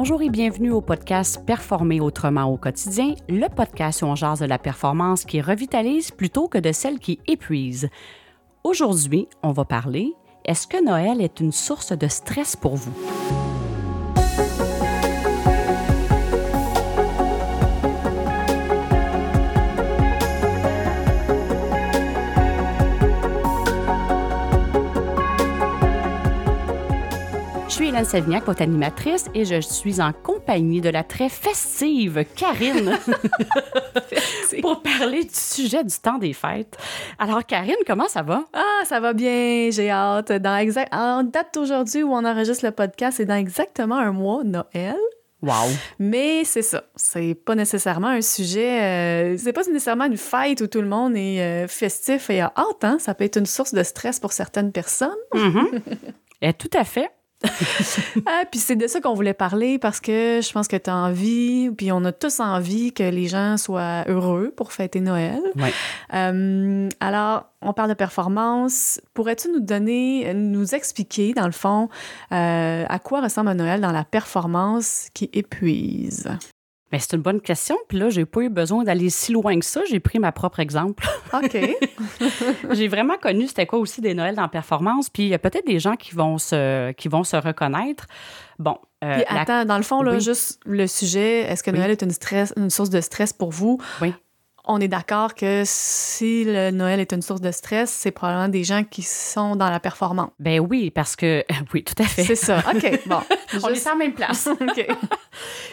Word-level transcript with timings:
Bonjour 0.00 0.22
et 0.22 0.30
bienvenue 0.30 0.70
au 0.70 0.80
podcast 0.80 1.44
Performer 1.44 1.98
autrement 1.98 2.44
au 2.44 2.56
quotidien, 2.56 3.14
le 3.28 3.48
podcast 3.48 4.00
où 4.02 4.04
on 4.04 4.14
jase 4.14 4.38
de 4.38 4.44
la 4.44 4.56
performance 4.56 5.24
qui 5.24 5.40
revitalise 5.40 6.12
plutôt 6.12 6.46
que 6.46 6.56
de 6.56 6.70
celle 6.70 7.00
qui 7.00 7.18
épuise. 7.26 7.88
Aujourd'hui, 8.62 9.26
on 9.42 9.50
va 9.50 9.64
parler 9.64 10.12
est-ce 10.44 10.68
que 10.68 10.80
Noël 10.84 11.20
est 11.20 11.40
une 11.40 11.50
source 11.50 11.90
de 11.90 12.06
stress 12.06 12.54
pour 12.54 12.76
vous? 12.76 12.94
Suis 27.78 27.90
Hélène 27.90 28.04
Savignac, 28.04 28.44
votre 28.44 28.62
animatrice, 28.62 29.26
et 29.34 29.44
je 29.44 29.60
suis 29.60 30.00
en 30.00 30.12
compagnie 30.12 30.80
de 30.80 30.88
la 30.88 31.04
très 31.04 31.28
festive 31.28 32.24
Karine 32.34 32.98
pour 34.62 34.82
parler 34.82 35.22
du 35.22 35.34
sujet 35.34 35.84
du 35.84 35.94
temps 35.96 36.18
des 36.18 36.32
fêtes. 36.32 36.76
Alors, 37.20 37.46
Karine, 37.46 37.76
comment 37.86 38.08
ça 38.08 38.22
va? 38.22 38.42
Ah, 38.52 38.80
ça 38.84 38.98
va 38.98 39.12
bien, 39.12 39.68
j'ai 39.70 39.90
hâte. 39.90 40.32
Dans 40.32 40.56
exact... 40.56 40.92
En 40.92 41.22
date 41.22 41.54
d'aujourd'hui 41.54 42.02
où 42.02 42.12
on 42.12 42.24
enregistre 42.24 42.66
le 42.66 42.72
podcast, 42.72 43.18
c'est 43.18 43.26
dans 43.26 43.36
exactement 43.36 43.98
un 43.98 44.10
mois, 44.10 44.42
Noël. 44.42 44.96
Wow. 45.40 45.52
Mais 46.00 46.42
c'est 46.42 46.62
ça, 46.62 46.82
c'est 46.96 47.36
pas 47.36 47.54
nécessairement 47.54 48.08
un 48.08 48.22
sujet, 48.22 48.82
euh, 48.82 49.36
c'est 49.38 49.52
pas 49.52 49.62
nécessairement 49.62 50.06
une 50.06 50.16
fête 50.16 50.62
où 50.62 50.66
tout 50.66 50.80
le 50.80 50.88
monde 50.88 51.16
est 51.16 51.40
euh, 51.40 51.68
festif 51.68 52.28
et 52.28 52.40
a 52.40 52.52
hâte, 52.56 52.82
hein? 52.82 52.98
Ça 52.98 53.14
peut 53.14 53.22
être 53.22 53.38
une 53.38 53.46
source 53.46 53.72
de 53.72 53.84
stress 53.84 54.18
pour 54.18 54.32
certaines 54.32 54.72
personnes. 54.72 55.14
Mm-hmm. 55.32 55.80
Et 56.40 56.52
tout 56.52 56.70
à 56.74 56.84
fait. 56.84 57.10
Ah, 58.26 58.42
puis 58.50 58.58
c'est 58.58 58.76
de 58.76 58.86
ça 58.86 59.00
qu'on 59.00 59.14
voulait 59.14 59.34
parler 59.34 59.78
parce 59.78 60.00
que 60.00 60.40
je 60.42 60.52
pense 60.52 60.66
que 60.66 60.76
tu 60.76 60.90
as 60.90 60.96
envie, 60.96 61.70
puis 61.70 61.92
on 61.92 62.04
a 62.04 62.12
tous 62.12 62.40
envie 62.40 62.92
que 62.92 63.04
les 63.04 63.28
gens 63.28 63.56
soient 63.56 64.04
heureux 64.08 64.52
pour 64.56 64.72
fêter 64.72 65.00
Noël. 65.00 65.40
Ouais. 65.56 65.72
Euh, 66.14 66.88
alors, 67.00 67.46
on 67.62 67.72
parle 67.72 67.90
de 67.90 67.94
performance. 67.94 69.00
Pourrais-tu 69.14 69.50
nous 69.50 69.60
donner, 69.60 70.32
nous 70.34 70.74
expliquer, 70.74 71.32
dans 71.32 71.46
le 71.46 71.52
fond, 71.52 71.88
euh, 72.32 72.84
à 72.88 72.98
quoi 72.98 73.20
ressemble 73.20 73.50
un 73.50 73.54
Noël 73.54 73.80
dans 73.80 73.92
la 73.92 74.04
performance 74.04 75.08
qui 75.14 75.30
épuise? 75.32 76.28
Bien, 76.90 76.98
c'est 77.00 77.14
une 77.14 77.22
bonne 77.22 77.40
question. 77.40 77.76
Puis 77.88 77.98
là, 77.98 78.08
j'ai 78.08 78.24
pas 78.24 78.40
eu 78.40 78.48
besoin 78.48 78.82
d'aller 78.82 79.10
si 79.10 79.32
loin 79.32 79.58
que 79.58 79.64
ça. 79.64 79.82
J'ai 79.88 80.00
pris 80.00 80.18
ma 80.18 80.32
propre 80.32 80.60
exemple. 80.60 81.06
OK. 81.32 81.58
j'ai 82.70 82.88
vraiment 82.88 83.18
connu 83.18 83.46
c'était 83.46 83.66
quoi 83.66 83.78
aussi 83.78 84.00
des 84.00 84.14
Noëls 84.14 84.36
dans 84.36 84.48
performance. 84.48 85.10
Puis 85.10 85.24
il 85.24 85.28
y 85.28 85.34
a 85.34 85.38
peut-être 85.38 85.66
des 85.66 85.78
gens 85.78 85.96
qui 85.96 86.14
vont 86.14 86.38
se, 86.38 86.92
qui 86.92 87.08
vont 87.08 87.24
se 87.24 87.36
reconnaître. 87.36 88.06
Bon. 88.58 88.78
Euh, 89.04 89.16
Puis 89.16 89.24
attends, 89.28 89.58
la... 89.58 89.64
dans 89.64 89.76
le 89.76 89.82
fond, 89.82 90.02
là, 90.02 90.12
oui. 90.12 90.20
juste 90.20 90.60
le 90.64 90.86
sujet, 90.86 91.40
est-ce 91.42 91.62
que 91.62 91.70
Noël 91.70 91.86
oui. 91.86 91.92
est 91.92 92.02
une, 92.02 92.10
stress, 92.10 92.52
une 92.56 92.70
source 92.70 92.90
de 92.90 93.00
stress 93.00 93.32
pour 93.32 93.50
vous? 93.50 93.78
Oui 94.00 94.12
on 94.68 94.80
est 94.80 94.88
d'accord 94.88 95.34
que 95.34 95.62
si 95.64 96.44
le 96.44 96.70
Noël 96.70 97.00
est 97.00 97.12
une 97.12 97.22
source 97.22 97.40
de 97.40 97.50
stress, 97.50 97.90
c'est 97.90 98.10
probablement 98.10 98.48
des 98.48 98.64
gens 98.64 98.84
qui 98.84 99.02
sont 99.02 99.56
dans 99.56 99.70
la 99.70 99.80
performance. 99.80 100.30
Ben 100.38 100.60
oui, 100.60 100.90
parce 100.90 101.16
que 101.16 101.44
oui, 101.74 101.82
tout 101.82 102.00
à 102.00 102.04
fait. 102.06 102.22
C'est 102.22 102.36
ça. 102.36 102.58
OK, 102.58 103.00
bon. 103.06 103.20
on 103.62 103.68
est 103.70 103.88
en 103.88 103.96
même 103.96 104.12
place. 104.12 104.46
OK. 104.60 104.86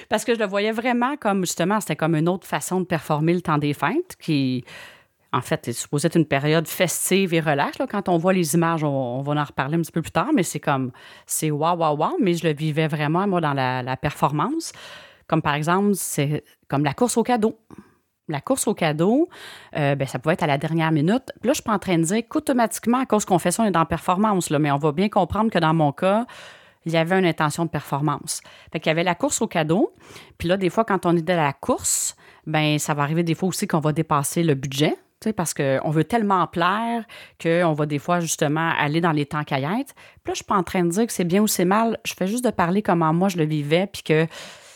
parce 0.10 0.24
que 0.24 0.34
je 0.34 0.40
le 0.40 0.46
voyais 0.46 0.72
vraiment 0.72 1.18
comme 1.18 1.42
justement, 1.42 1.82
c'était 1.82 1.98
comme 1.98 2.16
une 2.16 2.30
autre 2.30 2.48
façon 2.48 2.80
de 2.80 2.86
performer 2.86 3.34
le 3.34 3.42
temps 3.42 3.58
des 3.58 3.74
fêtes 3.74 4.16
qui 4.20 4.64
en 5.34 5.42
fait, 5.42 5.68
est 5.68 5.74
supposé 5.74 6.08
être 6.08 6.16
une 6.16 6.26
période 6.26 6.66
festive 6.66 7.34
et 7.34 7.42
relaxe. 7.42 7.78
Là. 7.78 7.88
Quand 7.88 8.08
on 8.08 8.18
voit 8.18 8.32
les 8.32 8.56
images, 8.56 8.86
on, 8.86 9.20
on, 9.20 9.22
va 9.22 9.34
en 9.34 9.44
reparler 9.44 9.76
un 9.76 9.82
petit 9.82 9.92
peu 9.92 10.02
plus 10.02 10.12
tard, 10.12 10.30
mais 10.34 10.44
c'est 10.44 10.62
comme, 10.62 10.94
c'est 11.26 11.52
waouh, 11.52 11.78
waouh, 11.78 11.98
waouh, 11.98 12.18
mais 12.22 12.36
je 12.36 12.48
le 12.48 12.54
vivais 12.54 12.88
vraiment, 12.88 13.28
moi, 13.28 13.42
dans 13.42 13.52
la, 13.52 13.84
la 13.84 13.98
performance. 13.98 14.72
Comme 15.28 15.42
par 15.42 15.56
exemple, 15.56 15.92
c'est 15.96 16.46
comme 16.70 16.86
la 16.86 16.94
course 16.94 17.18
au 17.18 17.24
cadeau 17.24 17.60
la 18.28 18.42
course 18.42 18.68
au 18.68 18.74
cadeau, 18.74 19.30
euh, 19.76 19.96
ben, 19.96 20.08
ça 20.08 20.20
pouvait 20.20 20.34
être 20.34 20.44
à 20.44 20.48
la 20.48 20.58
dernière 20.58 20.92
minute. 20.92 21.32
Là, 21.44 21.50
je 21.50 21.54
suis 21.54 21.64
pas 21.64 21.74
en 21.74 21.80
train 21.80 21.98
de 21.98 22.04
dire 22.04 22.24
qu'automatiquement, 22.28 23.00
à 23.00 23.06
cause 23.06 23.26
qu'on 23.26 23.40
fait 23.40 23.52
ça, 23.52 23.64
on 23.64 23.66
est 23.66 23.72
dans 23.72 23.86
performance, 23.86 24.50
mais 24.50 24.72
on 24.72 24.78
va 24.78 24.92
bien 24.92 25.10
comprendre 25.10 25.52
que 25.52 25.60
dans 25.60 25.74
mon 25.74 25.92
cas, 25.92 26.26
il 26.86 26.92
y 26.92 26.98
avait 26.98 27.18
une 27.18 27.26
intention 27.26 27.66
de 27.66 27.70
performance. 27.70 28.42
Fait 28.72 28.80
qu'il 28.80 28.90
y 28.90 28.92
avait 28.92 29.04
la 29.04 29.16
course 29.16 29.42
au 29.42 29.48
cadeau. 29.48 29.94
Puis 30.38 30.48
là, 30.48 30.58
des 30.58 30.70
fois, 30.70 30.86
quand 30.86 31.06
on 31.06 31.16
est 31.16 31.22
de 31.22 31.34
la 31.34 31.54
course, 31.54 32.16
ben 32.46 32.78
ça 32.78 32.94
va 32.94 33.04
arriver 33.04 33.24
des 33.24 33.34
fois 33.34 33.50
aussi 33.50 33.68
qu'on 33.68 33.80
va 33.80 33.92
dépasser 33.92 34.44
le 34.44 34.54
budget. 34.54 34.96
Parce 35.36 35.56
qu'on 35.56 35.90
veut 35.90 36.04
tellement 36.04 36.46
plaire 36.46 37.04
qu'on 37.42 37.74
va 37.74 37.88
des 37.88 37.98
fois 37.98 38.20
justement 38.20 38.72
aller 38.78 39.02
dans 39.02 39.12
les 39.12 39.26
temps 39.26 39.44
caillettes. 39.44 39.96
Puis 39.96 40.28
là, 40.28 40.34
je 40.34 40.36
suis 40.36 40.44
pas 40.44 40.56
en 40.56 40.62
train 40.62 40.84
de 40.84 40.90
dire 40.90 41.08
que 41.08 41.14
c'est 41.14 41.24
bien 41.24 41.42
ou 41.42 41.48
c'est 41.48 41.66
mal. 41.66 41.98
Je 42.06 42.14
fais 42.14 42.28
juste 42.28 42.46
de 42.46 42.52
parler 42.52 42.84
comment 42.84 43.12
moi 43.12 43.28
je 43.30 43.38
le 43.38 43.46
vivais, 43.46 43.88
puis 43.88 44.04
que 44.04 44.28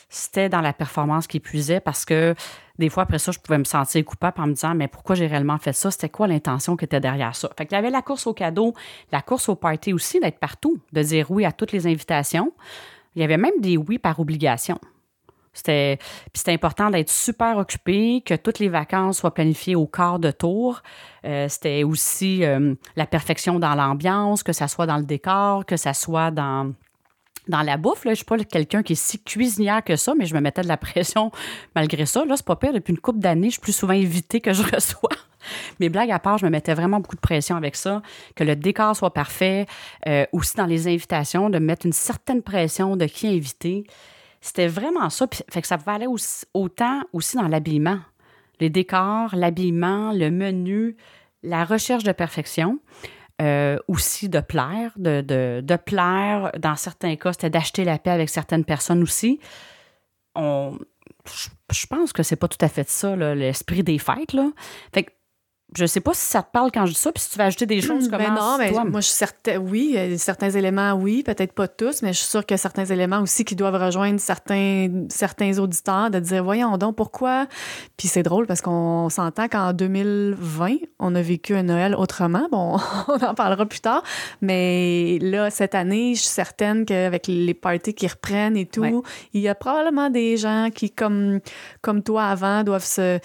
c'était 0.09 0.49
dans 0.49 0.61
la 0.61 0.73
performance 0.73 1.27
qui 1.27 1.37
épuisait 1.37 1.79
parce 1.79 2.03
que 2.03 2.35
des 2.79 2.89
fois, 2.89 3.03
après 3.03 3.19
ça, 3.19 3.31
je 3.31 3.39
pouvais 3.39 3.57
me 3.57 3.65
sentir 3.65 4.03
coupable 4.05 4.41
en 4.41 4.47
me 4.47 4.53
disant, 4.53 4.73
mais 4.73 4.87
pourquoi 4.87 5.15
j'ai 5.15 5.27
réellement 5.27 5.57
fait 5.57 5.73
ça? 5.73 5.91
C'était 5.91 6.09
quoi 6.09 6.27
l'intention 6.27 6.77
qui 6.77 6.85
était 6.85 7.01
derrière 7.01 7.35
ça? 7.35 7.49
Fait 7.57 7.65
qu'il 7.65 7.75
y 7.75 7.77
avait 7.77 7.89
la 7.89 8.01
course 8.01 8.25
au 8.25 8.33
cadeau, 8.33 8.73
la 9.11 9.21
course 9.21 9.49
au 9.49 9.55
party 9.55 9.91
aussi, 9.91 10.19
d'être 10.19 10.39
partout, 10.39 10.79
de 10.93 11.03
dire 11.03 11.29
oui 11.29 11.45
à 11.45 11.51
toutes 11.51 11.73
les 11.73 11.87
invitations. 11.87 12.53
Il 13.15 13.21
y 13.21 13.25
avait 13.25 13.37
même 13.37 13.59
des 13.59 13.75
oui 13.75 13.99
par 13.99 14.19
obligation. 14.19 14.79
C'était, 15.51 15.99
c'était 16.33 16.53
important 16.53 16.89
d'être 16.89 17.09
super 17.09 17.57
occupé, 17.57 18.21
que 18.25 18.35
toutes 18.35 18.59
les 18.59 18.69
vacances 18.69 19.17
soient 19.17 19.33
planifiées 19.33 19.75
au 19.75 19.87
quart 19.87 20.19
de 20.19 20.31
tour. 20.31 20.81
Euh, 21.25 21.49
c'était 21.49 21.83
aussi 21.83 22.45
euh, 22.45 22.75
la 22.95 23.05
perfection 23.05 23.59
dans 23.59 23.75
l'ambiance, 23.75 24.41
que 24.41 24.53
ça 24.53 24.69
soit 24.69 24.85
dans 24.85 24.97
le 24.97 25.03
décor, 25.03 25.65
que 25.65 25.75
ça 25.75 25.93
soit 25.93 26.31
dans 26.31 26.73
dans 27.49 27.63
la 27.63 27.77
bouffe, 27.77 28.05
là, 28.05 28.09
je 28.09 28.09
ne 28.11 28.15
suis 28.15 28.25
pas 28.25 28.37
quelqu'un 28.37 28.83
qui 28.83 28.93
est 28.93 28.95
si 28.95 29.19
cuisinière 29.19 29.83
que 29.83 29.95
ça, 29.95 30.13
mais 30.15 30.25
je 30.25 30.35
me 30.35 30.39
mettais 30.39 30.61
de 30.61 30.67
la 30.67 30.77
pression 30.77 31.31
malgré 31.75 32.05
ça. 32.05 32.23
Là, 32.23 32.37
c'est 32.37 32.45
pas 32.45 32.55
pire. 32.55 32.71
Depuis 32.71 32.91
une 32.91 32.99
couple 32.99 33.19
d'années, 33.19 33.47
je 33.47 33.53
suis 33.53 33.61
plus 33.61 33.75
souvent 33.75 33.93
invitée 33.93 34.39
que 34.39 34.53
je 34.53 34.63
reçois. 34.75 35.09
Mais 35.79 35.89
blague 35.89 36.11
à 36.11 36.19
part, 36.19 36.37
je 36.37 36.45
me 36.45 36.51
mettais 36.51 36.73
vraiment 36.73 36.99
beaucoup 36.99 37.15
de 37.15 37.21
pression 37.21 37.55
avec 37.55 37.75
ça, 37.75 38.01
que 38.35 38.43
le 38.43 38.55
décor 38.55 38.95
soit 38.95 39.13
parfait. 39.13 39.65
Euh, 40.07 40.25
aussi 40.31 40.55
dans 40.55 40.65
les 40.65 40.87
invitations, 40.87 41.49
de 41.49 41.59
mettre 41.59 41.85
une 41.85 41.93
certaine 41.93 42.43
pression 42.43 42.95
de 42.95 43.05
qui 43.05 43.27
inviter. 43.27 43.83
C'était 44.41 44.67
vraiment 44.67 45.09
ça. 45.09 45.27
Puis, 45.27 45.41
fait 45.49 45.61
que 45.61 45.67
ça 45.67 45.77
valait 45.77 46.07
aussi, 46.07 46.45
autant 46.53 47.01
aussi 47.13 47.35
dans 47.35 47.47
l'habillement. 47.47 47.99
Les 48.59 48.69
décors, 48.69 49.35
l'habillement, 49.35 50.11
le 50.11 50.29
menu, 50.29 50.97
la 51.41 51.65
recherche 51.65 52.03
de 52.03 52.11
perfection. 52.11 52.79
Euh, 53.41 53.77
aussi 53.87 54.27
de 54.27 54.41
plaire, 54.41 54.91
de, 54.97 55.21
de, 55.21 55.61
de, 55.63 55.75
plaire. 55.77 56.51
Dans 56.59 56.75
certains 56.75 57.15
cas, 57.15 57.31
c'était 57.31 57.49
d'acheter 57.49 57.85
la 57.85 57.97
paix 57.97 58.11
avec 58.11 58.27
certaines 58.27 58.65
personnes 58.65 59.01
aussi. 59.01 59.39
On, 60.35 60.77
je 61.71 61.85
pense 61.85 62.11
que 62.11 62.21
c'est 62.21 62.35
pas 62.35 62.49
tout 62.49 62.63
à 62.63 62.67
fait 62.67 62.89
ça, 62.89 63.15
l'esprit 63.15 63.81
des 63.83 63.97
fêtes. 63.97 64.33
Là. 64.33 64.51
Fait 64.93 65.03
que 65.03 65.11
je 65.77 65.85
sais 65.85 65.99
pas 65.99 66.13
si 66.13 66.25
ça 66.25 66.41
te 66.41 66.51
parle 66.51 66.71
quand 66.71 66.85
je 66.85 66.93
dis 66.93 66.99
ça, 66.99 67.11
puis 67.11 67.21
si 67.21 67.29
tu 67.29 67.37
vas 67.37 67.45
ajouter 67.45 67.67
des 67.67 67.81
choses 67.81 68.09
comme 68.09 68.17
ben 68.17 68.33
non, 68.33 68.57
mais 68.57 68.71
toi? 68.71 68.85
moi, 68.85 69.01
je 69.01 69.07
suis 69.07 69.15
certain, 69.15 69.57
oui, 69.57 69.97
certains 70.17 70.49
éléments, 70.49 70.93
oui, 70.93 71.21
peut-être 71.23 71.53
pas 71.53 71.67
tous, 71.67 72.01
mais 72.01 72.11
je 72.11 72.19
suis 72.19 72.27
sûre 72.27 72.43
qu'il 72.45 72.55
y 72.55 72.59
a 72.59 72.59
certains 72.59 72.85
éléments 72.85 73.21
aussi 73.21 73.45
qui 73.45 73.55
doivent 73.55 73.79
rejoindre 73.79 74.19
certains, 74.19 75.05
certains 75.09 75.59
auditeurs, 75.59 76.09
de 76.09 76.19
dire, 76.19 76.43
voyons 76.43 76.77
donc, 76.77 76.95
pourquoi? 76.95 77.45
Puis 77.97 78.07
c'est 78.07 78.23
drôle 78.23 78.47
parce 78.47 78.61
qu'on 78.61 79.09
s'entend 79.09 79.47
qu'en 79.47 79.73
2020, 79.73 80.77
on 80.97 81.13
a 81.13 81.21
vécu 81.21 81.55
un 81.55 81.63
Noël 81.63 81.93
autrement. 81.93 82.47
Bon, 82.51 82.77
on 83.07 83.23
en 83.23 83.35
parlera 83.35 83.65
plus 83.67 83.81
tard, 83.81 84.01
mais 84.41 85.19
là, 85.21 85.51
cette 85.51 85.75
année, 85.75 86.15
je 86.15 86.21
suis 86.21 86.29
certaine 86.29 86.83
qu'avec 86.85 87.27
les 87.27 87.53
parties 87.53 87.93
qui 87.93 88.07
reprennent 88.07 88.57
et 88.57 88.65
tout, 88.65 88.81
ouais. 88.81 88.93
il 89.33 89.41
y 89.41 89.47
a 89.47 89.53
probablement 89.53 90.09
des 90.09 90.35
gens 90.37 90.69
qui, 90.73 90.89
comme, 90.89 91.41
comme 91.81 92.01
toi 92.01 92.25
avant, 92.25 92.63
doivent 92.63 92.83
se 92.83 93.19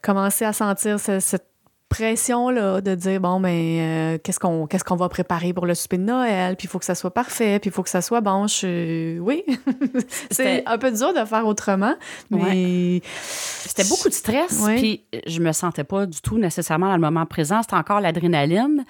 commencer 0.00 0.46
à 0.46 0.54
sentir 0.54 0.98
cette 0.98 1.51
pression 1.92 2.50
là, 2.50 2.80
de 2.80 2.94
dire 2.94 3.20
bon 3.20 3.38
ben 3.40 3.48
euh, 3.50 4.18
qu'est-ce 4.22 4.40
qu'on 4.40 4.66
qu'est-ce 4.66 4.84
qu'on 4.84 4.96
va 4.96 5.08
préparer 5.08 5.52
pour 5.52 5.66
le 5.66 5.74
souper 5.74 5.98
de 5.98 6.04
Noël? 6.04 6.56
Puis 6.56 6.66
il 6.66 6.70
faut 6.70 6.78
que 6.78 6.84
ça 6.84 6.94
soit 6.94 7.12
parfait 7.12 7.58
puis 7.58 7.68
il 7.68 7.72
faut 7.72 7.82
que 7.82 7.90
ça 7.90 8.00
soit 8.00 8.20
bon. 8.20 8.46
Je... 8.46 9.18
oui. 9.20 9.44
C'est 10.30 10.66
un 10.66 10.78
peu 10.78 10.90
dur 10.90 11.12
de 11.12 11.24
faire 11.24 11.46
autrement 11.46 11.94
mais 12.30 12.42
ouais. 12.42 13.02
c'était 13.04 13.84
beaucoup 13.84 14.08
de 14.08 14.14
stress 14.14 14.60
ouais. 14.60 14.76
puis 14.76 15.04
je 15.26 15.40
me 15.40 15.52
sentais 15.52 15.84
pas 15.84 16.06
du 16.06 16.20
tout 16.20 16.38
nécessairement 16.38 16.88
dans 16.88 16.96
le 16.96 17.00
moment 17.00 17.26
présent. 17.26 17.62
C'était 17.62 17.76
encore 17.76 18.00
l'adrénaline. 18.00 18.84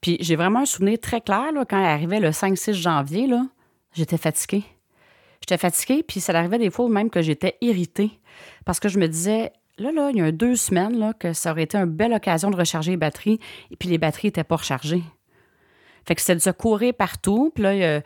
Puis 0.00 0.18
j'ai 0.20 0.36
vraiment 0.36 0.60
un 0.60 0.66
souvenir 0.66 0.98
très 1.00 1.20
clair 1.20 1.52
là, 1.52 1.64
quand 1.64 1.78
elle 1.78 1.86
arrivait 1.86 2.20
le 2.20 2.30
5-6 2.30 2.74
janvier 2.74 3.26
là 3.26 3.46
j'étais 3.94 4.18
fatiguée. 4.18 4.64
J'étais 5.40 5.58
fatiguée 5.58 6.02
puis 6.02 6.20
ça 6.20 6.36
arrivait 6.36 6.58
des 6.58 6.70
fois 6.70 6.88
même 6.88 7.08
que 7.08 7.22
j'étais 7.22 7.56
irritée 7.60 8.10
parce 8.64 8.78
que 8.78 8.88
je 8.88 8.98
me 8.98 9.08
disais 9.08 9.52
Là, 9.82 9.90
là, 9.90 10.10
il 10.10 10.18
y 10.18 10.22
a 10.22 10.30
deux 10.30 10.54
semaines 10.54 10.96
là, 10.96 11.12
que 11.12 11.32
ça 11.32 11.50
aurait 11.50 11.64
été 11.64 11.76
une 11.76 11.86
belle 11.86 12.12
occasion 12.12 12.50
de 12.50 12.56
recharger 12.56 12.92
les 12.92 12.96
batteries 12.96 13.40
et 13.72 13.76
puis 13.76 13.88
les 13.88 13.98
batteries 13.98 14.28
n'étaient 14.28 14.44
pas 14.44 14.56
rechargées. 14.56 15.02
Fait 16.06 16.14
que 16.14 16.20
c'est 16.20 16.34
de 16.34 16.40
se 16.40 16.50
courir 16.50 16.94
partout. 16.94 17.50
Puis 17.54 17.64
là, 17.64 17.74
il 17.74 17.80
y 17.80 17.84
a, 17.84 18.02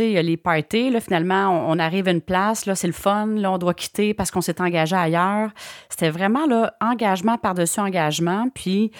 il 0.00 0.10
y 0.10 0.18
a 0.18 0.22
les 0.22 0.36
parties. 0.36 0.90
Là, 0.90 1.00
finalement, 1.00 1.48
on, 1.48 1.76
on, 1.76 1.78
arrive 1.78 2.08
à 2.08 2.10
une 2.10 2.20
place. 2.20 2.66
Là, 2.66 2.74
c'est 2.74 2.86
le 2.86 2.92
fun. 2.92 3.26
Là, 3.26 3.52
on 3.52 3.58
doit 3.58 3.74
quitter 3.74 4.14
parce 4.14 4.30
qu'on 4.30 4.40
s'est 4.40 4.60
engagé 4.60 4.96
ailleurs. 4.96 5.50
C'était 5.88 6.10
vraiment 6.10 6.46
là, 6.46 6.74
engagement 6.80 7.38
par-dessus 7.38 7.80
engagement. 7.80 8.48
Puis 8.54 8.92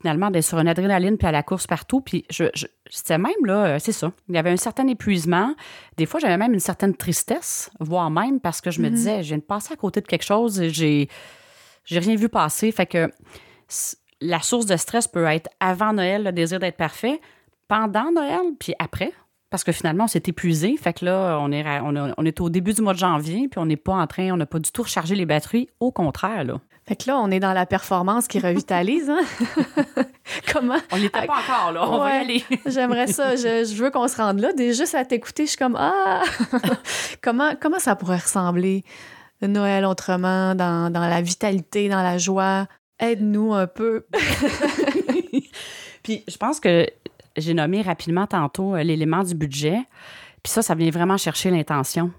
finalement 0.00 0.30
d'être 0.30 0.44
sur 0.44 0.58
une 0.58 0.68
adrénaline 0.68 1.16
puis 1.16 1.26
à 1.26 1.32
la 1.32 1.42
course 1.42 1.66
partout. 1.66 2.00
Puis 2.00 2.24
je, 2.30 2.44
c'était 2.90 3.18
même 3.18 3.44
là, 3.44 3.66
euh, 3.66 3.78
c'est 3.78 3.92
ça. 3.92 4.12
Il 4.28 4.34
y 4.34 4.38
avait 4.38 4.50
un 4.50 4.56
certain 4.56 4.86
épuisement. 4.86 5.54
Des 5.96 6.06
fois, 6.06 6.20
j'avais 6.20 6.36
même 6.36 6.54
une 6.54 6.60
certaine 6.60 6.94
tristesse, 6.94 7.70
voire 7.80 8.10
même 8.10 8.40
parce 8.40 8.60
que 8.60 8.70
je 8.70 8.80
me 8.80 8.88
mhm. 8.88 8.94
disais, 8.94 9.22
je 9.22 9.28
viens 9.28 9.38
de 9.38 9.42
passer 9.42 9.72
à 9.72 9.76
côté 9.76 10.00
de 10.00 10.06
quelque 10.06 10.24
chose 10.24 10.60
et 10.60 10.70
j'ai, 10.70 11.08
j'ai 11.86 11.98
rien 11.98 12.16
vu 12.16 12.28
passer. 12.28 12.70
Fait 12.72 12.86
que 12.86 13.10
la 14.20 14.40
source 14.40 14.66
de 14.66 14.76
stress 14.76 15.08
peut 15.08 15.24
être 15.24 15.48
avant 15.60 15.92
Noël, 15.92 16.24
le 16.24 16.32
désir 16.32 16.58
d'être 16.58 16.76
parfait, 16.76 17.20
pendant 17.68 18.12
Noël, 18.12 18.40
puis 18.58 18.74
après. 18.78 19.12
Parce 19.48 19.62
que 19.62 19.72
finalement, 19.72 20.04
on 20.04 20.08
s'est 20.08 20.22
épuisé. 20.26 20.76
Fait 20.76 20.92
que 20.92 21.04
là, 21.04 21.38
on 21.40 21.52
est, 21.52 21.64
on, 21.80 22.24
est 22.24 22.40
au 22.40 22.50
début 22.50 22.74
du 22.74 22.82
mois 22.82 22.94
de 22.94 22.98
janvier, 22.98 23.48
puis 23.48 23.58
on 23.58 23.66
n'est 23.66 23.76
pas 23.76 23.94
en 23.94 24.06
train, 24.06 24.32
on 24.32 24.36
n'a 24.36 24.46
pas 24.46 24.58
du 24.58 24.70
tout 24.72 24.82
rechargé 24.82 25.14
les 25.14 25.24
batteries. 25.24 25.68
Au 25.80 25.92
contraire, 25.92 26.44
là. 26.44 26.60
Fait 26.88 26.94
que 26.94 27.08
là, 27.08 27.18
on 27.18 27.32
est 27.32 27.40
dans 27.40 27.52
la 27.52 27.66
performance 27.66 28.28
qui 28.28 28.38
revitalise. 28.38 29.10
Hein? 29.10 29.22
Comment? 30.52 30.78
On 30.92 30.98
n'était 30.98 31.26
pas 31.26 31.38
encore 31.44 31.72
là, 31.72 31.88
on 31.88 31.98
va 31.98 32.10
y 32.10 32.20
aller. 32.20 32.44
J'aimerais 32.66 33.08
ça. 33.08 33.34
Je, 33.34 33.74
veux 33.74 33.90
qu'on 33.90 34.06
se 34.06 34.16
rende 34.16 34.38
là. 34.38 34.52
Déjà, 34.52 34.84
juste 34.84 34.94
à 34.94 35.04
t'écouter, 35.04 35.46
je 35.46 35.50
suis 35.50 35.58
comme 35.58 35.76
Ah! 35.76 36.22
comment, 37.22 37.54
comment 37.60 37.80
ça 37.80 37.96
pourrait 37.96 38.18
ressembler 38.18 38.84
Noël 39.42 39.84
autrement, 39.84 40.54
dans, 40.54 40.90
la 40.92 41.20
vitalité, 41.22 41.88
dans 41.88 42.02
la 42.02 42.18
joie? 42.18 42.66
Aide-nous 42.98 43.52
un 43.52 43.66
peu. 43.66 44.06
Puis 46.02 46.24
je 46.26 46.36
pense 46.38 46.60
que 46.60 46.86
j'ai 47.36 47.52
nommé 47.52 47.82
rapidement 47.82 48.26
tantôt 48.26 48.74
euh, 48.74 48.82
l'élément 48.82 49.22
du 49.22 49.34
budget. 49.34 49.78
Puis 50.42 50.52
ça, 50.52 50.62
ça 50.62 50.74
vient 50.74 50.90
vraiment 50.90 51.18
chercher 51.18 51.50
l'intention. 51.50 52.10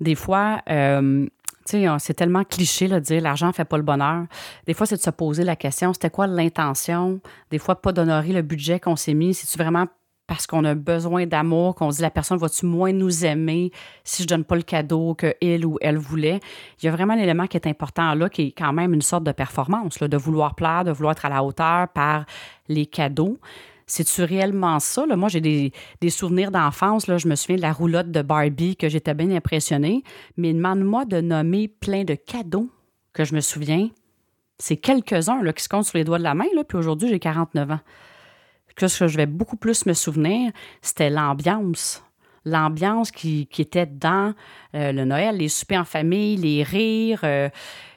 Des 0.00 0.16
fois, 0.16 0.62
euh, 0.68 1.26
tu 1.66 1.82
sais, 1.82 1.86
c'est 1.98 2.14
tellement 2.14 2.44
cliché 2.44 2.88
de 2.88 2.98
dire 2.98 3.22
l'argent 3.22 3.52
fait 3.52 3.64
pas 3.64 3.76
le 3.76 3.82
bonheur. 3.82 4.24
Des 4.66 4.74
fois, 4.74 4.86
c'est 4.86 4.96
de 4.96 5.02
se 5.02 5.10
poser 5.10 5.44
la 5.44 5.56
question, 5.56 5.92
c'était 5.92 6.10
quoi 6.10 6.26
l'intention? 6.26 7.20
Des 7.50 7.58
fois, 7.58 7.80
pas 7.80 7.92
d'honorer 7.92 8.32
le 8.32 8.42
budget 8.42 8.80
qu'on 8.80 8.96
s'est 8.96 9.14
mis. 9.14 9.34
C'est-tu 9.34 9.58
vraiment 9.58 9.86
parce 10.26 10.46
qu'on 10.46 10.64
a 10.64 10.74
besoin 10.74 11.26
d'amour, 11.26 11.74
qu'on 11.74 11.88
dit 11.88 12.02
la 12.02 12.10
personne 12.10 12.38
va-tu 12.38 12.66
moins 12.66 12.92
nous 12.92 13.24
aimer 13.24 13.70
si 14.02 14.22
je 14.22 14.28
donne 14.28 14.44
pas 14.44 14.56
le 14.56 14.62
cadeau 14.62 15.14
qu'elle 15.14 15.64
ou 15.64 15.78
elle 15.80 15.98
voulait? 15.98 16.40
Il 16.82 16.86
y 16.86 16.88
a 16.88 16.92
vraiment 16.92 17.14
un 17.14 17.18
élément 17.18 17.46
qui 17.46 17.56
est 17.56 17.66
important 17.66 18.14
là, 18.14 18.28
qui 18.28 18.48
est 18.48 18.52
quand 18.52 18.72
même 18.72 18.92
une 18.92 19.02
sorte 19.02 19.24
de 19.24 19.32
performance, 19.32 19.98
de 19.98 20.16
vouloir 20.16 20.54
plaire, 20.54 20.84
de 20.84 20.90
vouloir 20.90 21.12
être 21.12 21.24
à 21.24 21.28
la 21.28 21.44
hauteur 21.44 21.88
par 21.88 22.24
les 22.68 22.86
cadeaux. 22.86 23.38
C'est-tu 23.88 24.24
réellement 24.24 24.80
ça? 24.80 25.06
Moi, 25.06 25.28
j'ai 25.28 25.40
des, 25.40 26.10
souvenirs 26.10 26.50
d'enfance. 26.50 27.06
Je 27.06 27.28
me 27.28 27.36
souviens 27.36 27.56
de 27.56 27.62
la 27.62 27.72
roulotte 27.72 28.10
de 28.10 28.20
Barbie 28.20 28.76
que 28.76 28.88
j'étais 28.88 29.14
bien 29.14 29.30
impressionnée. 29.30 30.02
Mais 30.36 30.52
demande-moi 30.52 31.04
de 31.04 31.20
nommer 31.20 31.68
plein 31.68 32.02
de 32.02 32.14
cadeaux 32.14 32.68
que 33.12 33.24
je 33.24 33.34
me 33.34 33.40
souviens. 33.40 33.88
C'est 34.58 34.76
quelques-uns 34.76 35.40
qui 35.52 35.62
se 35.62 35.68
comptent 35.68 35.84
sur 35.84 35.98
les 35.98 36.04
doigts 36.04 36.18
de 36.18 36.24
la 36.24 36.34
main. 36.34 36.46
Puis 36.66 36.76
aujourd'hui, 36.76 37.08
j'ai 37.08 37.20
49 37.20 37.70
ans. 37.70 37.80
Ce 38.78 38.98
que 38.98 39.08
je 39.08 39.16
vais 39.16 39.26
beaucoup 39.26 39.56
plus 39.56 39.86
me 39.86 39.94
souvenir, 39.94 40.52
c'était 40.82 41.10
l'ambiance 41.10 42.02
l'ambiance 42.46 43.10
qui, 43.10 43.48
était 43.58 43.86
dans 43.86 44.32
euh, 44.74 44.92
le 44.92 45.04
Noël, 45.04 45.36
les 45.36 45.48
soupers 45.48 45.80
en 45.80 45.84
famille, 45.84 46.36
les 46.36 46.62
rires. 46.62 47.20
Euh, 47.24 47.50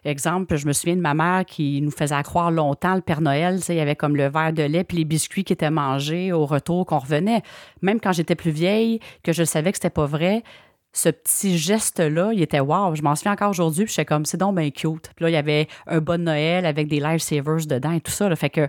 exemple, 0.04 0.58
je 0.58 0.66
me 0.66 0.74
souviens 0.74 0.96
de 0.96 1.02
ma 1.02 1.14
mère 1.14 1.46
qui 1.46 1.82
nous 1.82 1.92
faisait 1.92 2.22
croire 2.24 2.52
longtemps 2.52 2.96
le 2.96 3.02
Père 3.02 3.22
Noël. 3.22 3.60
Il 3.70 3.76
y 3.76 3.80
avait 3.80 3.96
comme 3.96 4.16
le 4.16 4.28
verre 4.28 4.52
de 4.52 4.64
lait 4.64 4.84
puis 4.84 4.98
les 4.98 5.06
biscuits 5.06 5.44
qui 5.44 5.54
étaient 5.54 5.70
mangés 5.70 6.34
au 6.34 6.46
retour 6.46 6.86
qu'on 6.88 6.98
revenait. 6.98 7.44
Même 7.84 8.02
quand 8.02 8.12
j'étais 8.12 8.36
plus 8.36 8.52
vieille, 8.52 9.00
que 9.24 9.32
je 9.32 9.44
savais 9.44 9.72
que 9.72 9.78
c'était 9.78 9.92
pas 9.92 10.08
vrai, 10.08 10.44
ce 10.92 11.10
petit 11.10 11.56
geste-là, 11.56 12.32
il 12.34 12.42
était 12.42 12.60
wow. 12.60 12.96
Je 12.96 13.04
m'en 13.04 13.16
souviens 13.16 13.34
encore 13.34 13.52
aujourd'hui, 13.52 13.86
puis 13.86 13.94
j'étais 13.94 14.06
comme, 14.06 14.26
c'est 14.26 14.38
donc 14.38 14.56
bien 14.56 14.72
cute. 14.72 15.12
Puis 15.16 15.26
là, 15.26 15.30
il 15.30 15.34
y 15.34 15.38
avait 15.38 15.68
un 15.86 16.00
bon 16.00 16.24
Noël 16.24 16.66
avec 16.66 16.88
des 16.88 17.00
lifesavers 17.00 17.68
dedans 17.68 17.92
et 17.92 18.02
tout 18.02 18.12
ça. 18.12 18.36
Fait 18.36 18.50
que 18.50 18.68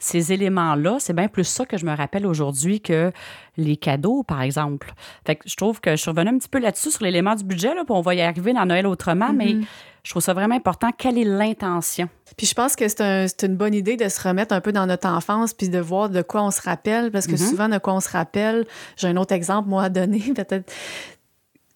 ces 0.00 0.32
éléments-là, 0.32 0.96
c'est 0.98 1.12
bien 1.12 1.28
plus 1.28 1.44
ça 1.44 1.66
que 1.66 1.76
je 1.76 1.84
me 1.84 1.94
rappelle 1.94 2.26
aujourd'hui 2.26 2.80
que 2.80 3.12
les 3.56 3.76
cadeaux, 3.76 4.22
par 4.22 4.40
exemple. 4.40 4.92
Fait 5.26 5.36
que 5.36 5.42
je 5.46 5.54
trouve 5.54 5.80
que 5.80 5.90
je 5.90 5.96
suis 5.96 6.10
revenue 6.10 6.30
un 6.30 6.38
petit 6.38 6.48
peu 6.48 6.58
là-dessus 6.58 6.90
sur 6.90 7.04
l'élément 7.04 7.34
du 7.34 7.44
budget, 7.44 7.74
là, 7.74 7.84
puis 7.84 7.94
on 7.94 8.00
va 8.00 8.14
y 8.14 8.22
arriver 8.22 8.54
dans 8.54 8.64
Noël 8.64 8.86
autrement, 8.86 9.32
mais 9.32 9.52
mm-hmm. 9.52 9.66
je 10.02 10.10
trouve 10.10 10.22
ça 10.22 10.32
vraiment 10.32 10.54
important. 10.54 10.90
Quelle 10.96 11.18
est 11.18 11.24
l'intention? 11.24 12.08
Puis 12.38 12.46
je 12.46 12.54
pense 12.54 12.76
que 12.76 12.88
c'est 12.88 13.42
une 13.42 13.56
bonne 13.56 13.74
idée 13.74 13.98
de 13.98 14.08
se 14.08 14.26
remettre 14.26 14.54
un 14.54 14.62
peu 14.62 14.72
dans 14.72 14.86
notre 14.86 15.06
enfance 15.06 15.52
puis 15.52 15.68
de 15.68 15.78
voir 15.78 16.08
de 16.08 16.22
quoi 16.22 16.42
on 16.42 16.50
se 16.50 16.62
rappelle, 16.62 17.10
parce 17.10 17.26
que 17.26 17.32
mm-hmm. 17.32 17.50
souvent, 17.50 17.68
de 17.68 17.78
quoi 17.78 17.94
on 17.94 18.00
se 18.00 18.08
rappelle, 18.08 18.66
j'ai 18.96 19.08
un 19.08 19.16
autre 19.18 19.34
exemple, 19.34 19.68
moi, 19.68 19.84
à 19.84 19.88
donner, 19.90 20.20
peut-être 20.34 20.72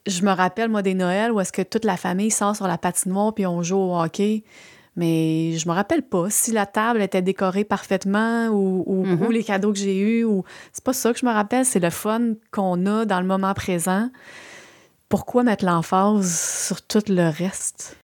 je 0.07 0.23
me 0.23 0.33
rappelle, 0.33 0.69
moi, 0.69 0.83
des 0.83 0.95
Noëls 0.95 1.33
où 1.33 1.41
est-ce 1.41 1.53
que 1.53 1.63
toute 1.63 1.85
la 1.85 1.97
famille 1.97 2.31
sort 2.31 2.57
sur 2.57 2.67
la 2.67 2.79
patinoire 2.79 3.35
puis 3.35 3.47
on 3.47 3.63
joue 3.63 3.77
au 3.77 3.99
hockey. 3.99 4.45
Mais 4.97 5.53
je 5.57 5.69
me 5.69 5.75
rappelle 5.75 6.03
pas 6.03 6.31
si 6.31 6.53
la 6.53 6.67
table 6.67 7.03
était 7.03 7.23
décorée 7.23 7.65
parfaitement 7.65 8.49
ou, 8.49 9.05
mm-hmm. 9.05 9.33
les 9.33 9.43
cadeaux 9.43 9.73
que 9.73 9.79
j'ai 9.79 9.99
eus. 9.99 10.25
Ou... 10.25 10.45
C'est 10.73 10.85
pas 10.85 10.93
ça 10.93 11.13
que 11.13 11.19
je 11.19 11.27
me 11.27 11.33
rappelle, 11.33 11.65
c'est 11.65 11.81
le 11.81 11.91
fun 11.91 12.35
qu'on 12.53 12.87
a 12.87 13.05
dans 13.05 13.21
le 13.21 13.27
moment 13.27 13.55
présent. 13.55 14.11
Pourquoi 15.09 15.43
mettre 15.43 15.65
l'emphase 15.65 16.67
sur 16.67 16.83
tout 16.83 17.03
le 17.09 17.29
reste? 17.29 17.99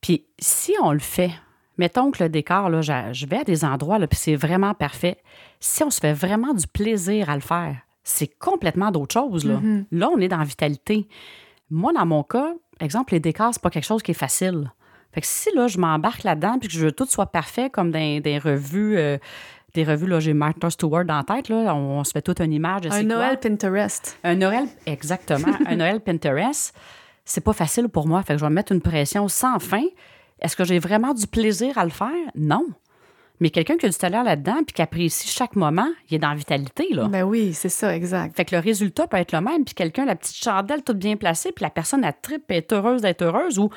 Puis 0.00 0.24
si 0.38 0.74
on 0.82 0.92
le 0.92 1.00
fait, 1.00 1.32
mettons 1.78 2.10
que 2.10 2.22
le 2.22 2.28
décor, 2.28 2.70
là, 2.70 2.80
je 2.80 3.26
vais 3.26 3.38
à 3.38 3.44
des 3.44 3.64
endroits, 3.64 3.98
là, 3.98 4.06
puis 4.06 4.18
c'est 4.18 4.36
vraiment 4.36 4.74
parfait. 4.74 5.18
Si 5.60 5.82
on 5.82 5.90
se 5.90 6.00
fait 6.00 6.12
vraiment 6.12 6.54
du 6.54 6.66
plaisir 6.66 7.28
à 7.28 7.34
le 7.34 7.40
faire, 7.40 7.76
c'est 8.04 8.28
complètement 8.38 8.92
d'autre 8.92 9.12
chose. 9.12 9.44
Là. 9.44 9.56
Mm-hmm. 9.56 9.84
là, 9.92 10.08
on 10.12 10.18
est 10.18 10.28
dans 10.28 10.38
la 10.38 10.44
vitalité. 10.44 11.08
Moi, 11.70 11.92
dans 11.92 12.06
mon 12.06 12.22
cas, 12.22 12.54
exemple, 12.80 13.14
les 13.14 13.20
décors, 13.20 13.52
c'est 13.52 13.62
pas 13.62 13.70
quelque 13.70 13.86
chose 13.86 14.02
qui 14.02 14.12
est 14.12 14.14
facile. 14.14 14.70
Fait 15.16 15.22
que 15.22 15.26
si 15.26 15.48
là, 15.54 15.66
je 15.66 15.78
m'embarque 15.78 16.24
là-dedans 16.24 16.58
puis 16.58 16.68
que 16.68 16.74
je 16.74 16.80
veux 16.80 16.90
que 16.90 16.96
tout 16.96 17.06
soit 17.06 17.24
parfait 17.24 17.70
comme 17.70 17.90
dans 17.90 18.20
des 18.20 18.38
revues. 18.38 18.98
Euh, 18.98 19.16
des 19.72 19.82
revues, 19.82 20.06
là, 20.06 20.20
j'ai 20.20 20.34
Martha 20.34 20.68
Stewart 20.68 21.04
la 21.04 21.24
tête, 21.26 21.48
là, 21.48 21.74
on, 21.74 22.04
se 22.04 22.10
fait 22.12 22.20
toute 22.20 22.38
une 22.40 22.52
image. 22.52 22.82
un 22.90 23.02
Noël 23.02 23.38
Pinterest. 23.40 24.18
Un 24.24 24.34
Noël, 24.34 24.66
exactement. 24.84 25.54
un 25.66 25.76
Noël 25.76 26.00
Pinterest, 26.00 26.74
c'est 27.24 27.40
pas 27.40 27.54
facile 27.54 27.88
pour 27.88 28.06
moi. 28.06 28.22
Fait 28.24 28.34
que 28.34 28.40
je 28.40 28.44
vais 28.44 28.50
me 28.50 28.56
mettre 28.56 28.72
une 28.72 28.82
pression 28.82 29.26
sans 29.28 29.58
fin. 29.58 29.84
Est-ce 30.38 30.54
que 30.54 30.64
j'ai 30.64 30.78
vraiment 30.78 31.14
du 31.14 31.26
plaisir 31.26 31.78
à 31.78 31.84
le 31.84 31.90
faire? 31.90 32.10
Non. 32.34 32.66
Mais 33.40 33.48
quelqu'un 33.48 33.78
qui 33.78 33.86
a 33.86 33.88
du 33.88 33.96
talent 33.96 34.22
là-dedans 34.22 34.64
puis 34.66 34.74
qui 34.74 34.82
apprécie 34.82 35.28
chaque 35.28 35.56
moment, 35.56 35.88
il 36.10 36.16
est 36.16 36.18
dans 36.18 36.28
la 36.28 36.34
vitalité, 36.34 36.88
là. 36.90 37.08
Ben 37.08 37.22
oui, 37.22 37.54
c'est 37.54 37.70
ça, 37.70 37.96
exact. 37.96 38.36
Fait 38.36 38.44
que 38.44 38.54
le 38.54 38.60
résultat 38.60 39.06
peut 39.06 39.16
être 39.16 39.32
le 39.32 39.40
même, 39.40 39.64
puis 39.64 39.74
quelqu'un, 39.74 40.04
la 40.04 40.14
petite 40.14 40.36
chandelle 40.36 40.82
toute 40.82 40.98
bien 40.98 41.16
placée, 41.16 41.52
puis 41.52 41.62
la 41.62 41.70
personne, 41.70 42.04
a 42.04 42.12
trip 42.12 42.50
est 42.50 42.70
heureuse 42.70 43.00
d'être 43.00 43.22
heureuse, 43.22 43.58
ou 43.58 43.70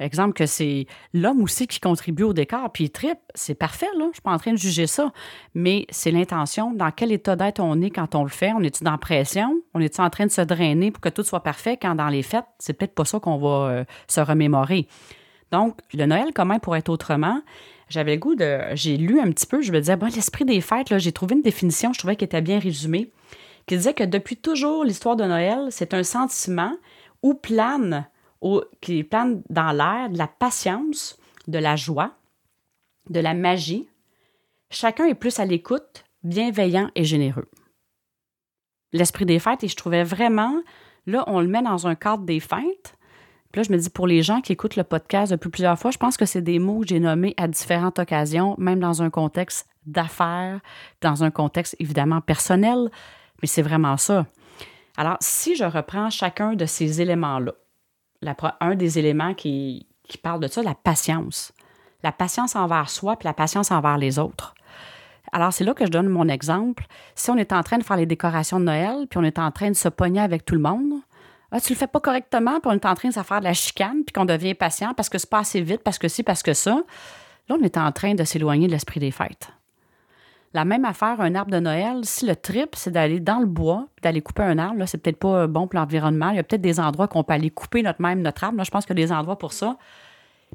Exemple 0.00 0.32
que 0.32 0.46
c'est 0.46 0.86
l'homme 1.12 1.42
aussi 1.42 1.66
qui 1.66 1.78
contribue 1.78 2.22
au 2.22 2.32
décor, 2.32 2.72
puis 2.72 2.84
il 2.84 2.90
tripe, 2.90 3.18
c'est 3.34 3.54
parfait, 3.54 3.90
là. 3.98 4.06
Je 4.08 4.14
suis 4.14 4.22
pas 4.22 4.32
en 4.32 4.38
train 4.38 4.52
de 4.52 4.58
juger 4.58 4.86
ça. 4.86 5.12
Mais 5.54 5.86
c'est 5.90 6.10
l'intention, 6.10 6.72
dans 6.72 6.90
quel 6.90 7.12
état 7.12 7.36
d'être 7.36 7.60
on 7.60 7.80
est 7.82 7.90
quand 7.90 8.14
on 8.14 8.22
le 8.22 8.30
fait? 8.30 8.52
On 8.56 8.62
est-tu 8.62 8.82
dans 8.82 8.96
pression? 8.96 9.60
On 9.74 9.80
est-tu 9.80 10.00
en 10.00 10.08
train 10.08 10.24
de 10.24 10.30
se 10.30 10.40
drainer 10.40 10.90
pour 10.90 11.02
que 11.02 11.10
tout 11.10 11.22
soit 11.22 11.42
parfait 11.42 11.76
quand 11.76 11.94
dans 11.94 12.08
les 12.08 12.22
fêtes, 12.22 12.46
c'est 12.58 12.72
peut-être 12.72 12.94
pas 12.94 13.04
ça 13.04 13.20
qu'on 13.20 13.36
va 13.36 13.70
euh, 13.70 13.84
se 14.08 14.20
remémorer. 14.20 14.88
Donc, 15.52 15.76
le 15.92 16.06
Noël, 16.06 16.28
comment 16.34 16.58
pour 16.58 16.76
être 16.76 16.88
autrement? 16.88 17.42
J'avais 17.90 18.14
le 18.14 18.20
goût 18.20 18.36
de. 18.36 18.58
J'ai 18.74 18.96
lu 18.96 19.20
un 19.20 19.30
petit 19.30 19.46
peu, 19.46 19.60
je 19.60 19.70
me 19.70 19.80
disais, 19.80 19.96
bon, 19.96 20.06
l'esprit 20.06 20.46
des 20.46 20.62
fêtes, 20.62 20.96
j'ai 20.96 21.12
trouvé 21.12 21.34
une 21.34 21.42
définition, 21.42 21.92
je 21.92 21.98
trouvais 21.98 22.16
qu'elle 22.16 22.26
était 22.26 22.40
bien 22.40 22.58
résumée, 22.58 23.10
qui 23.66 23.76
disait 23.76 23.94
que 23.94 24.04
depuis 24.04 24.36
toujours, 24.36 24.84
l'histoire 24.84 25.16
de 25.16 25.24
Noël, 25.24 25.66
c'est 25.70 25.92
un 25.92 26.04
sentiment 26.04 26.72
où 27.22 27.34
plane 27.34 28.08
qui 28.80 29.04
plane 29.04 29.42
dans 29.48 29.72
l'air 29.72 30.10
de 30.10 30.18
la 30.18 30.26
patience, 30.26 31.18
de 31.46 31.58
la 31.58 31.76
joie, 31.76 32.12
de 33.08 33.20
la 33.20 33.34
magie. 33.34 33.88
Chacun 34.70 35.06
est 35.06 35.14
plus 35.14 35.38
à 35.38 35.44
l'écoute, 35.44 36.04
bienveillant 36.22 36.90
et 36.94 37.04
généreux. 37.04 37.48
L'esprit 38.92 39.26
des 39.26 39.38
fêtes, 39.38 39.64
et 39.64 39.68
je 39.68 39.76
trouvais 39.76 40.04
vraiment, 40.04 40.62
là, 41.06 41.24
on 41.26 41.40
le 41.40 41.48
met 41.48 41.62
dans 41.62 41.86
un 41.86 41.94
cadre 41.94 42.24
des 42.24 42.40
fêtes. 42.40 42.96
Puis 43.52 43.60
là, 43.60 43.62
je 43.64 43.72
me 43.72 43.78
dis, 43.78 43.90
pour 43.90 44.06
les 44.06 44.22
gens 44.22 44.40
qui 44.40 44.52
écoutent 44.52 44.76
le 44.76 44.84
podcast 44.84 45.32
depuis 45.32 45.50
plusieurs 45.50 45.78
fois, 45.78 45.90
je 45.90 45.98
pense 45.98 46.16
que 46.16 46.24
c'est 46.24 46.42
des 46.42 46.58
mots 46.58 46.80
que 46.80 46.88
j'ai 46.88 47.00
nommés 47.00 47.34
à 47.36 47.48
différentes 47.48 47.98
occasions, 47.98 48.54
même 48.58 48.78
dans 48.78 49.02
un 49.02 49.10
contexte 49.10 49.68
d'affaires, 49.86 50.60
dans 51.00 51.24
un 51.24 51.30
contexte 51.30 51.74
évidemment 51.78 52.20
personnel, 52.20 52.90
mais 53.42 53.48
c'est 53.48 53.62
vraiment 53.62 53.96
ça. 53.96 54.26
Alors, 54.96 55.16
si 55.20 55.56
je 55.56 55.64
reprends 55.64 56.10
chacun 56.10 56.54
de 56.54 56.66
ces 56.66 57.00
éléments-là, 57.00 57.54
un 58.60 58.74
des 58.74 58.98
éléments 58.98 59.34
qui, 59.34 59.86
qui 60.08 60.18
parle 60.18 60.40
de 60.40 60.48
ça, 60.48 60.62
la 60.62 60.74
patience. 60.74 61.52
La 62.02 62.12
patience 62.12 62.56
envers 62.56 62.88
soi 62.88 63.16
puis 63.16 63.26
la 63.26 63.34
patience 63.34 63.70
envers 63.70 63.98
les 63.98 64.18
autres. 64.18 64.54
Alors, 65.32 65.52
c'est 65.52 65.64
là 65.64 65.74
que 65.74 65.86
je 65.86 65.90
donne 65.90 66.08
mon 66.08 66.28
exemple. 66.28 66.86
Si 67.14 67.30
on 67.30 67.36
est 67.36 67.52
en 67.52 67.62
train 67.62 67.78
de 67.78 67.84
faire 67.84 67.96
les 67.96 68.06
décorations 68.06 68.58
de 68.58 68.64
Noël, 68.64 69.06
puis 69.08 69.18
on 69.18 69.22
est 69.22 69.38
en 69.38 69.50
train 69.50 69.68
de 69.68 69.76
se 69.76 69.88
pogner 69.88 70.20
avec 70.20 70.44
tout 70.44 70.54
le 70.54 70.60
monde, 70.60 71.00
ah, 71.52 71.60
tu 71.60 71.72
le 71.72 71.78
fais 71.78 71.86
pas 71.86 72.00
correctement, 72.00 72.60
puis 72.60 72.70
on 72.70 72.72
est 72.72 72.86
en 72.86 72.94
train 72.94 73.08
de 73.08 73.14
se 73.14 73.22
faire 73.22 73.40
de 73.40 73.44
la 73.44 73.52
chicane, 73.52 74.04
puis 74.04 74.12
qu'on 74.12 74.24
devient 74.24 74.54
patient 74.54 74.94
parce 74.94 75.08
que 75.08 75.18
c'est 75.18 75.30
pas 75.30 75.40
assez 75.40 75.60
vite, 75.60 75.82
parce 75.82 75.98
que 75.98 76.08
si, 76.08 76.22
parce 76.22 76.42
que 76.42 76.54
ça. 76.54 76.82
Là, 77.48 77.56
on 77.60 77.62
est 77.62 77.76
en 77.76 77.90
train 77.90 78.14
de 78.14 78.24
s'éloigner 78.24 78.66
de 78.66 78.72
l'esprit 78.72 79.00
des 79.00 79.10
fêtes. 79.10 79.50
La 80.52 80.64
même 80.64 80.84
affaire, 80.84 81.20
un 81.20 81.34
arbre 81.36 81.52
de 81.52 81.60
Noël, 81.60 82.00
si 82.04 82.26
le 82.26 82.34
trip, 82.34 82.74
c'est 82.74 82.90
d'aller 82.90 83.20
dans 83.20 83.38
le 83.38 83.46
bois, 83.46 83.86
d'aller 84.02 84.20
couper 84.20 84.42
un 84.42 84.58
arbre, 84.58 84.80
là, 84.80 84.86
c'est 84.86 84.98
peut-être 84.98 85.18
pas 85.18 85.46
bon 85.46 85.68
pour 85.68 85.78
l'environnement. 85.78 86.30
Il 86.30 86.36
y 86.36 86.38
a 86.40 86.42
peut-être 86.42 86.60
des 86.60 86.80
endroits 86.80 87.06
qu'on 87.06 87.22
peut 87.22 87.34
aller 87.34 87.50
couper 87.50 87.82
notre 87.82 88.02
même 88.02 88.20
notre 88.20 88.42
arbre. 88.42 88.62
Je 88.64 88.70
pense 88.70 88.84
qu'il 88.84 88.98
y 88.98 89.02
a 89.02 89.06
des 89.06 89.12
endroits 89.12 89.38
pour 89.38 89.52
ça. 89.52 89.78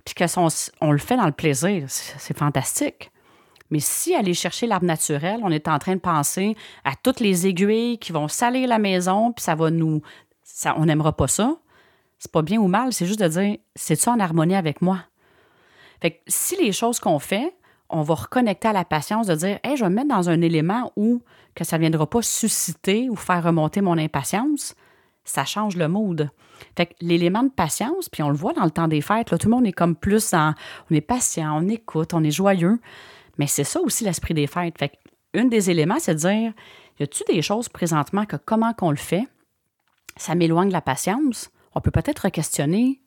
Puis 0.04 0.14
qu'on 0.14 0.48
on 0.82 0.92
le 0.92 0.98
fait 0.98 1.16
dans 1.16 1.26
le 1.26 1.32
plaisir, 1.32 1.86
c'est 1.88 2.38
fantastique. 2.38 3.10
Mais 3.72 3.80
si 3.80 4.14
aller 4.14 4.34
chercher 4.34 4.68
l'arbre 4.68 4.86
naturel, 4.86 5.40
on 5.44 5.50
est 5.50 5.68
en 5.68 5.80
train 5.80 5.96
de 5.96 6.02
penser 6.02 6.56
à 6.84 6.92
toutes 7.02 7.20
les 7.20 7.48
aiguilles 7.48 7.98
qui 7.98 8.12
vont 8.12 8.28
salir 8.28 8.68
la 8.68 8.80
maison, 8.80 9.32
puis 9.32 9.44
ça 9.44 9.56
va 9.56 9.72
nous. 9.72 10.02
Ça, 10.44 10.76
on 10.78 10.86
n'aimera 10.86 11.14
pas 11.16 11.28
ça. 11.28 11.56
C'est 12.20 12.32
pas 12.32 12.42
bien 12.42 12.60
ou 12.60 12.68
mal, 12.68 12.94
c'est 12.94 13.06
juste 13.06 13.20
de 13.20 13.28
dire 13.28 13.58
c'est 13.76 13.96
ça 13.96 14.12
en 14.12 14.20
harmonie 14.20 14.56
avec 14.56 14.82
moi? 14.82 15.00
Fait 16.02 16.12
que 16.12 16.18
si 16.28 16.56
les 16.58 16.72
choses 16.72 17.00
qu'on 17.00 17.20
fait, 17.20 17.56
on 17.96 18.02
va 18.02 18.16
reconnecter 18.16 18.68
à 18.68 18.74
la 18.74 18.84
patience 18.84 19.28
de 19.28 19.36
dire 19.36 19.60
hey, 19.64 19.78
je 19.78 19.84
vais 19.84 19.90
me 19.90 19.96
mettre 19.96 20.10
dans 20.10 20.30
un 20.30 20.42
élément 20.42 20.92
où 20.96 21.22
que 21.56 21.64
ça 21.64 21.78
ne 21.78 21.82
viendra 21.82 22.10
pas 22.10 22.22
susciter 22.22 23.10
ou 23.10 23.16
faire 23.16 23.44
remonter 23.44 23.80
mon 23.80 23.98
impatience, 23.98 24.76
ça 25.24 25.46
change 25.46 25.78
le 25.78 25.88
mood. 25.88 26.30
Fait 26.78 26.94
l'élément 27.00 27.44
de 27.44 27.50
patience, 27.50 28.10
puis 28.10 28.22
on 28.22 28.30
le 28.30 28.36
voit 28.36 28.54
dans 28.54 28.66
le 28.66 28.72
temps 28.72 28.90
des 28.90 29.02
fêtes, 29.02 29.32
là, 29.32 29.38
tout 29.38 29.48
le 29.48 29.56
monde 29.56 29.66
est 29.66 29.74
comme 29.74 29.96
plus 29.96 30.34
en. 30.34 30.54
On 30.92 30.96
est 30.96 31.02
patient, 31.02 31.58
on 31.58 31.70
écoute, 31.70 32.14
on 32.14 32.24
est 32.24 32.32
joyeux. 32.32 32.80
Mais 33.38 33.48
c'est 33.48 33.64
ça 33.64 33.80
aussi 33.80 34.04
l'esprit 34.04 34.34
des 34.34 34.48
fêtes. 34.48 34.78
Fait 34.78 34.92
une 35.34 35.50
des 35.50 35.70
éléments, 35.70 36.00
c'est 36.00 36.16
de 36.16 36.20
dire 36.20 36.54
y 37.00 37.04
a-tu 37.04 37.24
des 37.28 37.42
choses 37.42 37.70
présentement 37.70 38.26
que 38.26 38.36
comment 38.36 38.74
qu'on 38.74 38.92
le 38.92 38.98
fait, 38.98 39.28
ça 40.18 40.36
m'éloigne 40.36 40.68
de 40.68 40.74
la 40.74 40.82
patience? 40.82 41.50
On 41.74 41.82
peut 41.82 41.92
peut-être 41.92 42.28
questionner 42.30 43.02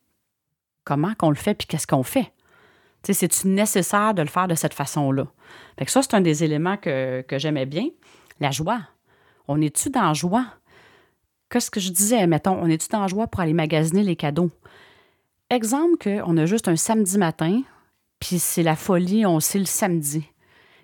comment 0.85 1.15
qu'on 1.15 1.31
le 1.31 1.37
fait 1.37 1.55
puis 1.55 1.67
qu'est-ce 1.67 1.87
qu'on 1.87 2.03
fait. 2.03 2.33
C'est-tu 3.03 3.49
nécessaire 3.49 4.13
de 4.13 4.23
le 4.23 4.29
faire 4.29 4.49
de 4.49 4.55
cette 4.55 4.75
façon-là? 4.75 5.27
Fait 5.79 5.89
ça, 5.89 6.03
c'est 6.03 6.15
un 6.15 6.21
des 6.21 6.45
éléments 6.45 6.77
que, 6.77 7.23
que 7.23 7.39
j'aimais 7.39 7.67
bien. 7.67 7.87
La 8.41 8.51
joie. 8.51 8.81
On 9.47 9.61
est-tu 9.61 9.91
dans 9.91 10.13
joie? 10.15 10.47
Qu'est-ce 11.51 11.71
que 11.71 11.81
je 11.81 11.91
disais, 11.91 12.27
mettons, 12.27 12.59
on 12.61 12.69
est-tu 12.69 12.89
dans 12.89 13.09
joie 13.09 13.27
pour 13.27 13.41
aller 13.41 13.55
magasiner 13.55 14.03
les 14.03 14.17
cadeaux? 14.17 14.51
Exemple 15.51 15.97
qu'on 15.97 16.37
a 16.37 16.45
juste 16.45 16.69
un 16.69 16.77
samedi 16.77 17.17
matin, 17.17 17.63
puis 18.21 18.39
c'est 18.39 18.63
la 18.63 18.77
folie, 18.77 19.25
on 19.25 19.41
sait 19.41 19.59
le 19.59 19.65
samedi. 19.65 20.29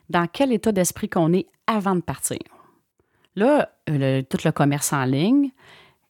Dans 0.08 0.26
quel 0.26 0.52
état 0.52 0.72
d'esprit 0.72 1.10
qu'on 1.10 1.32
est 1.34 1.46
avant 1.66 1.94
de 1.94 2.00
partir? 2.00 2.38
Là, 3.36 3.70
euh, 3.90 4.22
tout 4.22 4.38
le 4.44 4.52
commerce 4.52 4.92
en 4.92 5.04
ligne, 5.04 5.50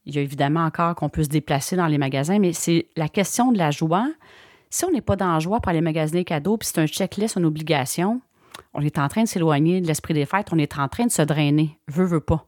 il 0.07 0.15
y 0.15 0.19
a 0.19 0.23
évidemment 0.23 0.65
encore 0.65 0.95
qu'on 0.95 1.09
peut 1.09 1.25
se 1.25 1.29
déplacer 1.29 1.75
dans 1.75 1.87
les 1.87 1.99
magasins, 1.99 2.39
mais 2.39 2.53
c'est 2.53 2.87
la 2.97 3.09
question 3.09 3.51
de 3.51 3.59
la 3.59 3.71
joie. 3.71 4.09
Si 4.75 4.85
on 4.85 4.91
n'est 4.91 5.03
pas 5.03 5.15
dans 5.15 5.33
la 5.33 5.39
joie 5.39 5.61
pour 5.61 5.71
aller 5.71 5.81
magasiner 5.81 6.25
cadeaux, 6.25 6.57
puis 6.57 6.67
c'est 6.67 6.81
un 6.81 6.89
checklist, 6.89 7.37
une 7.37 7.45
obligation, 7.45 8.21
on 8.73 8.81
est 8.81 8.99
en 8.99 9.07
train 9.07 9.23
de 9.23 9.29
s'éloigner 9.29 9.81
de 9.81 9.87
l'esprit 9.87 10.15
des 10.15 10.27
fêtes, 10.27 10.49
on 10.51 10.59
est 10.59 10.77
en 10.77 10.89
train 10.89 11.07
de 11.07 11.13
se 11.13 11.23
drainer, 11.23 11.79
veut, 11.87 12.05
veut 12.05 12.19
pas. 12.19 12.45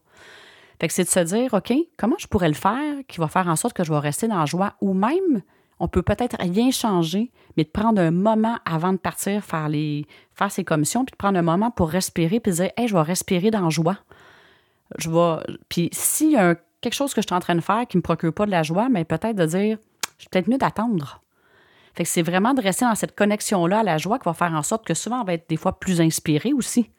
Fait 0.77 0.89
que 0.89 0.93
c'est 0.93 1.05
de 1.05 1.09
se 1.09 1.21
dire, 1.21 1.53
OK, 1.53 1.71
comment 1.95 2.17
je 2.19 2.27
pourrais 2.27 2.49
le 2.49 2.53
faire 2.53 2.95
qui 3.07 3.19
va 3.19 3.29
faire 3.29 3.47
en 3.47 3.55
sorte 3.55 3.77
que 3.77 3.85
je 3.85 3.93
vais 3.93 3.99
rester 3.99 4.27
dans 4.27 4.39
la 4.39 4.45
joie? 4.45 4.73
Ou 4.81 4.93
même, 4.93 5.41
on 5.79 5.87
peut 5.87 6.01
peut-être 6.01 6.35
rien 6.37 6.69
changer, 6.69 7.31
mais 7.55 7.63
de 7.63 7.69
prendre 7.69 8.01
un 8.01 8.11
moment 8.11 8.57
avant 8.65 8.91
de 8.91 8.97
partir 8.97 9.41
faire, 9.41 9.69
les, 9.69 10.05
faire 10.35 10.51
ses 10.51 10.65
commissions, 10.65 11.05
puis 11.05 11.13
de 11.13 11.17
prendre 11.17 11.39
un 11.39 11.43
moment 11.43 11.71
pour 11.71 11.89
respirer, 11.89 12.41
puis 12.41 12.51
de 12.51 12.57
dire, 12.57 12.71
hey, 12.75 12.89
je 12.89 12.93
vais 12.93 13.03
respirer 13.03 13.51
dans 13.51 13.61
la 13.61 13.69
joie. 13.69 13.99
Je 14.97 15.09
vais. 15.09 15.55
Puis 15.69 15.87
s'il 15.93 16.31
y 16.31 16.35
a 16.35 16.55
quelque 16.81 16.93
chose 16.93 17.13
que 17.13 17.21
je 17.21 17.27
suis 17.27 17.35
en 17.35 17.39
train 17.39 17.55
de 17.55 17.61
faire 17.61 17.87
qui 17.87 17.95
ne 17.95 17.99
me 17.99 18.03
procure 18.03 18.33
pas 18.33 18.45
de 18.45 18.51
la 18.51 18.63
joie, 18.63 18.89
mais 18.89 19.05
peut-être 19.05 19.37
de 19.37 19.45
dire, 19.45 19.77
je 20.17 20.25
peut-être 20.27 20.49
mieux 20.49 20.57
d'attendre. 20.57 21.21
C'est 22.05 22.21
vraiment 22.21 22.53
de 22.53 22.61
rester 22.61 22.85
dans 22.85 22.95
cette 22.95 23.15
connexion-là 23.15 23.79
à 23.79 23.83
la 23.83 23.97
joie 23.97 24.19
qui 24.19 24.25
va 24.25 24.33
faire 24.33 24.53
en 24.53 24.63
sorte 24.63 24.85
que 24.85 24.93
souvent 24.93 25.21
on 25.21 25.23
va 25.23 25.33
être 25.33 25.49
des 25.49 25.57
fois 25.57 25.79
plus 25.79 26.01
inspiré 26.01 26.53
aussi. 26.53 26.91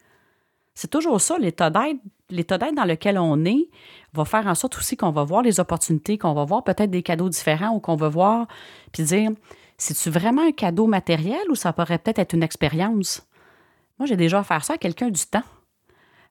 C'est 0.75 0.91
toujours 0.91 1.21
ça, 1.21 1.39
l'état 1.39 1.71
d'être. 1.71 2.01
L'état 2.31 2.59
dans 2.59 2.85
lequel 2.85 3.19
on 3.19 3.43
est 3.47 3.69
va 4.13 4.25
faire 4.27 4.47
en 4.47 4.55
sorte 4.55 4.77
aussi 4.77 4.97
qu'on 4.97 5.11
va 5.11 5.25
voir 5.25 5.43
les 5.43 5.61
opportunités, 5.61 6.19
qu'on 6.19 6.35
va 6.35 6.45
voir 6.45 6.63
peut-être 6.63 6.91
des 6.91 7.03
cadeaux 7.03 7.31
différents 7.31 7.75
ou 7.75 7.81
qu'on 7.81 7.97
va 7.97 8.09
voir, 8.11 8.47
puis 8.93 9.03
dire, 9.03 9.31
c'est-tu 9.79 10.11
vraiment 10.11 10.43
un 10.43 10.53
cadeau 10.53 10.87
matériel 10.87 11.41
ou 11.51 11.55
ça 11.55 11.73
pourrait 11.73 11.99
peut-être 11.99 12.19
être 12.19 12.35
une 12.35 12.43
expérience? 12.43 13.27
Moi, 13.99 14.07
j'ai 14.07 14.17
déjà 14.17 14.41
offert 14.41 14.65
ça 14.65 14.75
à 14.75 14.77
quelqu'un 14.79 15.09
du 15.09 15.25
temps. 15.25 15.43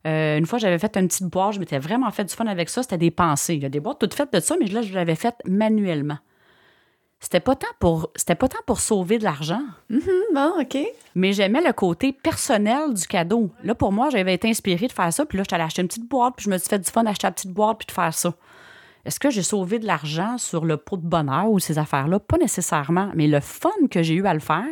Euh, 0.05 0.38
une 0.38 0.45
fois, 0.45 0.59
j'avais 0.59 0.77
fait 0.77 0.95
une 0.95 1.07
petite 1.07 1.27
boîte, 1.27 1.53
je 1.53 1.59
m'étais 1.59 1.79
vraiment 1.79 2.09
fait 2.12 2.24
du 2.24 2.33
fun 2.33 2.45
avec 2.45 2.69
ça, 2.69 2.83
c'était 2.83 2.97
des 2.97 3.12
pensées. 3.12 3.55
Il 3.55 3.63
y 3.63 3.65
a 3.65 3.69
des 3.69 3.79
boîtes 3.79 4.00
toutes 4.00 4.13
faites 4.13 4.31
de 4.31 4.39
ça, 4.39 4.55
mais 4.59 4.67
là, 4.67 4.81
je 4.81 4.93
l'avais 4.93 5.15
faite 5.15 5.36
manuellement. 5.45 6.17
C'était 7.19 7.39
pas 7.39 7.55
tant 7.55 7.67
pour 7.79 8.12
c'était 8.15 8.36
pas 8.36 8.47
tant 8.47 8.59
pour 8.65 8.79
sauver 8.79 9.17
de 9.17 9.24
l'argent. 9.24 9.63
Mm-hmm, 9.89 10.33
bon, 10.33 10.62
OK. 10.62 10.77
Mais 11.15 11.33
j'aimais 11.33 11.62
le 11.62 11.74
côté 11.74 12.13
personnel 12.13 12.93
du 12.93 13.07
cadeau. 13.07 13.50
Là, 13.63 13.74
pour 13.74 13.91
moi, 13.91 14.09
j'avais 14.12 14.36
été 14.36 14.50
inspirée 14.50 14.88
de 14.88 14.91
faire 14.91 15.12
ça. 15.12 15.25
Puis 15.25 15.38
là, 15.38 15.43
je 15.50 15.55
allée 15.55 15.63
acheter 15.63 15.81
une 15.81 15.88
petite 15.88 16.07
boîte, 16.07 16.36
puis 16.38 16.45
je 16.45 16.50
me 16.50 16.57
suis 16.57 16.69
fait 16.69 16.79
du 16.79 16.89
fun 16.89 17.03
d'acheter 17.03 17.25
la 17.27 17.31
petite 17.31 17.51
boîte, 17.51 17.79
puis 17.79 17.88
de 17.88 17.91
faire 17.91 18.13
ça. 18.13 18.33
Est-ce 19.03 19.19
que 19.19 19.29
j'ai 19.29 19.41
sauvé 19.41 19.79
de 19.79 19.88
l'argent 19.88 20.38
sur 20.38 20.65
le 20.65 20.77
pot 20.77 20.97
de 20.97 21.07
bonheur 21.07 21.50
ou 21.50 21.59
ces 21.59 21.79
affaires-là? 21.79 22.19
Pas 22.19 22.38
nécessairement, 22.38 23.09
mais 23.15 23.27
le 23.27 23.39
fun 23.39 23.69
que 23.89 24.03
j'ai 24.03 24.15
eu 24.15 24.27
à 24.27 24.33
le 24.33 24.41
faire 24.41 24.67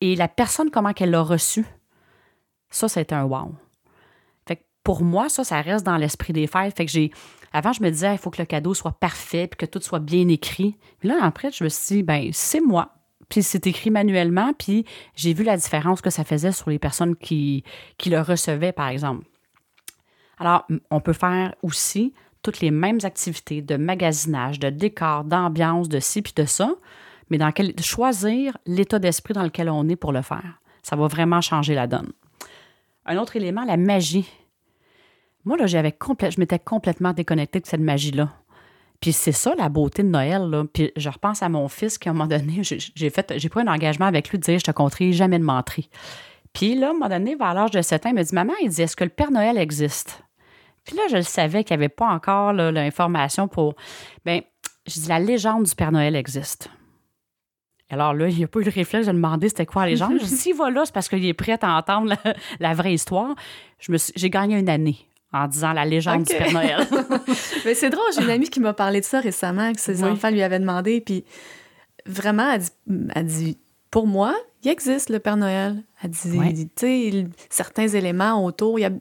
et 0.00 0.16
la 0.16 0.28
personne, 0.28 0.70
comment 0.70 0.92
qu'elle 0.92 1.10
l'a 1.10 1.22
reçu, 1.22 1.64
ça, 2.68 2.88
c'était 2.88 3.14
un 3.14 3.24
wow. 3.24 3.54
Fait 4.46 4.56
que 4.56 4.62
pour 4.82 5.02
moi, 5.02 5.28
ça, 5.28 5.44
ça 5.44 5.62
reste 5.62 5.86
dans 5.86 5.96
l'esprit 5.96 6.32
des 6.32 6.46
fêtes. 6.46 6.76
Fait 6.76 6.84
que 6.84 6.90
j'ai 6.90 7.10
avant, 7.54 7.72
je 7.72 7.82
me 7.82 7.90
disais, 7.90 8.12
il 8.12 8.18
faut 8.18 8.30
que 8.30 8.42
le 8.42 8.46
cadeau 8.46 8.74
soit 8.74 8.98
parfait, 8.98 9.46
puis 9.46 9.56
que 9.56 9.64
tout 9.64 9.80
soit 9.80 10.00
bien 10.00 10.26
écrit. 10.26 10.76
Puis 10.98 11.08
là, 11.08 11.18
après, 11.22 11.52
je 11.52 11.62
me 11.62 11.68
suis 11.68 11.96
dit, 11.96 12.02
ben 12.02 12.30
c'est 12.32 12.60
moi. 12.60 12.90
Puis 13.28 13.44
c'est 13.44 13.68
écrit 13.68 13.90
manuellement, 13.90 14.52
puis 14.58 14.84
j'ai 15.14 15.32
vu 15.32 15.44
la 15.44 15.56
différence 15.56 16.00
que 16.00 16.10
ça 16.10 16.24
faisait 16.24 16.50
sur 16.50 16.68
les 16.68 16.80
personnes 16.80 17.14
qui, 17.14 17.62
qui 17.96 18.10
le 18.10 18.20
recevaient, 18.20 18.72
par 18.72 18.88
exemple. 18.88 19.24
Alors, 20.38 20.66
on 20.90 21.00
peut 21.00 21.12
faire 21.12 21.54
aussi 21.62 22.12
toutes 22.42 22.58
les 22.58 22.72
mêmes 22.72 22.98
activités 23.04 23.62
de 23.62 23.76
magasinage, 23.76 24.58
de 24.58 24.68
décor, 24.68 25.22
d'ambiance, 25.22 25.88
de 25.88 26.00
ci 26.00 26.22
puis 26.22 26.34
de 26.34 26.46
ça, 26.46 26.74
mais 27.30 27.38
dans 27.38 27.52
quel, 27.52 27.72
choisir 27.80 28.58
l'état 28.66 28.98
d'esprit 28.98 29.32
dans 29.32 29.44
lequel 29.44 29.70
on 29.70 29.88
est 29.88 29.96
pour 29.96 30.12
le 30.12 30.22
faire. 30.22 30.60
Ça 30.82 30.96
va 30.96 31.06
vraiment 31.06 31.40
changer 31.40 31.76
la 31.76 31.86
donne. 31.86 32.10
Un 33.06 33.16
autre 33.16 33.36
élément, 33.36 33.64
la 33.64 33.76
magie. 33.76 34.28
Moi, 35.44 35.56
là, 35.56 35.66
j'avais 35.66 35.94
je 36.00 36.40
m'étais 36.40 36.58
complètement 36.58 37.12
déconnectée 37.12 37.60
de 37.60 37.66
cette 37.66 37.80
magie-là. 37.80 38.30
Puis 39.00 39.12
c'est 39.12 39.32
ça 39.32 39.54
la 39.56 39.68
beauté 39.68 40.02
de 40.02 40.08
Noël. 40.08 40.48
Là. 40.48 40.64
Puis 40.72 40.90
je 40.96 41.10
repense 41.10 41.42
à 41.42 41.48
mon 41.48 41.68
fils 41.68 41.98
qui, 41.98 42.08
à 42.08 42.12
un 42.12 42.14
moment 42.14 42.26
donné, 42.26 42.62
j'ai 42.62 43.10
fait, 43.10 43.34
j'ai 43.36 43.48
pris 43.48 43.60
un 43.60 43.66
engagement 43.66 44.06
avec 44.06 44.30
lui 44.30 44.38
de 44.38 44.44
dire 44.44 44.58
je 44.58 44.64
te 44.64 44.70
compterai 44.70 45.12
jamais 45.12 45.38
de 45.38 45.44
menterie. 45.44 45.90
Puis 46.54 46.74
là, 46.74 46.88
à 46.88 46.90
un 46.90 46.92
moment 46.94 47.08
donné, 47.08 47.34
vers 47.34 47.52
l'âge 47.52 47.72
de 47.72 47.82
7 47.82 48.06
ans, 48.06 48.08
il 48.10 48.14
m'a 48.14 48.22
dit 48.22 48.34
Maman, 48.34 48.54
il 48.62 48.70
dit 48.70 48.80
Est-ce 48.80 48.96
que 48.96 49.04
le 49.04 49.10
Père 49.10 49.30
Noël 49.30 49.58
existe? 49.58 50.22
Puis 50.84 50.96
là, 50.96 51.02
je 51.10 51.16
le 51.16 51.22
savais 51.22 51.64
qu'il 51.64 51.76
n'y 51.76 51.82
avait 51.82 51.88
pas 51.90 52.08
encore 52.08 52.52
l'information 52.52 53.48
pour. 53.48 53.74
Bien, 54.24 54.40
je 54.86 55.00
dis 55.00 55.08
La 55.08 55.18
légende 55.18 55.64
du 55.64 55.74
Père 55.74 55.92
Noël 55.92 56.16
existe. 56.16 56.70
Alors 57.90 58.14
là, 58.14 58.28
il 58.28 58.36
n'y 58.36 58.44
a 58.44 58.48
pas 58.48 58.60
eu 58.60 58.64
le 58.64 58.70
réflexe 58.70 59.06
de 59.06 59.12
demander 59.12 59.48
c'était 59.48 59.66
quoi 59.66 59.82
la 59.82 59.90
légende. 59.90 60.18
S'il 60.22 60.54
va 60.56 60.70
là, 60.70 60.82
c'est 60.86 60.94
parce 60.94 61.08
qu'il 61.08 61.24
est 61.26 61.34
prêt 61.34 61.58
à 61.60 61.76
entendre 61.76 62.14
la, 62.60 62.74
vraie 62.74 62.94
histoire. 62.94 63.34
J'ai 63.78 64.30
gagné 64.30 64.58
une 64.58 64.70
année 64.70 65.06
en 65.34 65.48
disant 65.48 65.72
la 65.72 65.84
légende 65.84 66.22
du 66.22 66.34
Père 66.34 66.52
Noël. 66.52 66.86
Mais 67.64 67.74
c'est 67.74 67.90
drôle, 67.90 68.04
j'ai 68.14 68.22
une 68.22 68.30
amie 68.30 68.48
qui 68.48 68.60
m'a 68.60 68.72
parlé 68.72 69.00
de 69.00 69.04
ça 69.04 69.20
récemment, 69.20 69.72
que 69.72 69.80
ses 69.80 70.04
enfants 70.04 70.30
lui 70.30 70.42
avaient 70.42 70.60
demandé, 70.60 71.00
puis 71.00 71.24
vraiment, 72.06 72.52
elle 72.52 72.60
dit, 72.60 72.70
elle 73.14 73.26
dit 73.26 73.58
pour 73.90 74.06
moi, 74.08 74.34
il 74.64 74.70
existe 74.70 75.08
le 75.08 75.20
Père 75.20 75.36
Noël. 75.36 75.84
Elle 76.02 76.10
dit, 76.10 76.68
tu 76.74 76.86
sais, 76.86 77.26
certains 77.48 77.86
éléments 77.86 78.44
autour, 78.44 78.78
il, 78.78 79.00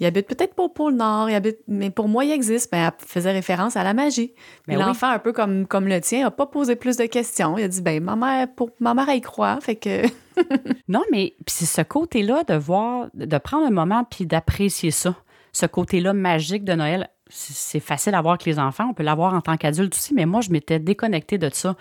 il 0.00 0.06
habite 0.06 0.26
peut-être 0.26 0.54
pas 0.54 0.64
au 0.64 0.68
pôle 0.68 0.94
Nord, 0.94 1.30
il 1.30 1.34
habite, 1.34 1.58
mais 1.68 1.90
pour 1.90 2.08
moi, 2.08 2.24
il 2.24 2.32
existe. 2.32 2.72
Ben, 2.72 2.86
elle 2.86 3.06
faisait 3.06 3.30
référence 3.30 3.76
à 3.76 3.84
la 3.84 3.94
magie. 3.94 4.32
Mais 4.66 4.76
ben 4.76 4.86
l'enfant, 4.86 5.08
un 5.08 5.20
peu 5.20 5.32
comme, 5.32 5.68
comme 5.68 5.86
le 5.86 6.00
tien, 6.00 6.24
n'a 6.24 6.30
pas 6.32 6.46
posé 6.46 6.74
plus 6.74 6.96
de 6.96 7.06
questions. 7.06 7.56
Il 7.58 7.64
a 7.64 7.68
dit, 7.68 7.80
ben, 7.80 8.02
ma 8.02 8.16
mère, 8.16 8.48
pour, 8.56 8.70
ma 8.80 8.92
mère, 8.92 9.08
elle 9.08 9.18
y 9.18 9.20
croit, 9.20 9.60
fait 9.60 9.76
que... 9.76 10.02
non, 10.88 11.02
mais 11.12 11.34
c'est 11.46 11.66
ce 11.66 11.82
côté-là 11.82 12.42
de 12.42 12.54
voir, 12.54 13.06
de 13.14 13.38
prendre 13.38 13.66
un 13.66 13.70
moment 13.70 14.02
puis 14.02 14.26
d'apprécier 14.26 14.90
ça 14.90 15.14
ce 15.54 15.66
côté-là 15.66 16.12
magique 16.12 16.64
de 16.64 16.74
Noël, 16.74 17.08
c'est 17.30 17.80
facile 17.80 18.14
à 18.14 18.20
voir 18.20 18.34
avec 18.34 18.44
les 18.44 18.58
enfants, 18.58 18.88
on 18.90 18.94
peut 18.94 19.02
l'avoir 19.02 19.32
en 19.34 19.40
tant 19.40 19.56
qu'adulte 19.56 19.94
aussi, 19.94 20.12
mais 20.12 20.26
moi, 20.26 20.40
je 20.42 20.50
m'étais 20.50 20.78
déconnectée 20.78 21.38
de 21.38 21.48
ça. 21.52 21.74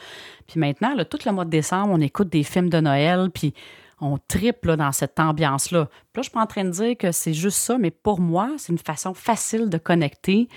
Puis 0.47 0.59
maintenant, 0.59 0.95
tout 1.09 1.19
le 1.25 1.31
mois 1.31 1.43
de 1.43 1.49
décembre, 1.49 1.89
on 1.91 1.99
écoute 1.99 2.29
des 2.29 2.43
films 2.43 2.69
de 2.69 2.79
Noël, 2.79 3.29
puis 3.33 3.53
on 3.99 4.17
triple 4.27 4.77
dans 4.77 4.91
cette 4.91 5.19
ambiance-là. 5.19 5.85
Puis 5.85 6.19
là, 6.19 6.21
je 6.21 6.29
suis 6.29 6.39
en 6.39 6.45
train 6.45 6.63
de 6.63 6.69
dire 6.69 6.97
que 6.97 7.11
c'est 7.11 7.33
juste 7.33 7.57
ça, 7.57 7.77
mais 7.77 7.91
pour 7.91 8.19
moi, 8.19 8.51
c'est 8.57 8.71
une 8.71 8.79
façon 8.79 9.13
facile 9.13 9.69
de 9.69 9.77
connecter. 9.77 10.47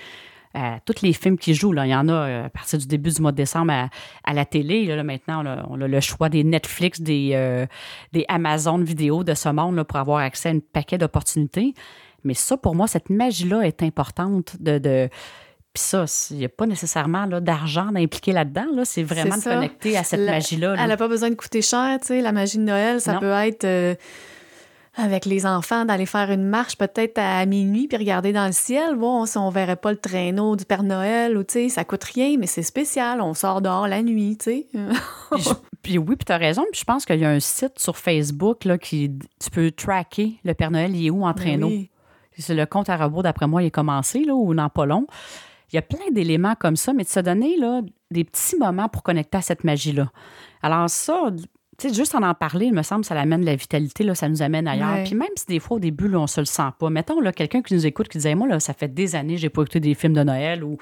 Euh, 0.56 0.76
tous 0.86 1.02
les 1.02 1.12
films 1.12 1.36
qui 1.36 1.54
jouent, 1.54 1.74
il 1.74 1.90
y 1.90 1.94
en 1.94 2.08
a 2.08 2.12
euh, 2.12 2.46
à 2.46 2.48
partir 2.48 2.78
du 2.78 2.86
début 2.86 3.10
du 3.10 3.20
mois 3.20 3.32
de 3.32 3.36
décembre 3.36 3.72
à, 4.24 4.32
la 4.32 4.44
télé. 4.46 4.86
Là, 4.86 5.02
maintenant, 5.02 5.44
on 5.68 5.80
a, 5.80 5.88
le 5.88 6.00
choix 6.00 6.28
des 6.28 6.44
Netflix, 6.44 7.00
des, 7.00 7.32
euh, 7.34 7.66
Amazon 8.28 8.78
vidéo 8.78 9.22
de 9.22 9.34
ce 9.34 9.50
monde 9.50 9.82
pour 9.82 9.98
avoir 9.98 10.18
accès 10.20 10.48
à 10.48 10.52
un 10.52 10.60
paquet 10.60 10.96
d'opportunités. 10.96 11.74
Mais 12.26 12.34
ça, 12.34 12.56
pour 12.56 12.74
moi, 12.74 12.86
cette 12.86 13.10
magie-là 13.10 13.62
est 13.62 13.82
importante 13.82 14.56
de. 14.60 14.78
de 14.78 15.08
puis 15.72 15.82
ça, 15.82 16.06
il 16.30 16.38
n'y 16.38 16.44
a 16.46 16.48
pas 16.48 16.64
nécessairement 16.64 17.26
d'argent 17.26 17.94
impliqué 17.94 18.32
là-dedans. 18.32 18.64
Là. 18.74 18.86
C'est 18.86 19.02
vraiment 19.02 19.36
de 19.36 19.42
connecter 19.42 19.96
à 19.98 20.04
cette 20.04 20.20
magie-là. 20.20 20.74
Elle 20.78 20.88
n'a 20.88 20.96
pas 20.96 21.08
besoin 21.08 21.28
de 21.28 21.34
coûter 21.34 21.60
cher, 21.60 21.98
tu 22.00 22.06
sais. 22.06 22.20
La 22.22 22.32
magie 22.32 22.56
de 22.56 22.62
Noël, 22.62 23.00
ça 23.00 23.18
peut 23.18 23.30
être. 23.30 23.64
Euh, 23.64 23.94
avec 24.96 25.26
les 25.26 25.44
enfants, 25.44 25.84
d'aller 25.84 26.06
faire 26.06 26.30
une 26.30 26.44
marche 26.44 26.78
peut-être 26.78 27.18
à 27.18 27.44
minuit 27.44 27.86
puis 27.86 27.98
regarder 27.98 28.32
dans 28.32 28.46
le 28.46 28.52
ciel, 28.52 28.96
si 29.26 29.38
on 29.38 29.50
verrait 29.50 29.76
pas 29.76 29.92
le 29.92 29.98
traîneau 29.98 30.56
du 30.56 30.64
Père 30.64 30.82
Noël 30.82 31.36
ou 31.36 31.44
tu 31.44 31.52
sais, 31.52 31.68
ça 31.68 31.84
coûte 31.84 32.04
rien, 32.04 32.36
mais 32.38 32.46
c'est 32.46 32.62
spécial. 32.62 33.20
On 33.20 33.34
sort 33.34 33.60
dehors 33.60 33.88
la 33.88 34.02
nuit, 34.02 34.38
tu 34.38 34.44
sais. 34.44 34.66
puis, 35.82 35.98
oui, 35.98 36.16
puis 36.16 36.24
tu 36.24 36.32
as 36.32 36.38
raison. 36.38 36.64
Puis 36.72 36.80
je 36.80 36.84
pense 36.84 37.04
qu'il 37.04 37.20
y 37.20 37.24
a 37.26 37.30
un 37.30 37.40
site 37.40 37.78
sur 37.78 37.98
Facebook 37.98 38.64
là, 38.64 38.78
qui 38.78 39.12
tu 39.38 39.50
peux 39.50 39.70
tracker 39.70 40.40
le 40.44 40.54
Père 40.54 40.70
Noël, 40.70 40.96
il 40.96 41.06
est 41.06 41.10
où 41.10 41.24
en 41.24 41.28
ben 41.28 41.34
traîneau? 41.34 41.68
C'est 41.68 41.90
le 42.48 42.64
compte 42.64 42.88
à 42.88 42.96
rebours, 42.96 43.22
d'après 43.22 43.46
moi, 43.46 43.62
il 43.62 43.66
est 43.66 43.70
commencé 43.70 44.24
là, 44.24 44.34
ou 44.34 44.54
non 44.54 44.68
pas 44.68 44.86
long. 44.86 45.06
Il 45.72 45.76
y 45.76 45.78
a 45.78 45.82
plein 45.82 46.10
d'éléments 46.12 46.54
comme 46.54 46.76
ça, 46.76 46.92
mais 46.92 47.02
de 47.04 47.08
se 47.08 47.20
donner 47.20 47.56
là, 47.56 47.82
des 48.10 48.24
petits 48.24 48.56
moments 48.56 48.88
pour 48.88 49.02
connecter 49.02 49.38
à 49.38 49.42
cette 49.42 49.64
magie-là. 49.64 50.10
Alors 50.62 50.88
ça, 50.88 51.30
tu 51.78 51.88
sais, 51.88 51.94
juste 51.94 52.14
en 52.14 52.22
en 52.22 52.34
parler, 52.34 52.66
il 52.66 52.72
me 52.72 52.82
semble, 52.82 53.04
ça 53.04 53.14
l'amène 53.14 53.44
la 53.44 53.56
vitalité, 53.56 54.04
là, 54.04 54.14
ça 54.14 54.28
nous 54.28 54.42
amène 54.42 54.68
ailleurs. 54.68 55.02
Puis 55.04 55.14
même 55.14 55.28
si 55.36 55.46
des 55.46 55.58
fois, 55.58 55.76
au 55.76 55.80
début, 55.80 56.08
là, 56.08 56.20
on 56.20 56.26
se 56.26 56.40
le 56.40 56.46
sent 56.46 56.70
pas. 56.78 56.88
Mettons, 56.88 57.20
là, 57.20 57.32
quelqu'un 57.32 57.62
qui 57.62 57.74
nous 57.74 57.86
écoute 57.86 58.08
qui 58.08 58.18
disait, 58.18 58.34
moi, 58.34 58.48
là, 58.48 58.60
ça 58.60 58.72
fait 58.74 58.92
des 58.92 59.16
années, 59.16 59.36
j'ai 59.36 59.50
pas 59.50 59.62
écouté 59.62 59.80
des 59.80 59.94
films 59.94 60.14
de 60.14 60.22
Noël 60.22 60.62
ou 60.64 60.78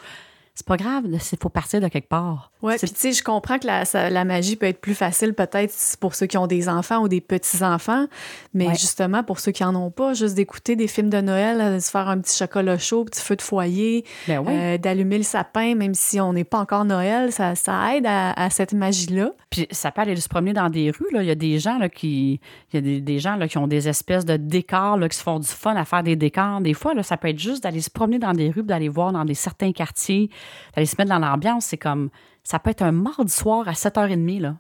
c'est 0.55 0.67
pas 0.67 0.77
grave, 0.77 1.05
il 1.11 1.39
faut 1.41 1.49
partir 1.49 1.81
de 1.81 1.89
quelque 1.89 2.09
part. 2.09 2.53
Oui, 2.63 2.75
puis 2.79 2.89
tu 2.89 2.97
sais, 2.97 3.13
je 3.13 3.25
comprends 3.25 3.59
que 3.59 3.67
la, 3.67 3.83
la, 4.09 4.25
magie 4.25 4.55
peut 4.55 4.67
être 4.67 4.81
plus 4.81 4.95
facile 4.95 5.35
peut-être 5.35 5.75
pour 5.99 6.15
ceux 6.15 6.27
qui 6.27 6.39
ont 6.39 6.47
des 6.47 6.69
enfants 6.69 7.03
ou 7.03 7.09
des 7.09 7.21
petits-enfants, 7.21 8.07
mais 8.55 8.69
justement 8.77 9.25
pour 9.25 9.41
ceux 9.41 9.51
qui 9.51 9.65
en 9.65 9.75
ont 9.75 9.91
pas, 9.91 10.15
juste 10.15 10.37
d'écouter 10.37 10.77
des 10.77 10.87
films 10.87 11.11
de 11.11 11.21
Noël, 11.21 11.75
de 11.75 11.81
se 11.81 11.91
faire 11.91 12.09
un 12.09 12.19
petit 12.19 12.37
chocolat 12.37 12.79
chaud, 12.79 13.05
petit 13.05 13.21
feu 13.21 13.35
de 13.35 13.43
foyer, 13.43 14.05
ben 14.29 14.47
euh, 14.47 14.79
d'allumer 14.79 15.19
le 15.19 15.25
sapin, 15.25 15.75
même 15.75 15.95
si 15.95 16.21
on 16.21 16.33
n'est 16.33 16.45
pas 16.45 16.59
encore 16.59 16.85
Noël, 16.85 17.33
ça, 17.33 17.57
ça 17.57 17.97
aide 17.97 18.07
à, 18.07 18.49
cette 18.51 18.75
magie-là. 18.75 19.33
Puis 19.51 19.67
ça 19.73 19.91
peut 19.91 20.03
aller 20.03 20.15
se 20.17 20.29
promener 20.29 20.53
dans 20.53 20.71
des 20.71 20.93
rues, 20.93 21.13
là. 21.13 21.23
il 21.23 21.27
y 21.27 21.33
a 21.33 21.35
des 21.35 21.59
gens 21.59 21.79
là, 21.79 21.89
qui 21.89 22.41
il 22.73 22.77
y 22.77 22.79
a 22.79 22.81
des, 22.81 23.01
des 23.01 23.19
gens 23.19 23.35
là, 23.35 23.49
qui 23.49 23.59
ont 23.59 23.67
des 23.67 23.89
espèces 23.89 24.25
de 24.25 24.37
décors, 24.37 24.97
là, 24.99 25.09
qui 25.09 25.19
se 25.19 25.23
font 25.23 25.41
du 25.41 25.49
fun 25.49 25.75
à 25.75 25.85
faire 25.85 26.05
des 26.05 26.15
décors. 26.15 26.61
Des 26.61 26.75
fois, 26.75 26.95
là, 26.95 27.03
ça 27.03 27.17
peut 27.17 27.29
être 27.29 27.39
juste 27.41 27.65
d'aller 27.65 27.81
se 27.81 27.91
promener 27.91 28.21
dans 28.21 28.33
des 28.33 28.51
rues, 28.51 28.63
d'aller 28.63 28.89
voir 28.89 29.13
dans 29.13 29.25
des 29.25 29.35
certains 29.35 29.73
quartiers, 29.73 30.31
d'aller 30.75 30.87
se 30.87 30.97
mettre 30.99 31.11
dans 31.11 31.19
l'ambiance, 31.19 31.67
c'est 31.67 31.79
comme 31.79 32.11
ça 32.43 32.59
peut 32.59 32.71
être 32.71 32.83
un 32.83 32.93
mardi 32.93 33.33
soir 33.33 33.67
à 33.69 33.73
7h30 33.73 34.41
là. 34.41 34.57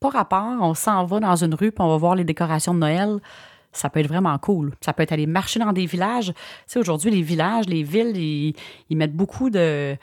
Pas 0.00 0.10
rapport, 0.10 0.58
on 0.60 0.74
s'en 0.74 1.04
va 1.04 1.20
dans 1.20 1.36
une 1.36 1.54
rue 1.54 1.72
puis 1.72 1.82
on 1.82 1.88
va 1.88 1.96
voir 1.96 2.14
les 2.14 2.24
décorations 2.24 2.74
de 2.74 2.80
Noël. 2.80 3.18
Ça 3.72 3.90
peut 3.90 4.00
être 4.00 4.08
vraiment 4.08 4.38
cool. 4.38 4.72
Ça 4.80 4.92
peut 4.92 5.02
être 5.02 5.12
aller 5.12 5.26
marcher 5.26 5.58
dans 5.58 5.72
des 5.72 5.86
villages. 5.86 6.26
Tu 6.26 6.34
sais, 6.66 6.78
aujourd'hui, 6.78 7.10
les 7.10 7.22
villages, 7.22 7.66
les 7.66 7.82
villes, 7.82 8.16
ils, 8.16 8.96
mettent 8.96 9.14
beaucoup 9.14 9.50
de. 9.50 9.96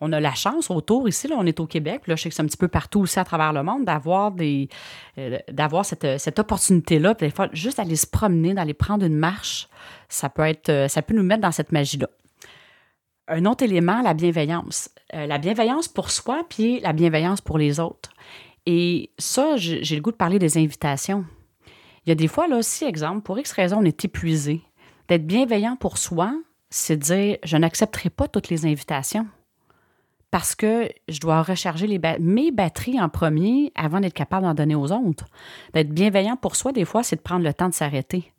On 0.00 0.12
a 0.12 0.20
la 0.20 0.34
chance 0.34 0.70
autour 0.70 1.08
ici, 1.08 1.26
là, 1.26 1.36
on 1.38 1.46
est 1.46 1.58
au 1.58 1.66
Québec, 1.66 2.02
là, 2.06 2.16
je 2.16 2.22
sais 2.22 2.28
que 2.28 2.34
c'est 2.34 2.42
un 2.42 2.46
petit 2.46 2.58
peu 2.58 2.68
partout 2.68 3.00
aussi 3.00 3.18
à 3.18 3.24
travers 3.24 3.54
le 3.54 3.62
monde, 3.62 3.86
d'avoir 3.86 4.30
des 4.30 4.68
euh, 5.16 5.38
d'avoir 5.50 5.86
cette, 5.86 6.18
cette 6.18 6.38
opportunité-là. 6.38 7.14
Juste 7.52 7.78
aller 7.78 7.96
se 7.96 8.06
promener, 8.06 8.52
d'aller 8.52 8.74
prendre 8.74 9.06
une 9.06 9.16
marche, 9.16 9.68
ça 10.10 10.28
peut 10.28 10.42
être 10.42 10.86
ça 10.88 11.00
peut 11.00 11.14
nous 11.14 11.22
mettre 11.22 11.40
dans 11.40 11.52
cette 11.52 11.72
magie-là 11.72 12.08
un 13.28 13.44
autre 13.44 13.64
élément, 13.64 14.02
la 14.02 14.14
bienveillance. 14.14 14.90
Euh, 15.14 15.26
la 15.26 15.38
bienveillance 15.38 15.88
pour 15.88 16.10
soi, 16.10 16.42
puis 16.48 16.80
la 16.80 16.92
bienveillance 16.92 17.40
pour 17.40 17.58
les 17.58 17.80
autres. 17.80 18.10
Et 18.66 19.10
ça, 19.18 19.56
j'ai 19.56 19.96
le 19.96 20.02
goût 20.02 20.10
de 20.10 20.16
parler 20.16 20.38
des 20.38 20.58
invitations. 20.58 21.24
Il 22.04 22.10
y 22.10 22.12
a 22.12 22.16
des 22.16 22.28
fois, 22.28 22.48
là, 22.48 22.62
si, 22.62 22.84
exemple, 22.84 23.22
pour 23.22 23.38
X 23.38 23.52
raison, 23.52 23.78
on 23.78 23.84
est 23.84 24.04
épuisé, 24.04 24.62
d'être 25.08 25.26
bienveillant 25.26 25.76
pour 25.76 25.98
soi, 25.98 26.34
c'est 26.70 26.96
dire 26.96 27.38
je 27.44 27.56
n'accepterai 27.56 28.10
pas 28.10 28.28
toutes 28.28 28.48
les 28.48 28.66
invitations 28.66 29.26
parce 30.30 30.54
que 30.54 30.88
je 31.08 31.20
dois 31.20 31.42
recharger 31.42 32.00
mes 32.20 32.50
batteries 32.50 33.00
en 33.00 33.08
premier 33.08 33.72
avant 33.74 34.00
d'être 34.00 34.12
capable 34.12 34.44
d'en 34.44 34.54
donner 34.54 34.74
aux 34.74 34.92
autres. 34.92 35.26
D'être 35.72 35.90
bienveillant 35.90 36.36
pour 36.36 36.56
soi, 36.56 36.72
des 36.72 36.84
fois, 36.84 37.02
c'est 37.02 37.16
de 37.16 37.22
prendre 37.22 37.44
le 37.44 37.54
temps 37.54 37.68
de 37.68 37.74
s'arrêter. 37.74 38.32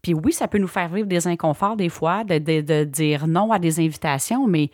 Puis 0.00 0.14
oui, 0.14 0.32
ça 0.32 0.48
peut 0.48 0.58
nous 0.58 0.68
faire 0.68 0.88
vivre 0.88 1.06
des 1.06 1.26
inconforts 1.26 1.76
des 1.76 1.88
fois, 1.88 2.24
de, 2.24 2.84
dire 2.84 3.26
non 3.26 3.52
à 3.52 3.58
des 3.58 3.80
invitations, 3.80 4.46
mais 4.46 4.70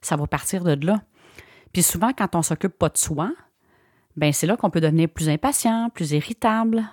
ça 0.00 0.16
va 0.16 0.26
partir 0.26 0.64
de 0.64 0.86
là. 0.86 1.02
Puis 1.72 1.82
souvent, 1.82 2.12
quand 2.16 2.34
on 2.34 2.42
s'occupe 2.42 2.76
pas 2.78 2.88
de 2.88 2.98
soi, 2.98 3.30
ben 4.16 4.32
c'est 4.32 4.46
là 4.46 4.56
qu'on 4.56 4.70
peut 4.70 4.80
devenir 4.80 5.08
plus 5.08 5.28
impatient, 5.28 5.90
plus 5.90 6.12
irritable. 6.12 6.84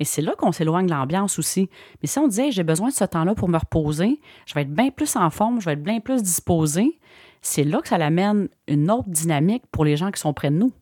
Et 0.00 0.04
c'est 0.04 0.22
là 0.22 0.34
qu'on 0.36 0.50
s'éloigne 0.50 0.86
de 0.86 0.90
l'ambiance 0.90 1.38
aussi. 1.38 1.70
Mais 2.02 2.08
si 2.08 2.18
on 2.18 2.26
disait 2.26 2.50
j'ai 2.50 2.64
besoin 2.64 2.88
de 2.88 2.94
ce 2.94 3.04
temps-là 3.04 3.34
pour 3.34 3.48
me 3.48 3.56
reposer, 3.56 4.20
je 4.46 4.54
vais 4.54 4.62
être 4.62 4.74
bien 4.74 4.90
plus 4.90 5.14
en 5.16 5.30
forme, 5.30 5.60
je 5.60 5.66
vais 5.66 5.74
être 5.74 5.82
bien 5.82 6.00
plus 6.00 6.22
disposé, 6.22 6.98
c'est 7.40 7.64
là 7.64 7.80
que 7.80 7.88
ça 7.88 7.96
amène 7.96 8.48
une 8.66 8.90
autre 8.90 9.08
dynamique 9.08 9.64
pour 9.70 9.84
les 9.84 9.96
gens 9.96 10.10
qui 10.10 10.20
sont 10.20 10.32
près 10.32 10.50
de 10.50 10.56
nous. 10.56 10.72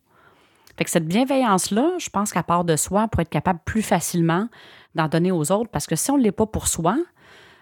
Fait 0.78 0.84
que 0.84 0.90
cette 0.90 1.06
bienveillance-là, 1.06 1.92
je 1.98 2.08
pense 2.08 2.32
qu'à 2.32 2.42
part 2.42 2.64
de 2.64 2.76
soi, 2.76 3.08
pour 3.08 3.20
être 3.20 3.28
capable 3.28 3.60
plus 3.64 3.82
facilement 3.82 4.48
d'en 4.94 5.08
donner 5.08 5.32
aux 5.32 5.50
autres 5.52 5.70
parce 5.70 5.86
que 5.86 5.96
si 5.96 6.10
on 6.10 6.18
ne 6.18 6.22
l'est 6.22 6.32
pas 6.32 6.46
pour 6.46 6.68
soi, 6.68 6.96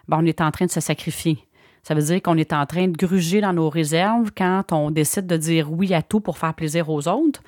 ben, 0.09 0.19
on 0.21 0.27
est 0.27 0.41
en 0.41 0.51
train 0.51 0.67
de 0.67 0.71
se 0.71 0.81
sacrifier. 0.81 1.47
Ça 1.83 1.95
veut 1.95 2.03
dire 2.03 2.21
qu'on 2.21 2.37
est 2.37 2.53
en 2.53 2.67
train 2.67 2.89
de 2.89 2.97
gruger 2.97 3.41
dans 3.41 3.53
nos 3.53 3.71
réserves 3.71 4.33
quand 4.37 4.73
on 4.73 4.91
décide 4.91 5.27
de 5.27 5.37
dire 5.37 5.73
oui 5.73 5.95
à 5.95 6.03
tout 6.03 6.21
pour 6.21 6.37
faire 6.39 6.55
plaisir 6.55 6.91
aux 6.91 7.09
autres. 7.09 7.43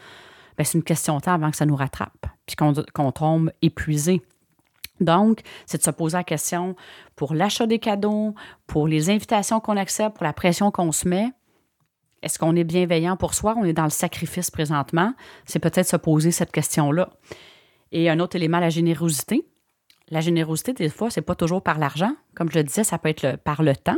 Ben, 0.57 0.65
c'est 0.65 0.79
une 0.79 0.85
question 0.85 1.17
de 1.17 1.23
temps 1.23 1.35
avant 1.35 1.51
que 1.51 1.57
ça 1.57 1.67
nous 1.67 1.77
rattrape, 1.77 2.27
puis 2.47 2.57
qu'on 2.57 3.13
tombe 3.13 3.51
épuisé. 3.63 4.23
Donc, 5.01 5.41
c'est 5.67 5.79
de 5.79 5.83
se 5.83 5.91
poser 5.91 6.17
la 6.17 6.25
question 6.25 6.77
pour 7.17 7.35
l'achat 7.35 7.67
des 7.67 7.79
cadeaux, 7.79 8.35
pour 8.67 8.87
les 8.87 9.11
invitations 9.11 9.61
qu'on 9.61 9.77
accepte, 9.77 10.17
pour 10.17 10.25
la 10.25 10.33
pression 10.33 10.71
qu'on 10.71 10.93
se 10.93 11.09
met. 11.09 11.31
Est-ce 12.23 12.39
qu'on 12.39 12.55
est 12.55 12.65
bienveillant 12.65 13.17
pour 13.17 13.35
soi? 13.35 13.55
On 13.57 13.65
est 13.65 13.73
dans 13.73 13.85
le 13.85 13.91
sacrifice 13.91 14.51
présentement. 14.51 15.13
C'est 15.45 15.59
peut-être 15.59 15.89
se 15.89 15.97
poser 15.97 16.31
cette 16.31 16.53
question-là. 16.53 17.11
Et 17.91 18.09
un 18.09 18.21
autre 18.21 18.37
élément, 18.37 18.61
la 18.61 18.71
générosité. 18.71 19.45
La 20.13 20.21
générosité, 20.21 20.75
des 20.75 20.91
fois, 20.91 21.09
c'est 21.09 21.23
pas 21.23 21.35
toujours 21.35 21.63
par 21.63 21.79
l'argent. 21.79 22.13
Comme 22.35 22.51
je 22.51 22.59
le 22.59 22.65
disais, 22.65 22.85
ça 22.85 22.99
peut 22.99 23.09
être 23.09 23.37
par 23.37 23.63
le 23.63 23.75
temps. 23.75 23.97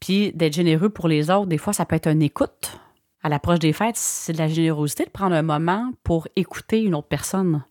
Puis 0.00 0.32
d'être 0.32 0.54
généreux 0.54 0.88
pour 0.88 1.08
les 1.08 1.30
autres, 1.30 1.44
des 1.44 1.58
fois, 1.58 1.74
ça 1.74 1.84
peut 1.84 1.94
être 1.94 2.08
une 2.08 2.22
écoute. 2.22 2.80
À 3.22 3.28
l'approche 3.28 3.58
des 3.58 3.74
fêtes, 3.74 3.96
c'est 3.96 4.32
de 4.32 4.38
la 4.38 4.48
générosité 4.48 5.04
de 5.04 5.10
prendre 5.10 5.34
un 5.34 5.42
moment 5.42 5.92
pour 6.04 6.26
écouter 6.36 6.80
une 6.82 6.94
autre 6.94 7.08
personne. 7.08 7.62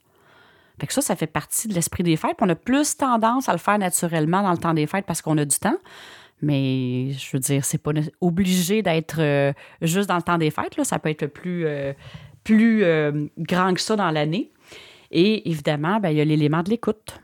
Fait 0.80 0.86
que 0.86 0.94
ça, 0.94 1.02
ça 1.02 1.16
fait 1.16 1.26
partie 1.26 1.68
de 1.68 1.74
l'esprit 1.74 2.04
des 2.04 2.18
fêtes. 2.18 2.36
on 2.40 2.50
a 2.50 2.56
plus 2.56 2.98
tendance 2.98 3.50
à 3.50 3.54
le 3.54 3.58
faire 3.58 3.80
naturellement 3.80 4.44
dans 4.44 4.52
le 4.52 4.60
temps 4.60 4.76
des 4.76 4.86
fêtes 4.86 5.08
parce 5.08 5.24
qu'on 5.24 5.38
a 5.40 5.46
du 5.46 5.58
temps. 5.58 5.78
Mais 6.44 7.14
je 7.14 7.32
veux 7.34 7.40
dire, 7.40 7.66
c'est 7.66 7.82
pas 7.82 7.94
obligé 8.22 8.84
d'être 8.84 9.18
euh, 9.20 9.54
juste 9.82 10.08
dans 10.08 10.18
le 10.18 10.22
temps 10.22 10.38
des 10.38 10.52
fêtes. 10.52 10.78
Là. 10.78 10.84
Ça 10.84 11.00
peut 11.00 11.10
être 11.10 11.26
plus, 11.26 11.66
euh, 11.66 11.94
plus 12.44 12.84
euh, 12.84 13.26
grand 13.40 13.74
que 13.74 13.82
ça 13.82 13.96
dans 13.96 14.12
l'année. 14.12 14.52
Et 15.10 15.50
évidemment, 15.50 16.00
ben, 16.00 16.10
il 16.10 16.18
y 16.18 16.22
a 16.22 16.26
l'élément 16.26 16.62
de 16.62 16.70
l'écoute. 16.70 17.22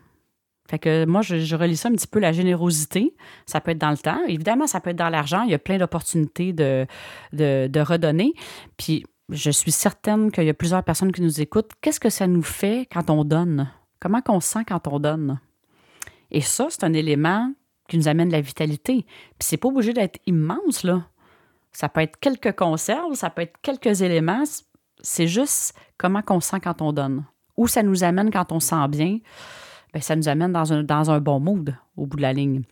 Fait 0.72 0.80
que 0.80 1.04
moi, 1.06 1.22
je, 1.22 1.56
relis 1.58 1.76
ça 1.76 1.90
un 1.90 1.92
petit 1.92 2.08
peu 2.08 2.20
la 2.20 2.32
générosité. 2.32 3.14
Ça 3.46 3.60
peut 3.60 3.72
être 3.72 3.78
dans 3.78 3.92
le 3.92 3.98
temps. 3.98 4.22
Évidemment, 4.30 4.68
ça 4.68 4.80
peut 4.80 4.92
être 4.92 4.96
dans 4.96 5.10
l'argent. 5.10 5.42
Il 5.44 5.52
y 5.52 5.54
a 5.54 5.60
plein 5.60 5.78
d'opportunités 5.78 6.54
de, 6.54 6.88
de, 7.34 7.80
redonner. 7.82 8.34
Puis, 8.78 9.06
je 9.28 9.52
suis 9.52 9.74
certaine 9.74 10.32
qu'il 10.32 10.46
y 10.46 10.50
a 10.50 10.54
plusieurs 10.54 10.82
personnes 10.82 11.12
qui 11.12 11.22
nous 11.24 11.42
écoutent. 11.42 11.72
Qu'est-ce 11.82 12.00
que 12.00 12.10
ça 12.10 12.26
nous 12.26 12.42
fait 12.42 12.88
quand 12.90 13.10
on 13.10 13.26
donne? 13.26 13.70
Comment 14.00 14.22
qu'on 14.22 14.40
se 14.40 14.48
sent 14.48 14.64
quand 14.66 14.88
on 14.88 15.00
donne? 15.00 15.42
Et 16.32 16.40
ça, 16.40 16.68
c'est 16.70 16.86
un 16.86 16.94
élément 16.94 17.52
qui 17.90 17.98
nous 17.98 18.08
amène 18.08 18.32
la 18.32 18.40
vitalité. 18.40 19.06
Puis, 19.38 19.50
c'est 19.50 19.58
pas 19.58 19.68
obligé 19.68 19.92
d'être 19.92 20.22
immense, 20.26 20.86
là. 20.86 21.04
Ça 21.74 21.90
peut 21.90 22.00
être 22.00 22.18
quelques 22.22 22.56
conserves, 22.56 23.16
ça 23.16 23.30
peut 23.30 23.42
être 23.42 23.58
quelques 23.62 24.04
éléments. 24.04 24.44
C'est 25.02 25.28
juste 25.28 25.74
comment 25.98 26.22
qu'on 26.22 26.40
se 26.40 26.52
sent 26.52 26.62
quand 26.62 26.82
on 26.82 26.94
donne. 26.94 27.26
Où 27.58 27.68
ça 27.68 27.84
nous 27.84 28.06
amène 28.06 28.32
quand 28.32 28.54
on 28.54 28.62
se 28.62 28.70
sent 28.70 28.88
bien. 28.88 29.20
Ben, 29.94 30.02
ça 30.02 30.16
nous 30.16 30.30
amène 30.30 30.52
dans 30.52 30.74
un, 30.74 30.84
dans 30.84 31.12
un 31.12 31.20
bon 31.20 31.40
mood 31.40 31.76
au 31.98 32.06
bout 32.06 32.18
de 32.18 32.22
la 32.22 32.34
ligne. 32.34 32.64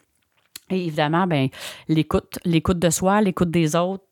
Et 0.69 0.85
évidemment, 0.85 1.27
ben, 1.27 1.49
l'écoute, 1.87 2.39
l'écoute 2.45 2.79
de 2.79 2.89
soi, 2.89 3.21
l'écoute 3.21 3.51
des 3.51 3.75
autres, 3.75 4.03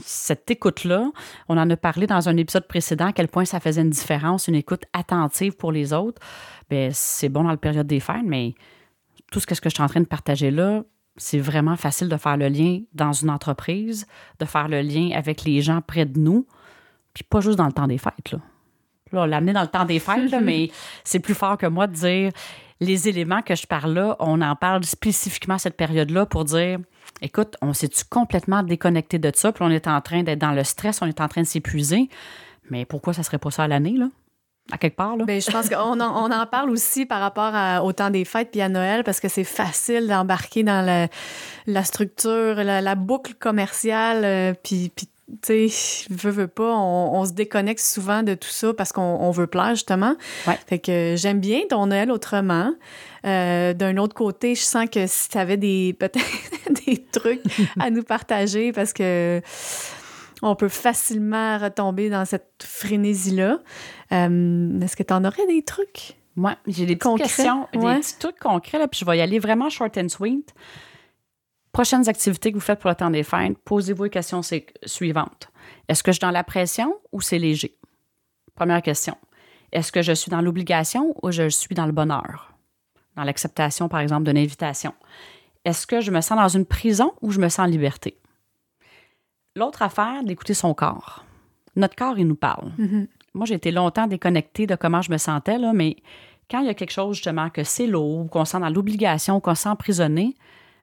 cette 0.00 0.48
écoute-là, 0.50 1.10
on 1.48 1.58
en 1.58 1.68
a 1.68 1.76
parlé 1.76 2.06
dans 2.06 2.28
un 2.28 2.36
épisode 2.36 2.68
précédent, 2.68 3.06
à 3.06 3.12
quel 3.12 3.26
point 3.26 3.44
ça 3.44 3.58
faisait 3.58 3.82
une 3.82 3.90
différence, 3.90 4.46
une 4.46 4.54
écoute 4.54 4.84
attentive 4.92 5.56
pour 5.56 5.72
les 5.72 5.92
autres. 5.92 6.22
Ben, 6.70 6.90
c'est 6.92 7.28
bon 7.28 7.42
dans 7.42 7.50
la 7.50 7.56
période 7.56 7.86
des 7.86 8.00
fêtes, 8.00 8.24
mais 8.24 8.54
tout 9.32 9.40
ce 9.40 9.46
que 9.46 9.54
je 9.54 9.74
suis 9.74 9.82
en 9.82 9.88
train 9.88 10.00
de 10.00 10.06
partager 10.06 10.50
là, 10.50 10.84
c'est 11.16 11.40
vraiment 11.40 11.76
facile 11.76 12.08
de 12.08 12.16
faire 12.16 12.36
le 12.36 12.48
lien 12.48 12.80
dans 12.92 13.12
une 13.12 13.30
entreprise, 13.30 14.06
de 14.38 14.44
faire 14.44 14.68
le 14.68 14.82
lien 14.82 15.10
avec 15.14 15.44
les 15.44 15.62
gens 15.62 15.80
près 15.80 16.04
de 16.04 16.18
nous, 16.20 16.46
puis 17.14 17.24
pas 17.24 17.40
juste 17.40 17.56
dans 17.56 17.66
le 17.66 17.72
temps 17.72 17.88
des 17.88 17.98
fêtes. 17.98 18.32
Là 18.32 18.38
l'amener 19.12 19.52
dans 19.52 19.62
le 19.62 19.68
temps 19.68 19.84
des 19.84 19.98
fêtes, 19.98 20.34
mais 20.42 20.70
c'est 21.04 21.20
plus 21.20 21.34
fort 21.34 21.56
que 21.58 21.66
moi 21.66 21.86
de 21.86 21.94
dire 21.94 22.32
les 22.80 23.08
éléments 23.08 23.42
que 23.42 23.54
je 23.54 23.66
parle 23.66 23.94
là, 23.94 24.16
on 24.20 24.40
en 24.42 24.54
parle 24.54 24.84
spécifiquement 24.84 25.54
à 25.54 25.58
cette 25.58 25.76
période-là 25.76 26.26
pour 26.26 26.44
dire 26.44 26.78
écoute, 27.22 27.56
on 27.62 27.72
s'est-tu 27.72 28.04
complètement 28.04 28.62
déconnecté 28.62 29.18
de 29.18 29.30
ça, 29.34 29.52
puis 29.52 29.64
on 29.64 29.70
est 29.70 29.86
en 29.86 30.00
train 30.00 30.22
d'être 30.22 30.38
dans 30.38 30.52
le 30.52 30.64
stress, 30.64 31.00
on 31.02 31.06
est 31.06 31.20
en 31.20 31.28
train 31.28 31.42
de 31.42 31.46
s'épuiser. 31.46 32.08
Mais 32.70 32.84
pourquoi 32.84 33.12
ça 33.12 33.22
serait 33.22 33.38
pas 33.38 33.50
ça 33.50 33.64
à 33.64 33.68
l'année, 33.68 33.96
là? 33.96 34.08
À 34.72 34.78
quelque 34.78 34.96
part, 34.96 35.16
là? 35.16 35.24
Bien, 35.24 35.38
je 35.38 35.48
pense 35.48 35.68
qu'on 35.68 36.00
en, 36.00 36.24
on 36.24 36.32
en 36.32 36.46
parle 36.46 36.70
aussi 36.70 37.06
par 37.06 37.20
rapport 37.20 37.84
au 37.84 37.92
temps 37.92 38.10
des 38.10 38.24
fêtes 38.24 38.50
puis 38.50 38.60
à 38.60 38.68
Noël 38.68 39.04
parce 39.04 39.20
que 39.20 39.28
c'est 39.28 39.44
facile 39.44 40.08
d'embarquer 40.08 40.64
dans 40.64 40.84
la, 41.66 41.84
structure, 41.84 42.56
la, 42.56 42.94
boucle 42.96 43.34
commerciale, 43.34 44.24
euh, 44.24 44.54
puis, 44.64 44.90
puis 44.94 45.08
tu 45.42 45.68
sais, 45.68 46.06
veut, 46.10 46.30
veut 46.30 46.46
pas, 46.48 46.76
on, 46.76 47.24
se 47.24 47.32
déconnecte 47.32 47.80
souvent 47.80 48.22
de 48.22 48.34
tout 48.34 48.48
ça 48.48 48.72
parce 48.74 48.92
qu'on 48.92 49.30
veut 49.30 49.46
plaire, 49.46 49.70
justement. 49.70 50.14
Fait 50.66 50.78
que 50.78 51.14
j'aime 51.16 51.40
bien 51.40 51.62
ton 51.68 51.86
Noël 51.86 52.10
autrement. 52.10 52.72
Euh, 53.24 53.74
d'un 53.74 53.96
autre 53.96 54.14
côté, 54.14 54.54
je 54.54 54.62
sens 54.62 54.86
que 54.88 55.06
si 55.06 55.28
tu 55.28 55.38
avais 55.38 55.56
des, 55.56 55.96
peut-être 55.98 56.86
des 56.86 57.04
trucs 57.10 57.42
à 57.80 57.90
nous 57.90 58.02
partager 58.02 58.72
parce 58.72 58.92
que 58.92 59.40
on 60.42 60.54
peut 60.54 60.68
facilement 60.68 61.58
retomber 61.58 62.10
dans 62.10 62.24
cette 62.24 62.62
frénésie-là. 62.62 63.58
Euh, 64.12 64.80
est-ce 64.80 64.94
que 64.94 65.02
tu 65.02 65.12
en 65.12 65.24
aurais 65.24 65.46
des 65.46 65.62
trucs? 65.62 66.16
Moi, 66.36 66.54
j'ai 66.66 66.84
des 66.84 66.96
petites 66.96 67.16
questions, 67.16 67.66
des 67.72 67.78
petits 67.78 68.18
trucs 68.18 68.38
concrets, 68.38 68.78
là, 68.78 68.86
puis 68.86 69.00
je 69.00 69.06
vais 69.06 69.16
y 69.16 69.20
aller 69.22 69.38
vraiment 69.38 69.70
short 69.70 69.96
and 69.96 70.10
sweet. 70.10 70.54
Prochaines 71.76 72.08
activités 72.08 72.52
que 72.52 72.56
vous 72.56 72.62
faites 72.62 72.80
pour 72.80 72.88
le 72.88 72.96
temps 72.96 73.10
des 73.10 73.22
fêtes, 73.22 73.58
posez-vous 73.66 74.04
les 74.04 74.08
questions 74.08 74.40
suivantes. 74.86 75.50
Est-ce 75.88 76.02
que 76.02 76.10
je 76.10 76.14
suis 76.14 76.26
dans 76.26 76.30
la 76.30 76.42
pression 76.42 76.96
ou 77.12 77.20
c'est 77.20 77.38
léger? 77.38 77.76
Première 78.54 78.80
question. 78.80 79.14
Est-ce 79.72 79.92
que 79.92 80.00
je 80.00 80.12
suis 80.12 80.30
dans 80.30 80.40
l'obligation 80.40 81.14
ou 81.22 81.30
je 81.30 81.50
suis 81.50 81.74
dans 81.74 81.84
le 81.84 81.92
bonheur? 81.92 82.54
Dans 83.14 83.24
l'acceptation, 83.24 83.90
par 83.90 84.00
exemple, 84.00 84.24
d'une 84.24 84.38
invitation. 84.38 84.94
Est-ce 85.66 85.86
que 85.86 86.00
je 86.00 86.10
me 86.10 86.22
sens 86.22 86.38
dans 86.38 86.48
une 86.48 86.64
prison 86.64 87.12
ou 87.20 87.30
je 87.30 87.40
me 87.40 87.50
sens 87.50 87.66
en 87.66 87.70
liberté? 87.70 88.16
L'autre 89.54 89.82
affaire, 89.82 90.24
d'écouter 90.24 90.54
son 90.54 90.72
corps. 90.72 91.26
Notre 91.76 91.94
corps, 91.94 92.18
il 92.18 92.26
nous 92.26 92.36
parle. 92.36 92.72
Mm-hmm. 92.78 93.06
Moi, 93.34 93.44
j'ai 93.44 93.54
été 93.56 93.70
longtemps 93.70 94.06
déconnectée 94.06 94.66
de 94.66 94.76
comment 94.76 95.02
je 95.02 95.12
me 95.12 95.18
sentais, 95.18 95.58
là, 95.58 95.74
mais 95.74 95.96
quand 96.50 96.60
il 96.60 96.68
y 96.68 96.70
a 96.70 96.74
quelque 96.74 96.92
chose, 96.92 97.16
justement, 97.16 97.50
que 97.50 97.64
c'est 97.64 97.86
lourd, 97.86 98.30
qu'on 98.30 98.46
sent 98.46 98.60
dans 98.60 98.70
l'obligation, 98.70 99.40
qu'on 99.40 99.54
sent 99.54 99.68
emprisonné, 99.68 100.36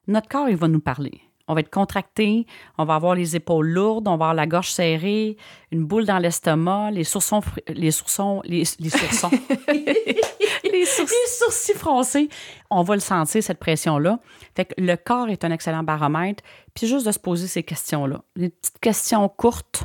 notre 0.08 0.28
corps, 0.28 0.50
il 0.50 0.56
va 0.56 0.68
nous 0.68 0.80
parler. 0.80 1.22
On 1.48 1.56
va 1.56 1.60
être 1.60 1.70
contracté, 1.70 2.48
on 2.78 2.86
va 2.86 2.96
avoir 2.96 3.16
les 3.16 3.36
épaules 3.36 3.68
lourdes, 3.68 4.08
on 4.08 4.12
va 4.12 4.26
avoir 4.26 4.34
la 4.34 4.48
gorge 4.48 4.72
serrée, 4.72 5.36
une 5.72 5.84
boule 5.84 6.06
dans 6.06 6.18
l'estomac, 6.18 6.92
les 6.92 7.04
sourcils, 7.04 7.42
les 7.68 7.92
sourcils, 7.92 8.40
les, 8.46 8.64
les 8.80 8.90
les, 10.64 10.86
sourcils. 10.86 11.74
froncés. 11.76 12.30
On 12.70 12.84
va 12.84 12.96
le 12.96 13.02
sentir, 13.02 13.44
cette 13.44 13.60
pression-là. 13.60 14.20
Fait 14.56 14.66
que 14.66 14.74
le 14.78 14.96
corps 14.96 15.28
est 15.30 15.44
un 15.44 15.52
excellent 15.52 15.84
baromètre. 15.84 16.44
Puis 16.74 16.88
juste 16.88 17.06
de 17.06 17.12
se 17.12 17.20
poser 17.20 17.48
ces 17.48 17.64
questions-là. 17.64 18.24
Les 18.38 18.50
petites 18.50 18.80
questions 18.80 19.28
courtes. 19.28 19.84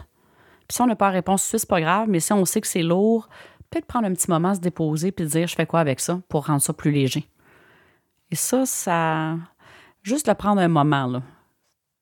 Puis 0.69 0.77
si 0.77 0.83
on 0.83 0.87
n'a 0.87 0.95
pas 0.97 1.07
la 1.07 1.13
réponse 1.13 1.49
tout 1.51 1.59
c'est 1.59 1.69
pas 1.69 1.81
grave, 1.81 2.09
mais 2.09 2.21
si 2.21 2.33
on 2.33 2.45
sait 2.45 2.61
que 2.61 2.69
c'est 2.69 2.83
lourd, 2.83 3.29
peut-être 3.71 3.87
prendre 3.87 4.07
un 4.07 4.15
petit 4.15 4.31
moment, 4.31 4.55
se 4.55 4.61
déposer, 4.61 5.11
puis 5.11 5.27
dire 5.27 5.49
je 5.49 5.55
fais 5.55 5.67
quoi 5.67 5.81
avec 5.81 5.99
ça 5.99 6.21
pour 6.29 6.47
rendre 6.47 6.63
ça 6.63 6.73
plus 6.73 6.93
léger. 6.93 7.29
Et 8.31 8.37
ça, 8.37 8.65
ça 8.67 9.37
juste 10.03 10.27
de 10.29 10.33
prendre 10.33 10.61
un 10.61 10.69
moment, 10.69 11.23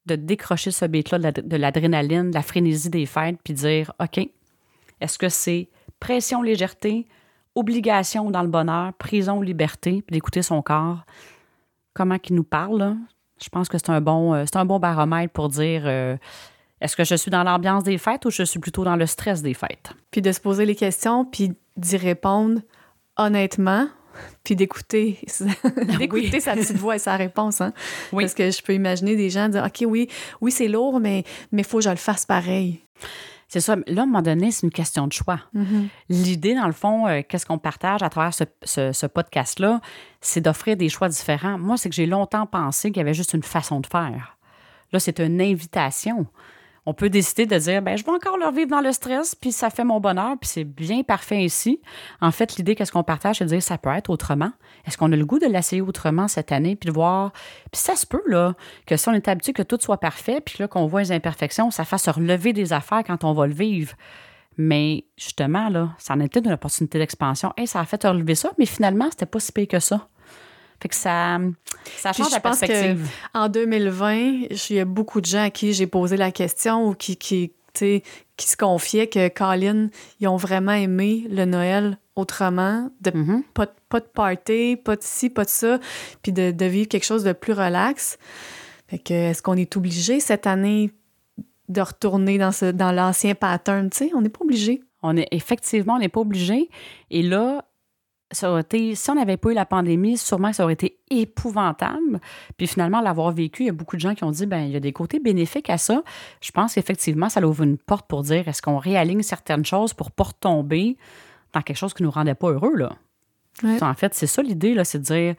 de 0.07 0.17
décrocher 0.17 0.71
ce 0.71 0.85
beat-là 0.85 1.33
de 1.33 1.57
l'adrénaline, 1.57 2.31
de 2.31 2.35
la 2.35 2.43
frénésie 2.43 2.91
des 2.91 3.07
fêtes, 3.07 3.39
puis 3.43 3.55
dire 3.55 3.93
OK, 4.01 4.19
est-ce 5.01 5.19
que 5.19 5.29
c'est 5.29 5.69
pression, 6.01 6.43
légèreté, 6.43 7.07
obligation 7.55 8.31
dans 8.31 8.43
le 8.43 8.49
bonheur, 8.49 8.93
prison, 8.95 9.41
liberté, 9.41 10.03
puis 10.07 10.15
d'écouter 10.15 10.43
son 10.43 10.63
corps, 10.63 11.05
comment 11.95 12.19
il 12.29 12.35
nous 12.35 12.45
parle, 12.45 12.97
je 13.43 13.49
pense 13.49 13.69
que 13.69 13.79
c'est 13.79 13.91
un 13.91 14.01
bon, 14.01 14.35
euh, 14.35 14.45
un 14.55 14.65
bon 14.65 14.79
baromètre 14.79 15.33
pour 15.33 15.49
dire 15.49 15.83
euh, 15.85 16.17
est-ce 16.81 16.97
que 16.97 17.05
je 17.05 17.15
suis 17.15 17.31
dans 17.31 17.43
l'ambiance 17.43 17.83
des 17.83 17.99
fêtes 17.99 18.25
ou 18.25 18.31
je 18.31 18.43
suis 18.43 18.59
plutôt 18.59 18.85
dans 18.85 18.97
le 18.97 19.07
stress 19.07 19.43
des 19.43 19.55
fêtes? 19.55 19.93
Puis 20.11 20.23
de 20.23 20.33
se 20.33 20.41
poser 20.41 20.67
les 20.67 20.77
questions, 20.77 21.25
puis 21.25 21.53
d'y 21.77 21.97
répondre 21.97 22.61
honnêtement, 23.17 23.89
puis 24.45 24.57
d'écouter 24.57 25.19
d'écouter 25.99 26.41
sa 26.41 26.55
petite 26.55 26.77
voix 26.77 26.97
et 26.97 26.99
sa 26.99 27.17
réponse. 27.17 27.61
Hein? 27.61 27.73
Parce 28.11 28.35
que 28.35 28.51
je 28.51 28.63
peux 28.63 28.75
imaginer 28.75 29.17
des 29.17 29.31
gens 29.31 29.49
dire 29.49 29.65
OK, 29.65 29.85
oui, 29.87 30.09
oui, 30.41 30.51
c'est 30.51 30.69
lourd, 30.69 31.01
mais 31.01 31.25
il 31.53 31.65
faut 31.65 31.79
que 31.79 31.85
je 31.85 31.91
le 31.91 31.97
fasse 31.97 32.27
pareil. 32.27 32.81
C'est 33.49 33.61
ça. 33.61 33.77
Là, 33.87 34.01
à 34.01 34.03
un 34.03 34.07
moment 34.07 34.23
donné, 34.23 34.51
c'est 34.51 34.67
une 34.67 34.73
question 34.73 35.07
de 35.07 35.13
choix. 35.13 35.41
Mm-hmm. 35.55 35.89
L'idée, 36.09 36.55
dans 36.55 36.67
le 36.67 36.73
fond, 36.73 37.07
euh, 37.07 37.23
qu'est-ce 37.27 37.47
qu'on 37.47 37.59
partage 37.59 38.03
à 38.03 38.09
travers 38.11 38.35
ce, 38.35 38.45
ce 38.65 39.07
podcast-là, 39.07 39.81
c'est 40.21 40.41
d'offrir 40.41 40.77
des 40.77 40.89
choix 40.89 41.09
différents. 41.09 41.57
Moi, 41.57 41.77
c'est 41.77 41.89
que 41.89 41.95
j'ai 41.95 42.07
longtemps 42.07 42.47
pensé 42.47 42.91
qu'il 42.91 42.99
y 42.99 43.01
avait 43.01 43.15
juste 43.15 43.35
une 43.35 43.45
façon 43.45 43.79
de 43.79 43.87
faire. 43.87 44.37
Là, 44.93 44.99
c'est 44.99 45.21
une 45.21 45.41
invitation 45.41 46.27
on 46.87 46.95
peut 46.95 47.11
décider 47.11 47.47
de 47.47 47.59
dire, 47.59 47.83
ben, 47.83 47.99
je 47.99 48.05
vais 48.05 48.13
encore 48.13 48.39
leur 48.39 48.53
vivre 48.53 48.71
dans 48.71 48.81
le 48.81 48.93
stress, 48.93 49.35
puis 49.35 49.51
ça 49.51 49.71
fait 49.71 49.85
mon 49.85 49.99
bonheur, 49.99 50.37
puis 50.41 50.49
c'est 50.49 50.65
bien 50.65 51.03
parfait 51.03 51.43
ici. 51.43 51.81
En 52.21 52.31
fait, 52.31 52.57
l'idée 52.57 52.77
qu'est-ce 52.77 52.93
qu'on 52.93 53.03
partage, 53.03 53.39
c'est 53.39 53.45
de 53.45 53.51
dire, 53.51 53.63
ça 53.63 53.77
peut 53.77 53.91
être 53.91 54.09
autrement. 54.09 54.53
Est-ce 54.87 54.97
qu'on 54.97 55.11
a 55.11 55.17
le 55.17 55.27
goût 55.27 55.41
de 55.41 55.47
l'essayer 55.47 55.83
autrement 55.83 56.29
cette 56.29 56.53
année, 56.53 56.77
puis 56.77 56.89
de 56.89 56.95
voir, 56.95 57.33
puis 57.73 57.81
ça 57.81 57.97
se 57.97 58.07
peut, 58.07 58.23
là, 58.29 58.55
que 58.87 58.97
si 58.97 59.09
on 59.09 59.13
est 59.13 59.27
habitué 59.27 59.53
que 59.53 59.63
tout 59.63 59.79
soit 59.81 59.99
parfait, 59.99 60.41
puis 60.41 60.57
là, 60.61 60.69
qu'on 60.69 60.87
voit 60.87 61.03
les 61.03 61.13
imperfections, 61.13 61.73
ça 61.73 61.85
fasse 61.85 62.09
relever 62.09 62.53
des 62.53 62.73
affaires 62.73 63.03
quand 63.05 63.25
on 63.25 63.33
va 63.33 63.49
le 63.49 63.55
vivre. 63.55 63.95
Mais 64.57 65.05
justement, 65.17 65.69
là, 65.69 65.91
ça 65.99 66.15
en 66.15 66.21
était 66.21 66.41
une 66.41 66.53
opportunité 66.53 66.99
d'expansion. 66.99 67.53
Et 67.57 67.67
ça 67.67 67.81
a 67.81 67.85
fait 67.85 68.03
relever 68.05 68.35
ça, 68.35 68.53
mais 68.59 68.67
finalement, 68.67 69.09
c'était 69.11 69.27
pas 69.27 69.41
si 69.41 69.53
pire 69.53 69.69
que 69.69 69.81
ça. 69.81 70.09
Fait 70.81 70.89
que 70.89 70.95
ça, 70.95 71.39
ça 71.97 72.13
change 72.13 72.31
la 72.33 72.41
perspective. 72.41 73.09
en 73.35 73.49
2020, 73.49 74.15
il 74.71 74.77
y 74.77 74.81
a 74.81 74.85
beaucoup 74.85 75.21
de 75.21 75.27
gens 75.27 75.45
à 75.45 75.51
qui 75.51 75.73
j'ai 75.73 75.87
posé 75.87 76.17
la 76.17 76.31
question 76.33 76.89
ou 76.89 76.95
qui, 76.95 77.17
qui, 77.17 77.53
qui 77.73 78.03
se 78.49 78.57
confiaient 78.57 79.07
que 79.07 79.29
Colin, 79.29 79.89
ils 80.21 80.29
ont 80.29 80.37
vraiment 80.37 80.73
aimé 80.73 81.27
le 81.31 81.45
Noël 81.45 81.99
autrement, 82.15 82.91
de 83.03 83.11
mm-hmm. 83.11 83.43
pas, 83.55 83.67
pas, 83.89 84.01
de 84.01 84.07
party, 84.07 84.77
pas 84.77 84.97
de 84.97 85.03
ci, 85.03 85.31
pas 85.31 85.45
de 85.45 85.51
ça, 85.51 85.79
puis 86.23 86.33
de, 86.33 86.51
de 86.51 86.65
vivre 86.65 86.89
quelque 86.89 87.05
chose 87.05 87.25
de 87.25 87.33
plus 87.33 87.53
relax. 87.53 88.19
Fait 88.89 88.99
que 88.99 89.13
est-ce 89.13 89.43
qu'on 89.43 89.57
est 89.57 89.77
obligé 89.77 90.21
cette 90.21 90.47
année 90.47 90.93
de 91.69 91.81
retourner 91.81 92.39
dans, 92.39 92.53
ce, 92.53 92.67
dans 92.67 92.93
l'ancien 92.93 93.35
pattern? 93.35 93.91
Tu 93.91 93.99
sais, 93.99 94.11
on 94.15 94.23
n'est 94.23 94.31
pas 94.31 94.45
obligé. 94.45 94.83
On 95.03 95.17
est 95.17 95.29
effectivement, 95.31 95.95
on 95.95 95.99
n'est 95.99 96.09
pas 96.09 96.21
obligé. 96.21 96.71
Et 97.11 97.23
là, 97.23 97.65
ça 98.33 98.51
aurait 98.51 98.63
été, 98.63 98.95
si 98.95 99.11
on 99.11 99.15
n'avait 99.15 99.37
pas 99.37 99.51
eu 99.51 99.55
la 99.55 99.67
pandémie, 99.67 100.17
sûrement 100.19 100.51
que 100.51 100.57
ça 100.57 100.65
aurait 100.65 100.73
été 100.73 100.99
épouvantable. 101.11 102.21
Puis 102.57 102.67
finalement, 102.67 103.01
l'avoir 103.01 103.31
vécu, 103.31 103.63
il 103.63 103.67
y 103.67 103.71
a 103.71 103.73
beaucoup 103.73 103.97
de 103.97 104.01
gens 104.01 104.15
qui 104.15 104.25
ont 104.25 104.31
dit, 104.31 104.47
ben 104.47 104.61
il 104.61 104.73
y 104.73 104.77
a 104.77 104.81
des 104.81 104.93
côtés 104.93 105.21
bénéfiques 105.21 105.71
à 105.71 105.79
ça. 105.79 106.03
Je 106.41 106.51
pense 106.51 106.75
qu'effectivement, 106.75 107.29
ça 107.29 107.41
ouvre 107.41 107.63
une 107.63 107.79
porte 107.79 108.07
pour 108.09 108.23
dire, 108.23 108.49
est-ce 108.49 108.63
qu'on 108.63 108.79
réaligne 108.79 109.23
certaines 109.23 109.65
choses 109.65 109.95
pour 109.95 110.11
pas 110.11 110.25
retomber 110.25 110.97
dans 111.53 111.63
quelque 111.63 111.77
chose 111.77 111.95
qui 111.95 112.03
nous 112.03 112.11
rendait 112.11 112.35
pas 112.35 112.51
heureux, 112.51 112.75
là? 112.77 112.97
En 113.81 113.95
fait, 113.95 114.13
c'est 114.13 114.27
ça 114.27 114.43
l'idée, 114.43 114.75
là, 114.75 114.85
c'est 114.85 114.99
de 114.99 115.05
dire, 115.05 115.35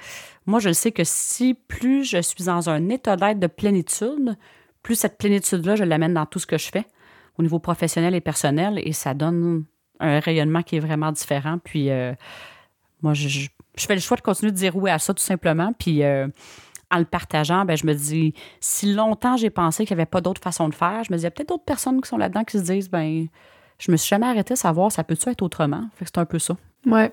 moi, 0.48 0.60
je 0.60 0.74
sais 0.74 0.92
que 0.92 1.04
si 1.04 1.54
plus 1.54 2.04
je 2.04 2.20
suis 2.20 2.46
dans 2.46 2.68
un 2.68 2.90
état 2.90 3.16
d'être 3.16 3.38
de 3.38 3.46
plénitude, 3.46 4.36
plus 4.82 4.96
cette 4.96 5.20
plénitude-là, 5.20 5.76
je 5.76 5.84
l'amène 5.84 6.16
dans 6.16 6.26
tout 6.26 6.40
ce 6.40 6.48
que 6.48 6.58
je 6.58 6.70
fais, 6.70 6.86
au 7.38 7.44
niveau 7.44 7.60
professionnel 7.60 8.16
et 8.16 8.22
personnel, 8.22 8.82
et 8.84 8.92
ça 8.94 9.14
donne 9.14 9.66
un 10.00 10.20
rayonnement 10.20 10.64
qui 10.64 10.78
est 10.78 10.80
vraiment 10.80 11.12
différent. 11.12 11.60
Puis, 11.64 11.92
euh, 11.92 12.14
moi, 13.02 13.14
je, 13.14 13.48
fais 13.78 13.96
le 13.96 14.02
choix 14.02 14.18
de 14.18 14.22
continuer 14.22 14.52
de 14.52 14.58
dire 14.58 14.76
oui 14.76 14.90
à 14.90 15.00
ça, 15.00 15.14
tout 15.14 15.24
simplement. 15.24 15.74
Puis, 15.78 16.04
euh, 16.04 16.28
en 16.92 17.00
le 17.00 17.06
partageant, 17.06 17.66
ben, 17.66 17.76
je 17.76 17.86
me 17.86 17.94
dis, 17.94 18.34
si 18.60 18.94
longtemps 18.94 19.38
j'ai 19.38 19.50
pensé 19.50 19.86
qu'il 19.86 19.96
n'y 19.96 20.02
avait 20.02 20.10
pas 20.10 20.22
d'autre 20.22 20.42
façon 20.42 20.70
de 20.70 20.76
faire, 20.76 21.04
je 21.04 21.12
me 21.12 21.18
dis, 21.18 21.22
il 21.22 21.26
y 21.26 21.28
a 21.28 21.32
peut-être 21.32 21.50
d'autres 21.50 21.66
personnes 21.66 22.02
qui 22.02 22.08
sont 22.08 22.18
là-dedans 22.18 22.44
qui 22.44 22.58
se 22.58 22.64
disent, 22.64 22.90
ben, 22.90 23.28
je 23.80 23.92
me 23.92 23.98
suis 23.98 24.10
jamais 24.10 24.26
arrêtée 24.26 24.54
à 24.54 24.58
savoir, 24.58 24.92
ça 24.92 25.04
peut-tu 25.04 25.30
être 25.30 25.42
autrement? 25.42 25.84
Fait 25.96 26.06
que 26.06 26.12
c'est 26.14 26.20
un 26.20 26.26
peu 26.26 26.40
ça. 26.40 26.56
Ouais, 26.86 27.12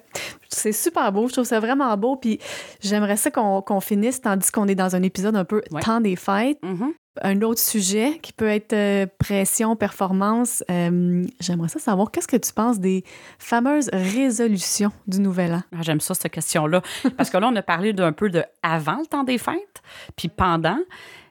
c'est 0.48 0.72
super 0.72 1.10
beau. 1.12 1.26
Je 1.28 1.32
trouve 1.32 1.44
ça 1.44 1.58
vraiment 1.58 1.96
beau. 1.96 2.16
Puis 2.16 2.38
j'aimerais 2.80 3.16
ça 3.16 3.30
qu'on 3.30 3.80
finisse 3.80 4.20
tandis 4.20 4.50
qu'on 4.50 4.68
est 4.68 4.74
dans 4.74 4.94
un 4.94 5.02
épisode 5.02 5.36
un 5.36 5.44
peu 5.44 5.62
temps 5.80 6.00
des 6.00 6.16
fêtes. 6.16 6.62
Mm-hmm. 6.62 6.92
Un 7.22 7.42
autre 7.42 7.60
sujet 7.60 8.18
qui 8.20 8.32
peut 8.32 8.48
être 8.48 8.72
euh, 8.72 9.06
pression, 9.18 9.76
performance. 9.76 10.64
Euh, 10.68 11.24
j'aimerais 11.38 11.68
ça 11.68 11.78
savoir 11.78 12.10
qu'est-ce 12.10 12.26
que 12.26 12.36
tu 12.36 12.52
penses 12.52 12.80
des 12.80 13.04
fameuses 13.38 13.88
résolutions 13.92 14.90
du 15.06 15.20
Nouvel 15.20 15.54
An? 15.54 15.62
Ah, 15.72 15.82
j'aime 15.82 16.00
ça, 16.00 16.14
cette 16.14 16.32
question-là. 16.32 16.82
Parce 17.16 17.30
que 17.30 17.36
là, 17.36 17.48
on 17.52 17.54
a 17.54 17.62
parlé 17.62 17.92
d'un 17.92 18.12
peu 18.12 18.30
de 18.30 18.42
avant 18.62 18.98
le 18.98 19.06
temps 19.06 19.22
des 19.22 19.38
fêtes, 19.38 19.82
puis 20.16 20.28
pendant. 20.28 20.78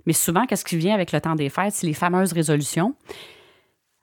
Mais 0.05 0.13
souvent, 0.13 0.45
qu'est-ce 0.45 0.65
qui 0.65 0.77
vient 0.77 0.93
avec 0.93 1.11
le 1.11 1.19
temps 1.19 1.35
des 1.35 1.49
fêtes? 1.49 1.73
C'est 1.73 1.87
les 1.87 1.93
fameuses 1.93 2.31
résolutions. 2.31 2.95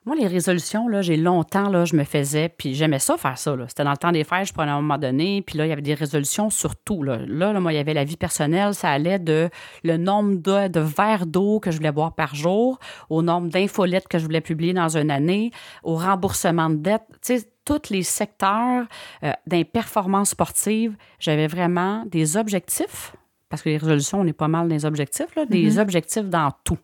Moi, 0.06 0.16
les 0.16 0.26
résolutions, 0.26 0.88
là, 0.88 1.02
j'ai 1.02 1.18
longtemps, 1.18 1.68
là, 1.68 1.84
je 1.84 1.94
me 1.94 2.04
faisais, 2.04 2.48
puis 2.48 2.74
j'aimais 2.74 2.98
ça 2.98 3.18
faire 3.18 3.36
ça. 3.36 3.54
C'était 3.68 3.84
dans 3.84 3.90
le 3.90 3.98
temps 3.98 4.12
des 4.12 4.24
fêtes, 4.24 4.46
je 4.46 4.54
prenais 4.54 4.70
à 4.70 4.74
un 4.74 4.80
moment 4.80 4.96
donné, 4.96 5.42
puis 5.42 5.58
là, 5.58 5.66
il 5.66 5.68
y 5.68 5.72
avait 5.72 5.82
des 5.82 5.92
résolutions 5.92 6.48
sur 6.48 6.74
tout. 6.74 7.02
Là, 7.02 7.18
là, 7.18 7.52
moi, 7.60 7.70
il 7.74 7.76
y 7.76 7.78
avait 7.78 7.92
la 7.92 8.04
vie 8.04 8.16
personnelle, 8.16 8.72
ça 8.72 8.88
allait 8.88 9.18
de 9.18 9.50
le 9.84 9.98
nombre 9.98 10.36
de, 10.36 10.68
de 10.68 10.80
verres 10.80 11.26
d'eau 11.26 11.60
que 11.60 11.70
je 11.70 11.76
voulais 11.76 11.92
boire 11.92 12.14
par 12.14 12.34
jour, 12.34 12.78
au 13.10 13.20
nombre 13.20 13.48
d'infolettes 13.50 14.08
que 14.08 14.18
je 14.18 14.24
voulais 14.24 14.40
publier 14.40 14.72
dans 14.72 14.96
une 14.96 15.10
année, 15.10 15.50
au 15.82 15.96
remboursement 15.96 16.70
de 16.70 16.76
dettes. 16.76 17.04
Tu 17.22 17.38
sais, 17.38 17.48
tous 17.66 17.90
les 17.90 18.02
secteurs 18.02 18.86
euh, 19.22 19.32
des 19.46 19.66
performances 19.66 20.30
sportives, 20.30 20.96
j'avais 21.18 21.46
vraiment 21.46 22.04
des 22.06 22.38
objectifs, 22.38 23.14
parce 23.50 23.60
que 23.60 23.68
les 23.68 23.76
résolutions, 23.76 24.20
on 24.20 24.26
est 24.26 24.32
pas 24.32 24.48
mal 24.48 24.66
des 24.66 24.86
objectifs, 24.86 25.34
là, 25.36 25.44
des 25.44 25.72
mm-hmm. 25.72 25.80
objectifs 25.80 26.24
dans 26.24 26.52
tout. 26.64 26.78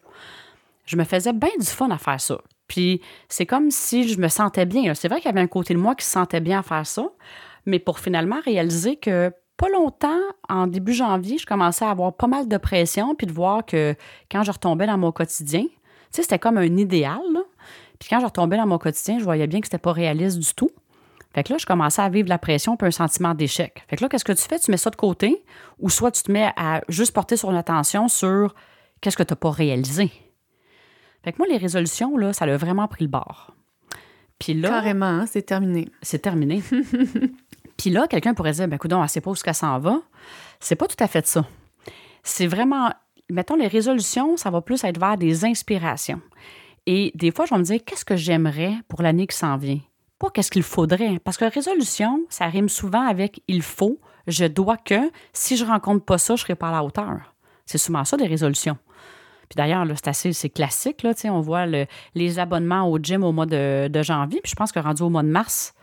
Je 0.85 0.96
me 0.96 1.05
faisais 1.05 1.33
bien 1.33 1.48
du 1.59 1.66
fun 1.66 1.88
à 1.90 1.96
faire 1.96 2.20
ça. 2.20 2.37
Puis 2.68 3.00
c'est 3.29 3.46
comme 3.46 3.70
si 3.70 4.09
je 4.09 4.18
me 4.20 4.29
sentais 4.29 4.66
bien. 4.66 4.94
C'est 4.94 5.09
vrai 5.09 5.20
qu'il 5.20 5.26
y 5.26 5.33
avait 5.33 5.40
un 5.40 5.46
côté 5.46 5.74
de 5.74 5.79
moi 5.79 5.94
qui 5.94 6.05
se 6.05 6.12
sentait 6.12 6.40
bien 6.40 6.61
à 6.61 6.62
faire 6.62 6.87
ça, 6.87 7.09
mais 7.64 7.79
pour 7.79 7.98
finalement 7.98 8.40
réaliser 8.44 8.96
que 8.96 9.33
pas 9.57 9.68
longtemps, 9.68 10.20
en 10.48 10.66
début 10.66 10.92
janvier, 10.92 11.38
je 11.38 11.46
commençais 11.46 11.85
à 11.85 11.90
avoir 11.90 12.14
pas 12.14 12.26
mal 12.26 12.46
de 12.46 12.57
pression, 12.59 13.14
puis 13.14 13.26
de 13.26 13.33
voir 13.33 13.64
que 13.64 13.94
quand 14.31 14.42
je 14.42 14.52
retombais 14.52 14.87
dans 14.87 14.98
mon 14.98 15.12
quotidien, 15.12 15.62
tu 15.62 15.68
sais, 16.11 16.22
c'était 16.22 16.38
comme 16.38 16.59
un 16.59 16.76
idéal. 16.76 17.20
Puis 17.98 18.09
quand 18.11 18.20
je 18.20 18.26
retombais 18.26 18.59
dans 18.59 18.66
mon 18.66 18.79
quotidien, 18.79 19.18
je 19.18 19.24
voyais 19.24 19.46
bien 19.46 19.61
que 19.61 19.66
c'était 19.66 19.79
pas 19.79 19.92
réaliste 19.92 20.38
du 20.38 20.55
tout. 20.55 20.70
Fait 21.35 21.42
que 21.42 21.52
là, 21.52 21.59
je 21.59 21.66
commençais 21.66 22.02
à 22.02 22.09
vivre 22.09 22.29
la 22.29 22.38
pression 22.38 22.76
puis 22.76 22.87
un 22.87 22.90
sentiment 22.90 23.35
d'échec. 23.35 23.83
Fait 23.88 23.96
que 23.96 24.02
là, 24.02 24.09
qu'est-ce 24.09 24.24
que 24.24 24.33
tu 24.33 24.42
fais? 24.42 24.59
Tu 24.59 24.70
mets 24.70 24.76
ça 24.76 24.90
de 24.90 24.96
côté 24.96 25.44
ou 25.79 25.90
soit 25.90 26.11
tu 26.11 26.22
te 26.22 26.33
mets 26.33 26.50
à 26.57 26.83
juste 26.88 27.12
porter 27.12 27.37
son 27.37 27.55
attention 27.55 28.09
sur 28.09 28.55
qu'est-ce 29.00 29.16
que 29.16 29.22
tu 29.22 29.33
n'as 29.33 29.37
pas 29.37 29.50
réalisé? 29.50 30.11
Fait 31.27 31.33
que 31.33 31.39
moi, 31.39 31.49
les 31.49 31.57
résolutions, 31.57 32.17
là, 32.17 32.33
ça 32.33 32.45
a 32.45 32.57
vraiment 32.57 32.87
pris 32.87 33.03
le 33.03 33.11
bord. 33.11 33.51
Puis 34.39 34.55
là. 34.55 34.69
Carrément, 34.69 35.07
hein, 35.07 35.27
c'est 35.27 35.43
terminé. 35.43 35.91
C'est 36.01 36.21
terminé. 36.21 36.62
Puis 37.77 37.91
là, 37.91 38.07
quelqu'un 38.07 38.33
pourrait 38.33 38.53
dire, 38.53 38.69
ben, 38.69 38.77
écoute, 38.77 38.93
elle 38.93 39.01
ne 39.01 39.07
sait 39.09 39.21
pas 39.21 39.33
où 39.33 39.35
qu'elle 39.35 39.53
s'en 39.53 39.77
va. 39.81 40.03
C'est 40.61 40.77
pas 40.77 40.87
tout 40.87 41.03
à 41.03 41.09
fait 41.09 41.27
ça. 41.27 41.45
C'est 42.23 42.47
vraiment, 42.47 42.93
mettons, 43.29 43.57
les 43.57 43.67
résolutions, 43.67 44.37
ça 44.37 44.51
va 44.51 44.61
plus 44.61 44.85
être 44.85 45.01
vers 45.01 45.17
des 45.17 45.45
inspirations. 45.45 46.21
Et 46.87 47.11
des 47.17 47.33
fois, 47.33 47.45
je 47.45 47.55
vais 47.55 47.59
me 47.59 47.65
dire, 47.65 47.81
qu'est-ce 47.85 48.05
que 48.05 48.15
j'aimerais 48.15 48.75
pour 48.87 49.03
l'année 49.03 49.27
qui 49.27 49.37
s'en 49.37 49.57
vient? 49.57 49.81
Pas 50.21 50.31
qu'est-ce 50.31 50.53
qu'il 50.53 50.62
faudrait. 50.62 51.19
Parce 51.19 51.39
que 51.39 51.45
résolution, 51.45 52.25
ça 52.29 52.47
rime 52.47 52.69
souvent 52.69 53.05
avec 53.05 53.43
il 53.49 53.62
faut, 53.62 53.99
je 54.29 54.45
dois 54.45 54.77
que, 54.77 55.11
si 55.33 55.57
je 55.57 55.65
rencontre 55.65 56.05
pas 56.05 56.19
ça, 56.19 56.37
je 56.37 56.43
serai 56.43 56.55
pas 56.55 56.69
à 56.69 56.73
la 56.73 56.85
hauteur. 56.85 57.35
C'est 57.65 57.79
souvent 57.79 58.05
ça 58.05 58.17
des 58.17 58.29
résolutions. 58.29 58.79
Puis 59.49 59.57
d'ailleurs, 59.57 59.85
c'est 59.95 60.09
assez 60.09 60.33
c'est 60.33 60.51
classique. 60.51 61.03
Là, 61.03 61.13
on 61.27 61.41
voit 61.41 61.67
les 62.15 62.39
abonnements 62.39 62.91
au 62.91 62.99
gym 62.99 63.25
au 63.25 63.33
mois 63.33 63.47
de, 63.47 63.89
de, 63.89 64.03
janvier. 64.03 64.41
Puis 64.43 64.51
je 64.51 64.57
pense 64.57 64.73
que 64.73 64.79
rendu 64.79 65.03
au 65.03 65.11
mois 65.11 65.23
de 65.23 65.29
mars, 65.29 65.75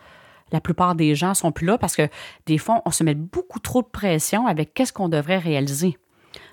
la 0.51 0.61
plupart 0.61 0.95
des 0.95 1.15
gens 1.15 1.33
sont 1.33 1.51
plus 1.51 1.65
là 1.65 1.77
parce 1.77 1.95
que 1.95 2.07
des 2.45 2.57
fois, 2.57 2.81
on 2.85 2.91
se 2.91 3.03
met 3.03 3.15
beaucoup 3.15 3.59
trop 3.59 3.81
de 3.81 3.87
pression 3.87 4.47
avec 4.47 4.73
qu'est-ce 4.73 4.93
qu'on 4.93 5.09
devrait 5.09 5.37
réaliser. 5.37 5.97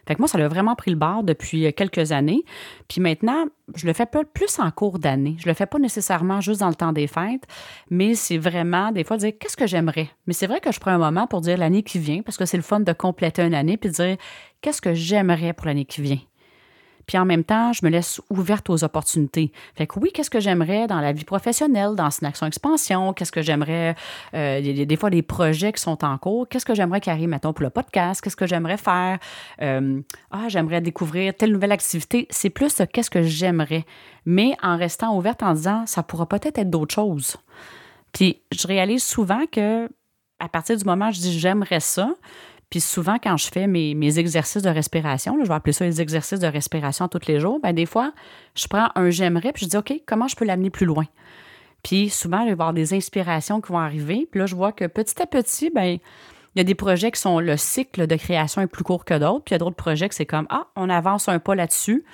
Fait 0.07 0.14
que 0.14 0.20
moi, 0.20 0.29
ça 0.29 0.38
a 0.38 0.49
vraiment 0.49 0.75
pris 0.75 0.90
le 0.90 0.96
bord 0.96 1.23
depuis 1.23 1.66
euh, 1.66 1.73
quelques 1.73 2.12
années. 2.12 2.42
Puis 2.88 3.01
maintenant, 3.01 3.44
je 3.75 3.87
le 3.87 3.92
fais 3.92 4.07
plus 4.07 4.59
en 4.59 4.70
cours 4.70 4.99
d'année. 4.99 5.37
Je 5.38 5.49
le 5.49 5.55
fais 5.55 5.66
pas 5.66 5.79
nécessairement 5.79 6.40
juste 6.40 6.61
dans 6.61 6.68
le 6.68 6.75
temps 6.75 6.92
des 6.92 7.07
fêtes, 7.07 7.46
mais 7.90 8.14
c'est 8.14 8.38
vraiment 8.38 8.92
des 8.92 9.05
fois 9.05 9.16
dire 9.18 9.33
qu'est-ce 9.38 9.57
que 9.57 9.66
j'aimerais? 9.66 10.11
Mais 10.27 10.33
c'est 10.33 10.46
vrai 10.46 10.61
que 10.61 10.73
je 10.73 10.81
prends 10.81 10.90
un 10.90 10.99
moment 10.99 11.27
pour 11.27 11.40
dire 11.40 11.59
l'année 11.59 11.83
qui 11.83 11.99
vient 11.99 12.23
parce 12.23 12.37
que 12.37 12.44
c'est 12.44 12.57
le 12.57 12.62
fun 12.62 12.81
de 12.81 12.92
compléter 12.92 13.42
une 13.42 13.55
année 13.55 13.77
puis 13.77 13.90
dire 13.90 14.16
qu'est-ce 14.61 14.81
que 14.81 14.94
j'aimerais 14.94 15.53
pour 15.53 15.66
l'année 15.66 15.85
qui 15.85 16.03
vient. 16.03 16.18
Puis 17.11 17.18
en 17.18 17.25
même 17.25 17.42
temps, 17.42 17.73
je 17.73 17.85
me 17.85 17.90
laisse 17.90 18.20
ouverte 18.31 18.70
aux 18.70 18.85
opportunités. 18.85 19.51
Fait 19.75 19.88
que 19.88 19.99
oui, 19.99 20.12
qu'est-ce 20.14 20.31
que 20.31 20.38
j'aimerais 20.38 20.87
dans 20.87 21.01
la 21.01 21.11
vie 21.11 21.25
professionnelle, 21.25 21.96
dans 21.96 22.09
une 22.09 22.29
action 22.29 22.46
expansion? 22.46 23.12
Qu'est-ce 23.12 23.33
que 23.33 23.42
j'aimerais, 23.42 23.96
euh, 24.33 24.85
des, 24.87 24.96
fois 24.96 25.11
des 25.11 25.23
projets 25.23 25.73
qui 25.73 25.83
sont 25.83 26.05
en 26.05 26.18
cours? 26.18 26.46
Qu'est-ce 26.49 26.64
que 26.64 26.73
j'aimerais 26.73 27.01
qu'il 27.01 27.11
arrive, 27.11 27.29
mettons, 27.29 27.53
pour 27.53 27.64
le 27.64 27.70
podcast? 27.70 28.20
Qu'est-ce 28.20 28.37
que 28.37 28.46
j'aimerais 28.46 28.77
faire? 28.77 29.18
Euh, 29.61 30.01
ah, 30.31 30.44
j'aimerais 30.46 30.81
découvrir 30.81 31.35
telle 31.35 31.51
nouvelle 31.51 31.73
activité. 31.73 32.29
C'est 32.31 32.49
plus 32.49 32.81
qu'est-ce 32.92 33.11
que 33.11 33.25
j'aimerais. 33.25 33.85
Mais 34.25 34.55
en 34.62 34.77
restant 34.77 35.16
ouverte 35.16 35.42
en 35.42 35.55
disant, 35.55 35.87
ça 35.87 36.05
pourra 36.05 36.29
peut-être 36.29 36.59
être, 36.59 36.70
d'autres 36.70 36.94
choses. 36.94 37.38
Puis 38.12 38.40
je 38.53 38.68
réalise 38.68 39.03
souvent 39.03 39.46
que 39.51 39.88
à 40.38 40.49
partir 40.49 40.77
du 40.77 40.85
moment 40.85 41.09
où 41.09 41.12
je 41.12 41.18
dis 41.18 41.37
j'aimerais 41.40 41.81
ça, 41.81 42.14
puis 42.70 42.80
souvent, 42.80 43.16
quand 43.22 43.37
je 43.37 43.48
fais 43.48 43.66
mes, 43.66 44.18
exercices 44.18 44.62
de 44.62 44.70
respiration, 44.70 45.37
je 45.42 45.48
vais 45.48 45.54
appeler 45.54 45.72
ça 45.72 45.85
les 45.85 46.00
exercices 46.00 46.38
de 46.38 46.46
respiration 46.46 47.09
tous 47.09 47.26
les 47.26 47.40
jours, 47.40 47.59
bien, 47.61 47.72
des 47.72 47.87
fois, 47.87 48.12
je 48.54 48.68
prends 48.68 48.88
un 48.94 49.11
j'aimerais, 49.11 49.52
puis 49.52 49.64
je 49.66 49.70
dis, 49.70 49.76
OK, 49.76 49.92
comment 50.06 50.28
je 50.28 50.37
peux 50.37 50.44
l'amener 50.44 50.70
plus 50.70 50.87
loin? 50.87 51.06
Puis 51.83 52.11
souvent, 52.11 52.40
je 52.42 52.46
vais 52.46 52.52
avoir 52.52 52.72
des 52.72 52.94
inspirations 52.94 53.61
qui 53.61 53.72
vont 53.72 53.78
arriver. 53.78 54.28
Puis 54.30 54.40
là, 54.40 54.46
je 54.46 54.54
vois 54.54 54.72
que 54.72 54.87
petit 54.87 55.20
à 55.20 55.26
petit, 55.26 55.70
bien, 55.70 55.96
il 56.54 56.59
y 56.59 56.61
a 56.61 56.64
des 56.64 56.74
projets 56.74 57.11
qui 57.11 57.20
sont 57.20 57.40
le 57.40 57.56
cycle 57.56 58.06
de 58.06 58.16
création 58.16 58.62
est 58.62 58.66
plus 58.66 58.85
court 58.85 59.04
que 59.04 59.14
d'autres. 59.14 59.44
Puis 59.44 59.52
il 59.52 59.54
y 59.54 59.56
a 59.56 59.59
d'autres 59.59 59.76
projets 59.76 60.09
que 60.09 60.14
c'est 60.14 60.26
comme, 60.26 60.46
ah, 60.50 60.66
on 60.76 60.90
avance 60.90 61.28
un 61.28 61.38
pas 61.38 61.54
là-dessus. 61.54 62.04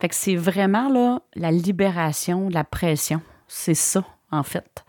Fait 0.00 0.08
que 0.08 0.14
c'est 0.14 0.36
vraiment 0.36 0.88
là, 0.88 1.22
la 1.34 1.50
libération 1.50 2.48
de 2.48 2.54
la 2.54 2.64
pression. 2.64 3.20
C'est 3.48 3.74
ça, 3.74 4.04
en 4.30 4.42
fait. 4.42 4.84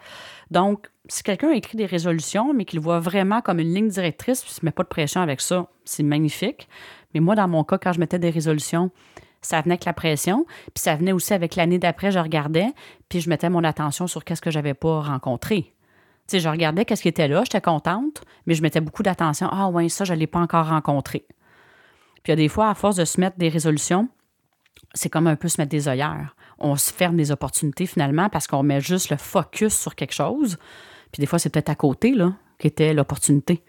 Donc, 0.52 0.89
si 1.10 1.24
quelqu'un 1.24 1.52
écrit 1.52 1.78
des 1.78 1.86
résolutions, 1.86 2.54
mais 2.54 2.65
qu'il 2.65 2.80
voit 2.80 3.00
vraiment 3.00 3.41
comme 3.41 3.60
une 3.60 3.74
ligne 3.74 3.89
directrice, 3.89 4.41
puis 4.41 4.52
ne 4.52 4.56
se 4.56 4.65
met 4.65 4.72
pas 4.72 4.84
de 4.84 4.88
pression 4.88 5.22
avec 5.22 5.41
ça, 5.41 5.67
c'est 5.86 6.04
magnifique. 6.04 6.67
Mais 7.13 7.20
moi, 7.20 7.36
dans 7.36 7.48
mon 7.48 7.63
cas, 7.63 7.78
quand 7.78 7.93
je 7.93 8.00
mettais 8.00 8.20
des 8.20 8.30
résolutions, 8.30 8.91
ça 9.41 9.62
venait 9.62 9.74
avec 9.74 9.86
la 9.86 9.93
pression, 9.93 10.46
puis 10.74 10.82
ça 10.82 10.96
venait 10.96 11.12
aussi 11.12 11.34
avec 11.34 11.56
l'année 11.56 11.80
d'après, 11.80 12.12
je 12.12 12.20
regardais, 12.20 12.67
puis 13.10 13.22
je 13.22 13.30
mettais 13.30 13.50
mon 13.50 13.63
attention 13.63 14.08
sur 14.08 14.24
qu'est-ce 14.24 14.41
que 14.41 14.52
j'avais 14.52 14.74
pas 14.74 15.02
rencontré. 15.02 15.74
Tu 16.28 16.32
sais, 16.32 16.39
je 16.39 16.50
regardais 16.50 16.84
qu'est-ce 16.84 17.02
qui 17.02 17.08
était 17.08 17.30
là, 17.30 17.43
j'étais 17.43 17.62
contente, 17.62 18.22
mais 18.46 18.54
je 18.54 18.62
mettais 18.62 18.82
beaucoup 18.82 19.04
d'attention. 19.04 19.48
Ah 19.50 19.70
ouais, 19.70 19.88
ça, 19.88 20.04
je 20.04 20.13
ne 20.13 20.20
l'ai 20.20 20.28
pas 20.28 20.39
encore 20.39 20.67
rencontré. 20.67 21.26
Puis 22.24 22.28
il 22.28 22.30
y 22.32 22.34
a 22.34 22.36
des 22.36 22.50
fois, 22.50 22.70
à 22.70 22.74
force 22.74 22.98
de 22.98 23.06
se 23.06 23.22
mettre 23.22 23.38
des 23.38 23.48
résolutions, 23.48 24.10
c'est 24.93 25.10
comme 25.10 25.28
un 25.28 25.38
peu 25.38 25.48
se 25.48 25.62
mettre 25.62 25.72
des 25.72 25.88
œillères. 25.88 26.36
On 26.60 26.76
se 26.76 26.91
ferme 26.91 27.15
des 27.15 27.32
opportunités 27.32 27.86
finalement 27.86 28.30
parce 28.30 28.48
qu'on 28.48 28.63
met 28.63 28.82
juste 28.82 29.10
le 29.10 29.17
focus 29.17 29.78
sur 29.78 29.96
quelque 29.96 30.13
chose. 30.13 30.58
Puis 31.12 31.22
des 31.22 31.26
fois, 31.26 31.39
c'est 31.39 31.50
peut-être 31.50 31.70
à 31.70 31.76
côté, 31.76 32.12
là, 32.12 32.34
qui 32.60 32.67
était 32.67 32.93
l'opportunité. 32.93 33.63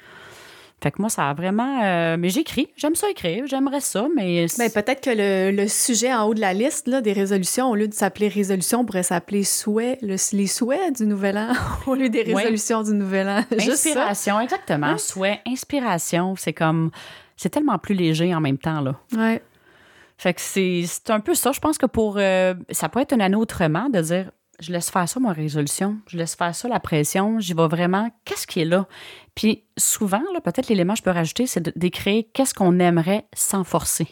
Fait 0.81 0.93
que 0.93 1.01
moi, 1.01 1.11
ça 1.11 1.29
a 1.29 1.35
vraiment. 1.35 1.83
Euh, 1.83 2.17
mais 2.17 2.29
j'écris. 2.29 2.69
J'aime 2.77 2.95
ça 2.95 3.11
écrire. 3.11 3.47
J'aimerais 3.47 3.81
ça, 3.81 4.07
mais. 4.15 4.47
Bien, 4.57 4.69
peut-être 4.69 5.03
que 5.03 5.11
le, 5.13 5.67
sujet 5.67 6.15
en 6.15 6.27
haut 6.27 6.35
de 6.35 6.41
la 6.41 6.53
liste 6.53 6.87
là, 6.87 7.01
des 7.01 7.13
résolutions, 7.13 7.71
au 7.71 7.75
lieu 7.75 7.89
de 7.89 7.95
s'appeler 7.95 8.29
résolution, 8.29 8.85
pourrait 8.85 9.03
s'appeler 9.03 9.43
souhait, 9.43 9.99
les 10.03 10.47
souhaits 10.47 10.97
du 10.97 11.07
nouvel 11.07 11.37
an, 11.37 11.53
au 11.87 11.95
lieu 11.97 12.09
des 12.09 12.23
résolutions 12.23 12.85
du 12.85 12.93
nouvel 12.93 13.29
an. 13.29 13.45
Inspiration, 13.59 14.39
exactement. 14.41 14.97
Souhait, 14.99 15.41
inspiration. 15.47 16.37
C'est 16.37 16.53
comme. 16.53 16.91
C'est 17.37 17.51
tellement 17.51 17.79
plus 17.79 17.95
léger 17.95 18.35
en 18.35 18.41
même 18.41 18.59
temps, 18.59 18.81
là. 18.81 18.95
Ouais. 19.17 19.43
Fait 20.17 20.35
que 20.35 20.41
c'est 20.41 20.85
un 21.09 21.21
peu 21.21 21.35
ça. 21.35 21.51
Je 21.51 21.61
pense 21.61 21.77
que 21.77 21.87
pour. 21.87 22.19
Euh, 22.19 22.55
ça 22.71 22.89
peut 22.89 23.01
être 23.01 23.13
une 23.15 23.21
année 23.21 23.37
autrement 23.37 23.89
de 23.89 24.01
dire 24.01 24.31
je 24.61 24.73
laisse 24.73 24.91
faire 24.91 25.09
ça, 25.09 25.21
ma 25.21 25.33
résolution. 25.33 25.99
Je 26.09 26.17
laisse 26.17 26.35
faire 26.35 26.55
ça, 26.55 26.69
la 26.69 26.81
pression. 26.81 27.39
J'y 27.39 27.55
vais 27.55 27.69
vraiment. 27.69 28.11
Qu'est-ce 28.25 28.47
qui 28.47 28.61
est 28.61 28.65
là? 28.65 28.87
Puis 29.35 29.65
souvent, 29.77 30.23
peut-être 30.45 30.69
l'élément 30.69 30.95
que 30.95 30.99
je 30.99 31.05
peux 31.05 31.11
rajouter, 31.11 31.47
c'est 31.47 31.77
d'écrire 31.79 32.25
qu'est-ce 32.33 32.55
qu'on 32.55 32.79
aimerait 32.81 33.27
sans 33.35 33.65
forcer. 33.65 34.09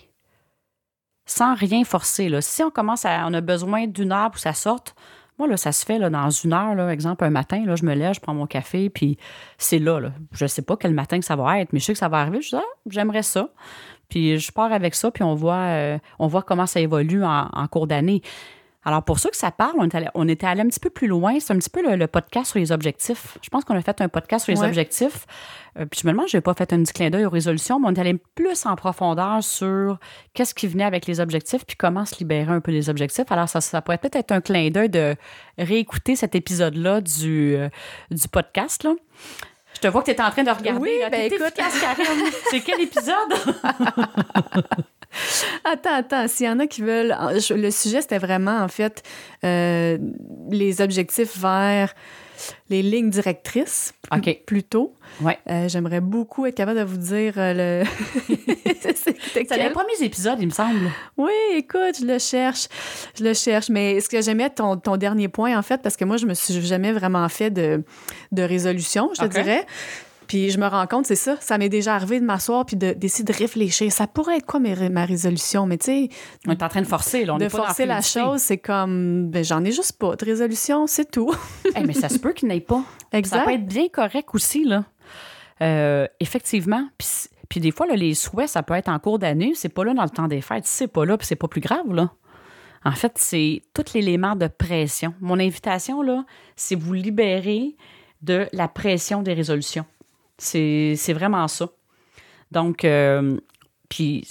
Sans 1.27 1.55
rien 1.55 1.85
forcer. 1.85 2.29
Là. 2.29 2.41
Si 2.41 2.63
on 2.63 2.71
commence 2.71 3.05
à. 3.05 3.27
On 3.27 3.35
a 3.35 3.41
besoin 3.41 3.87
d'une 3.87 4.13
heure 4.13 4.31
pour 4.31 4.37
que 4.37 4.41
ça 4.41 4.53
sorte, 4.53 4.95
moi, 5.39 5.49
là, 5.49 5.57
ça 5.57 5.73
se 5.73 5.85
fait 5.85 5.99
là, 5.99 6.09
dans 6.09 6.31
une 6.31 6.55
heure, 6.55 6.75
là, 6.75 6.91
exemple, 6.91 7.23
un 7.25 7.31
matin, 7.31 7.63
là, 7.67 7.77
je 7.77 7.85
me 7.85 7.95
lève, 7.95 8.15
je 8.15 8.21
prends 8.21 8.33
mon 8.33 8.47
café, 8.47 8.89
puis 8.89 9.19
c'est 9.59 9.79
là. 9.79 10.01
Je 10.33 10.45
ne 10.45 10.49
sais 10.49 10.63
pas 10.63 10.79
quel 10.79 10.95
matin 10.95 11.19
que 11.19 11.27
ça 11.27 11.37
va 11.37 11.61
être, 11.61 11.75
mais 11.75 11.81
je 11.81 11.85
sais 11.85 11.93
que 11.93 11.99
ça 11.99 12.09
va 12.09 12.21
arriver. 12.21 12.41
Je 12.41 12.51
dis, 12.51 12.57
ah, 12.57 12.77
j'aimerais 12.89 13.23
ça. 13.23 13.51
Puis 14.09 14.39
je 14.39 14.51
pars 14.53 14.73
avec 14.73 14.95
ça, 14.95 15.11
puis 15.11 15.25
on 15.25 15.35
voit, 15.35 15.57
euh, 15.57 15.99
on 16.19 16.27
voit 16.27 16.43
comment 16.43 16.67
ça 16.67 16.81
évolue 16.81 17.25
en 17.25 17.67
cours 17.71 17.87
d'année. 17.87 18.23
Alors, 18.87 19.03
pour 19.03 19.19
ceux 19.19 19.31
que 19.31 19.37
ça 19.37 19.51
parle, 19.51 19.75
on, 20.15 20.29
était 20.29 20.47
allé 20.47 20.61
un 20.61 20.69
petit 20.69 20.79
peu 20.79 20.91
plus 20.91 21.09
loin. 21.09 21.41
C'est 21.41 21.53
un 21.53 21.59
petit 21.59 21.69
peu 21.69 21.83
le, 21.97 22.07
podcast 22.07 22.53
sur 22.53 22.61
les 22.61 22.71
objectifs. 22.71 23.37
Je 23.43 23.49
pense 23.49 23.65
qu'on 23.65 23.75
a 23.75 23.83
fait 23.83 24.01
un 24.01 24.09
podcast 24.09 24.45
sur 24.45 24.55
les 24.55 24.63
objectifs. 24.63 25.27
Euh, 25.77 25.87
puis 25.87 26.01
je 26.01 26.07
me 26.07 26.13
demande, 26.13 26.29
je 26.29 26.37
n'ai 26.37 26.41
pas 26.41 26.55
fait 26.55 26.73
un 26.73 26.81
petit 26.85 26.93
clin 26.93 27.11
d'œil 27.11 27.27
aux 27.27 27.31
résolutions, 27.31 27.81
mais 27.81 27.89
on 27.89 27.95
est 27.95 27.99
allé 27.99 28.15
plus 28.37 28.65
en 28.65 28.77
profondeur 28.77 29.43
sur 29.43 29.99
qu'est-ce 30.35 30.55
qui 30.55 30.69
venait 30.69 30.85
avec 30.85 31.07
les 31.07 31.19
objectifs, 31.19 31.67
puis 31.67 31.77
comment 31.77 32.05
se 32.05 32.17
libérer 32.21 32.53
un 32.53 32.61
peu 32.61 32.71
des 32.71 32.89
objectifs. 32.89 33.31
Alors, 33.33 33.49
ça, 33.49 33.61
ça 33.61 33.83
pourrait 33.83 33.99
peut-être 33.99 34.15
être 34.15 34.31
un 34.31 34.41
clin 34.41 34.71
d'œil 34.71 34.89
de 34.89 35.17
réécouter 35.59 36.15
cet 36.15 36.37
épisode-là 36.37 37.01
du, 37.01 37.57
euh, 37.57 37.69
du 38.13 38.29
podcast. 38.29 38.85
Là. 38.85 38.95
Je 39.75 39.81
te 39.81 39.89
vois 39.89 40.03
que 40.03 40.13
tu 40.13 40.17
es 40.17 40.23
en 40.23 40.31
train 40.31 40.45
de 40.45 40.51
regarder. 40.51 40.81
Oui, 40.81 40.93
ben 41.11 41.33
écoute. 41.33 41.55
C'est 42.51 42.61
quel 42.61 42.81
épisode? 42.81 43.35
attends, 45.65 45.95
attends. 45.95 46.29
S'il 46.29 46.47
y 46.47 46.49
en 46.49 46.59
a 46.59 46.67
qui 46.67 46.83
veulent. 46.83 47.17
Le 47.51 47.71
sujet, 47.71 48.01
c'était 48.01 48.19
vraiment, 48.19 48.59
en 48.59 48.69
fait, 48.69 49.03
euh, 49.45 49.99
les 50.51 50.81
objectifs 50.81 51.39
vers 51.39 51.95
les 52.69 52.83
lignes 52.83 53.11
directrices 53.11 53.95
plutôt. 54.47 54.95
Ouais. 55.21 55.39
Euh, 55.49 55.69
j'aimerais 55.69 56.01
beaucoup 56.01 56.47
être 56.47 56.55
capable 56.55 56.79
de 56.79 56.85
vous 56.85 56.97
dire 56.97 57.35
euh, 57.37 57.83
le. 57.83 58.35
c'est 58.95 59.57
les 59.57 59.71
premiers 59.71 60.03
épisodes, 60.03 60.39
il 60.41 60.47
me 60.47 60.53
semble. 60.53 60.91
Oui, 61.17 61.33
écoute, 61.55 62.01
je 62.01 62.07
le 62.07 62.19
cherche. 62.19 62.69
Je 63.19 63.25
le 63.25 63.35
cherche. 63.35 63.69
Mais 63.69 64.01
ce 64.01 64.09
que 64.09 64.21
j'aimais, 64.21 64.51
ton, 64.51 64.77
ton 64.77 64.97
dernier 64.97 65.29
point, 65.29 65.57
en 65.57 65.63
fait, 65.63 65.81
parce 65.83 65.97
que 65.97 66.05
moi, 66.05 66.17
je 66.17 66.27
me 66.27 66.35
suis 66.35 66.61
jamais 66.61 66.93
vraiment 66.93 67.29
fait 67.29 67.51
de, 67.51 67.83
de 68.33 68.43
résolution, 68.43 69.11
je 69.15 69.23
te 69.23 69.27
dirais. 69.27 69.67
Puis 70.27 70.51
je 70.51 70.59
me 70.59 70.67
rends 70.67 70.87
compte, 70.87 71.07
c'est 71.07 71.15
ça, 71.15 71.37
ça 71.41 71.59
m'est 71.59 71.69
déjà 71.69 71.95
arrivé 71.95 72.21
de 72.21 72.25
m'asseoir 72.25 72.67
puis 72.67 72.77
d'essayer 72.77 73.25
de, 73.25 73.33
réfléchir. 73.33 73.93
Ça 73.93 74.07
pourrait 74.07 74.39
être 74.39 74.47
quoi 74.47 74.61
ma 74.61 75.05
résolution? 75.05 75.67
Mais 75.67 75.79
tu 75.79 75.85
sais. 75.87 76.09
On 76.47 76.53
est 76.53 76.63
en 76.63 76.69
train 76.69 76.83
de 76.83 76.87
forcer, 76.87 77.25
là. 77.25 77.35
On 77.35 77.39
de 77.39 77.49
forcer 77.49 77.87
la 77.87 78.01
chose, 78.01 78.41
c'est 78.41 78.59
comme, 78.59 79.29
ben, 79.29 79.45
j'en 79.45 79.65
ai 79.65 79.73
juste 79.73 79.99
pas 79.99 80.17
de 80.17 80.25
résolution, 80.25 80.87
c'est 80.87 81.11
tout. 81.11 81.33
mais 81.75 81.93
ça 81.93 82.09
se 82.09 82.19
peut 82.19 82.33
qu'il 82.33 82.49
n'ait 82.49 82.61
pas. 82.61 82.83
Exact. 83.13 83.37
Ça 83.37 83.45
peut 83.45 83.53
être 83.53 83.67
bien 83.67 83.89
correct 83.89 84.29
aussi, 84.33 84.65
là. 84.65 84.85
Euh, 85.63 86.07
effectivement. 86.21 86.89
Puis, 87.49 87.61
des 87.61 87.71
fois, 87.71 87.87
là, 87.87 87.95
les 87.95 88.15
souhaits, 88.15 88.49
ça 88.49 88.63
peut 88.63 88.75
être 88.75 88.89
en 88.89 88.99
cours 88.99 89.19
d'année. 89.19 89.53
C'est 89.55 89.69
pas 89.69 89.85
là 89.85 89.95
dans 89.95 90.03
le 90.03 90.11
temps 90.11 90.29
des 90.29 90.41
fêtes. 90.41 90.67
C'est 90.67 90.89
pas 90.89 91.05
là, 91.05 91.17
puis 91.17 91.27
c'est 91.27 91.37
pas 91.37 91.49
plus 91.49 91.61
grave, 91.61 91.93
là. 91.93 92.11
En 92.85 92.93
fait, 92.93 93.13
c'est 93.17 93.63
tout 93.75 93.85
l'élément 93.95 94.37
de 94.37 94.47
pression. 94.47 95.13
Mon 95.21 95.41
invitation, 95.41 96.03
là, 96.03 96.25
c'est 96.55 96.77
vous 96.77 96.93
libérer 96.93 97.77
de 98.23 98.49
la 98.53 98.69
pression 98.69 99.23
des 99.23 99.35
résolutions. 99.35 99.85
C'est 100.39 101.13
vraiment 101.13 101.49
ça. 101.49 101.69
Donc, 102.51 102.85
euh, 102.85 103.39
Puis, 103.89 104.27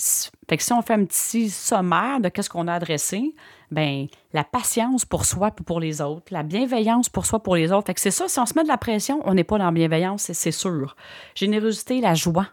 fait 0.49 0.57
que 0.57 0.63
si 0.63 0.73
on 0.73 0.81
fait 0.81 0.93
un 0.93 1.05
petit 1.05 1.49
sommaire 1.49 2.19
de 2.19 2.29
qu'est-ce 2.29 2.49
qu'on 2.49 2.67
a 2.67 2.73
adressé, 2.73 3.33
ben 3.71 4.07
la 4.33 4.43
patience 4.43 5.05
pour 5.05 5.25
soi 5.25 5.47
et 5.57 5.63
pour 5.63 5.79
les 5.79 6.01
autres, 6.01 6.25
la 6.31 6.43
bienveillance 6.43 7.09
pour 7.09 7.25
soi 7.25 7.41
pour 7.41 7.55
les 7.55 7.71
autres. 7.71 7.87
Fait 7.87 7.93
que 7.93 8.01
c'est 8.01 8.11
ça, 8.11 8.27
si 8.27 8.39
on 8.39 8.45
se 8.45 8.53
met 8.55 8.63
de 8.63 8.67
la 8.67 8.77
pression, 8.77 9.21
on 9.25 9.33
n'est 9.33 9.43
pas 9.43 9.57
dans 9.57 9.65
la 9.65 9.71
bienveillance, 9.71 10.31
c'est 10.31 10.51
sûr. 10.51 10.95
Générosité, 11.35 12.01
la 12.01 12.13
joie, 12.13 12.47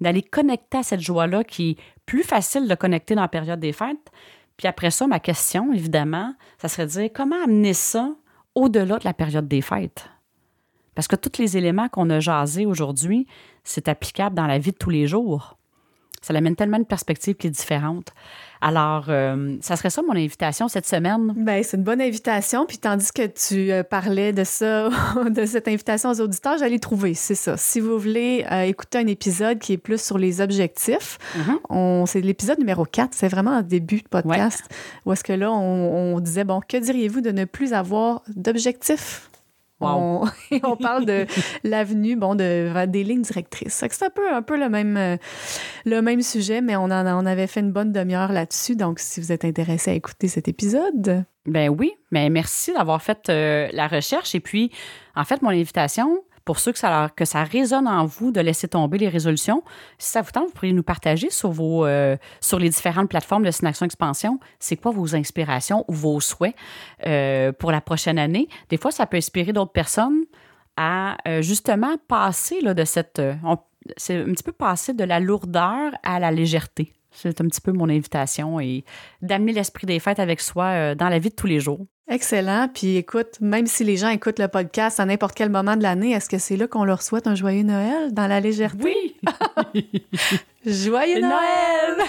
d'aller 0.00 0.22
connecter 0.22 0.78
à 0.78 0.82
cette 0.82 1.00
joie-là 1.00 1.44
qui 1.44 1.70
est 1.70 1.76
plus 2.06 2.22
facile 2.22 2.68
de 2.68 2.74
connecter 2.74 3.14
dans 3.14 3.22
la 3.22 3.28
période 3.28 3.60
des 3.60 3.72
fêtes. 3.72 4.10
Puis 4.56 4.68
après 4.68 4.90
ça, 4.90 5.06
ma 5.06 5.20
question, 5.20 5.72
évidemment, 5.72 6.34
ça 6.58 6.68
serait 6.68 6.86
de 6.86 6.90
dire 6.92 7.10
comment 7.14 7.42
amener 7.42 7.74
ça 7.74 8.14
au-delà 8.54 8.98
de 8.98 9.04
la 9.04 9.14
période 9.14 9.48
des 9.48 9.62
fêtes? 9.62 10.08
Parce 10.94 11.08
que 11.08 11.16
tous 11.16 11.40
les 11.40 11.56
éléments 11.56 11.88
qu'on 11.88 12.10
a 12.10 12.20
jasés 12.20 12.66
aujourd'hui, 12.66 13.26
c'est 13.64 13.88
applicable 13.88 14.34
dans 14.34 14.46
la 14.46 14.58
vie 14.58 14.72
de 14.72 14.76
tous 14.76 14.90
les 14.90 15.06
jours. 15.06 15.56
Ça 16.24 16.32
amène 16.32 16.56
tellement 16.56 16.78
une 16.78 16.86
perspective 16.86 17.34
qui 17.34 17.48
est 17.48 17.50
différente. 17.50 18.14
Alors, 18.62 19.06
euh, 19.10 19.58
ça 19.60 19.76
serait 19.76 19.90
ça 19.90 20.00
mon 20.00 20.14
invitation 20.16 20.68
cette 20.68 20.86
semaine. 20.86 21.34
Bien, 21.36 21.62
c'est 21.62 21.76
une 21.76 21.82
bonne 21.82 22.00
invitation. 22.00 22.64
Puis 22.64 22.78
tandis 22.78 23.12
que 23.12 23.26
tu 23.26 23.70
euh, 23.70 23.82
parlais 23.82 24.32
de 24.32 24.42
ça, 24.42 24.88
de 25.30 25.44
cette 25.44 25.68
invitation 25.68 26.08
aux 26.08 26.20
auditeurs, 26.22 26.56
j'allais 26.56 26.78
trouver, 26.78 27.12
c'est 27.12 27.34
ça. 27.34 27.58
Si 27.58 27.78
vous 27.78 27.98
voulez 27.98 28.46
euh, 28.50 28.62
écouter 28.62 28.96
un 28.96 29.06
épisode 29.06 29.58
qui 29.58 29.74
est 29.74 29.78
plus 29.78 30.02
sur 30.02 30.16
les 30.16 30.40
objectifs, 30.40 31.18
mm-hmm. 31.36 32.06
c'est 32.06 32.22
l'épisode 32.22 32.58
numéro 32.58 32.86
4. 32.86 33.10
C'est 33.12 33.28
vraiment 33.28 33.50
un 33.50 33.62
début 33.62 33.98
de 33.98 34.08
podcast. 34.08 34.62
Où 35.04 35.12
est-ce 35.12 35.24
que 35.24 35.34
là, 35.34 35.52
on 35.52 36.18
disait, 36.20 36.44
bon, 36.44 36.60
que 36.66 36.78
diriez-vous 36.78 37.20
de 37.20 37.32
ne 37.32 37.44
plus 37.44 37.74
avoir 37.74 38.22
d'objectifs? 38.34 39.28
On, 39.80 40.76
parle 40.76 41.04
de 41.04 41.26
l'avenue, 41.62 42.16
bon, 42.16 42.34
de, 42.34 42.86
des 42.86 43.04
lignes 43.04 43.22
directrices. 43.22 43.84
C'est 43.88 44.04
un 44.04 44.10
peu, 44.10 44.32
un 44.32 44.42
peu 44.42 44.58
le, 44.58 44.68
même, 44.68 44.96
euh, 44.96 45.16
le 45.84 46.00
même 46.00 46.22
sujet, 46.22 46.60
mais 46.60 46.76
on, 46.76 46.84
en, 46.84 47.06
on 47.06 47.26
avait 47.26 47.46
fait 47.46 47.60
une 47.60 47.72
bonne 47.72 47.92
demi-heure 47.92 48.32
là-dessus. 48.32 48.76
Donc, 48.76 48.98
si 48.98 49.20
vous 49.20 49.32
êtes 49.32 49.44
intéressé 49.44 49.90
à 49.90 49.94
écouter 49.94 50.28
cet 50.28 50.48
épisode. 50.48 51.24
Ben 51.46 51.68
oui, 51.68 51.92
mais 52.10 52.30
merci 52.30 52.72
d'avoir 52.72 53.02
fait 53.02 53.28
euh, 53.28 53.68
la 53.72 53.86
recherche. 53.86 54.34
Et 54.34 54.40
puis, 54.40 54.70
en 55.14 55.24
fait, 55.24 55.42
mon 55.42 55.50
invitation, 55.50 56.22
pour 56.44 56.58
ceux 56.58 56.72
que 56.72 56.78
ça, 56.78 57.44
résonne 57.44 57.88
en 57.88 58.04
vous 58.04 58.30
de 58.30 58.40
laisser 58.40 58.68
tomber 58.68 58.98
les 58.98 59.08
résolutions, 59.08 59.62
si 59.98 60.10
ça 60.10 60.22
vous 60.22 60.30
tente, 60.30 60.46
vous 60.46 60.52
pourriez 60.52 60.72
nous 60.72 60.82
partager 60.82 61.30
sur, 61.30 61.50
vos, 61.50 61.86
euh, 61.86 62.16
sur 62.40 62.58
les 62.58 62.68
différentes 62.68 63.08
plateformes 63.08 63.44
de 63.44 63.50
Synaction 63.50 63.86
Expansion, 63.86 64.38
c'est 64.58 64.76
quoi 64.76 64.92
vos 64.92 65.14
inspirations 65.14 65.84
ou 65.88 65.94
vos 65.94 66.20
souhaits 66.20 66.54
euh, 67.06 67.52
pour 67.52 67.72
la 67.72 67.80
prochaine 67.80 68.18
année? 68.18 68.48
Des 68.68 68.76
fois, 68.76 68.90
ça 68.90 69.06
peut 69.06 69.16
inspirer 69.16 69.52
d'autres 69.52 69.72
personnes 69.72 70.24
à 70.76 71.16
euh, 71.28 71.40
justement 71.40 71.96
passer 72.08 72.60
de 72.62 72.84
cette... 72.84 73.22
c'est 73.96 74.20
un 74.20 74.32
petit 74.32 74.42
peu 74.42 74.52
passer 74.52 74.92
de 74.94 75.04
la 75.04 75.20
lourdeur 75.20 75.92
à 76.02 76.18
la 76.18 76.30
légèreté. 76.30 76.92
C'est 77.10 77.40
un 77.40 77.44
petit 77.46 77.60
peu 77.60 77.72
mon 77.72 77.88
invitation 77.88 78.58
et 78.58 78.84
d'amener 79.22 79.52
l'esprit 79.52 79.86
des 79.86 80.00
fêtes 80.00 80.18
avec 80.18 80.40
soi 80.40 80.64
euh, 80.64 80.94
dans 80.94 81.08
la 81.08 81.18
vie 81.20 81.30
de 81.30 81.34
tous 81.34 81.46
les 81.46 81.60
jours. 81.60 81.86
Excellent. 82.08 82.68
Puis 82.72 82.96
écoute, 82.96 83.40
même 83.40 83.66
si 83.66 83.84
les 83.84 83.96
gens 83.96 84.08
écoutent 84.08 84.40
le 84.40 84.48
podcast 84.48 85.00
à 85.00 85.06
n'importe 85.06 85.34
quel 85.34 85.48
moment 85.48 85.76
de 85.76 85.82
l'année, 85.82 86.10
est-ce 86.10 86.28
que 86.28 86.38
c'est 86.38 86.56
là 86.56 86.66
qu'on 86.66 86.84
leur 86.84 87.02
souhaite 87.02 87.26
un 87.26 87.34
joyeux 87.34 87.62
Noël 87.62 88.12
dans 88.12 88.26
la 88.26 88.40
légèreté? 88.40 88.94
Oui! 89.74 90.02
joyeux 90.66 91.20
Noël! 91.20 92.04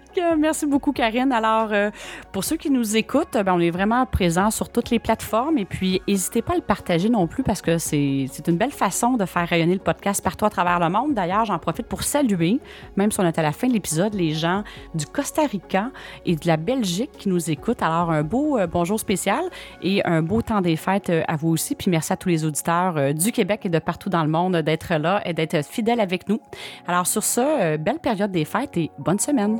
Merci 0.38 0.66
beaucoup, 0.66 0.92
Karine. 0.92 1.32
Alors, 1.32 1.72
euh, 1.72 1.90
pour 2.32 2.44
ceux 2.44 2.56
qui 2.56 2.70
nous 2.70 2.96
écoutent, 2.96 3.32
ben, 3.32 3.52
on 3.54 3.60
est 3.60 3.70
vraiment 3.70 4.06
présent 4.06 4.50
sur 4.50 4.68
toutes 4.68 4.90
les 4.90 4.98
plateformes 4.98 5.58
et 5.58 5.64
puis 5.64 6.00
n'hésitez 6.06 6.42
pas 6.42 6.52
à 6.52 6.56
le 6.56 6.62
partager 6.62 7.08
non 7.08 7.26
plus 7.26 7.42
parce 7.42 7.60
que 7.62 7.78
c'est 7.78 8.28
une 8.46 8.56
belle 8.56 8.70
façon 8.70 9.14
de 9.14 9.24
faire 9.24 9.48
rayonner 9.48 9.74
le 9.74 9.80
podcast 9.80 10.22
partout 10.22 10.44
à 10.44 10.50
travers 10.50 10.78
le 10.78 10.88
monde. 10.88 11.14
D'ailleurs, 11.14 11.44
j'en 11.44 11.58
profite 11.58 11.86
pour 11.86 12.02
saluer, 12.02 12.60
même 12.96 13.10
si 13.10 13.20
on 13.20 13.24
est 13.24 13.38
à 13.38 13.42
la 13.42 13.52
fin 13.52 13.66
de 13.66 13.72
l'épisode, 13.72 14.14
les 14.14 14.32
gens 14.32 14.62
du 14.94 15.06
Costa 15.06 15.42
Rica 15.46 15.90
et 16.26 16.36
de 16.36 16.46
la 16.46 16.56
Belgique 16.56 17.12
qui 17.12 17.28
nous 17.28 17.50
écoutent. 17.50 17.82
Alors, 17.82 18.10
un 18.10 18.22
beau 18.22 18.58
euh, 18.58 18.66
bonjour 18.66 19.00
spécial 19.00 19.42
et 19.82 20.04
un 20.04 20.22
beau 20.22 20.42
temps 20.42 20.60
des 20.60 20.76
fêtes 20.76 21.10
euh, 21.10 21.22
à 21.28 21.36
vous 21.36 21.48
aussi. 21.48 21.74
Puis 21.74 21.90
merci 21.90 22.12
à 22.12 22.16
tous 22.16 22.28
les 22.28 22.44
auditeurs 22.44 23.14
du 23.14 23.32
Québec 23.32 23.62
et 23.64 23.68
de 23.68 23.78
partout 23.78 24.10
dans 24.10 24.22
le 24.22 24.30
monde 24.30 24.56
d'être 24.56 24.94
là 24.94 25.20
et 25.24 25.32
d'être 25.32 25.64
fidèles 25.64 26.00
avec 26.00 26.28
nous. 26.28 26.40
Alors, 26.86 27.06
sur 27.06 27.24
ce, 27.24 27.76
belle 27.76 27.98
période 27.98 28.30
des 28.30 28.44
fêtes 28.44 28.76
et 28.76 28.90
bonne 28.98 29.18
semaine. 29.18 29.58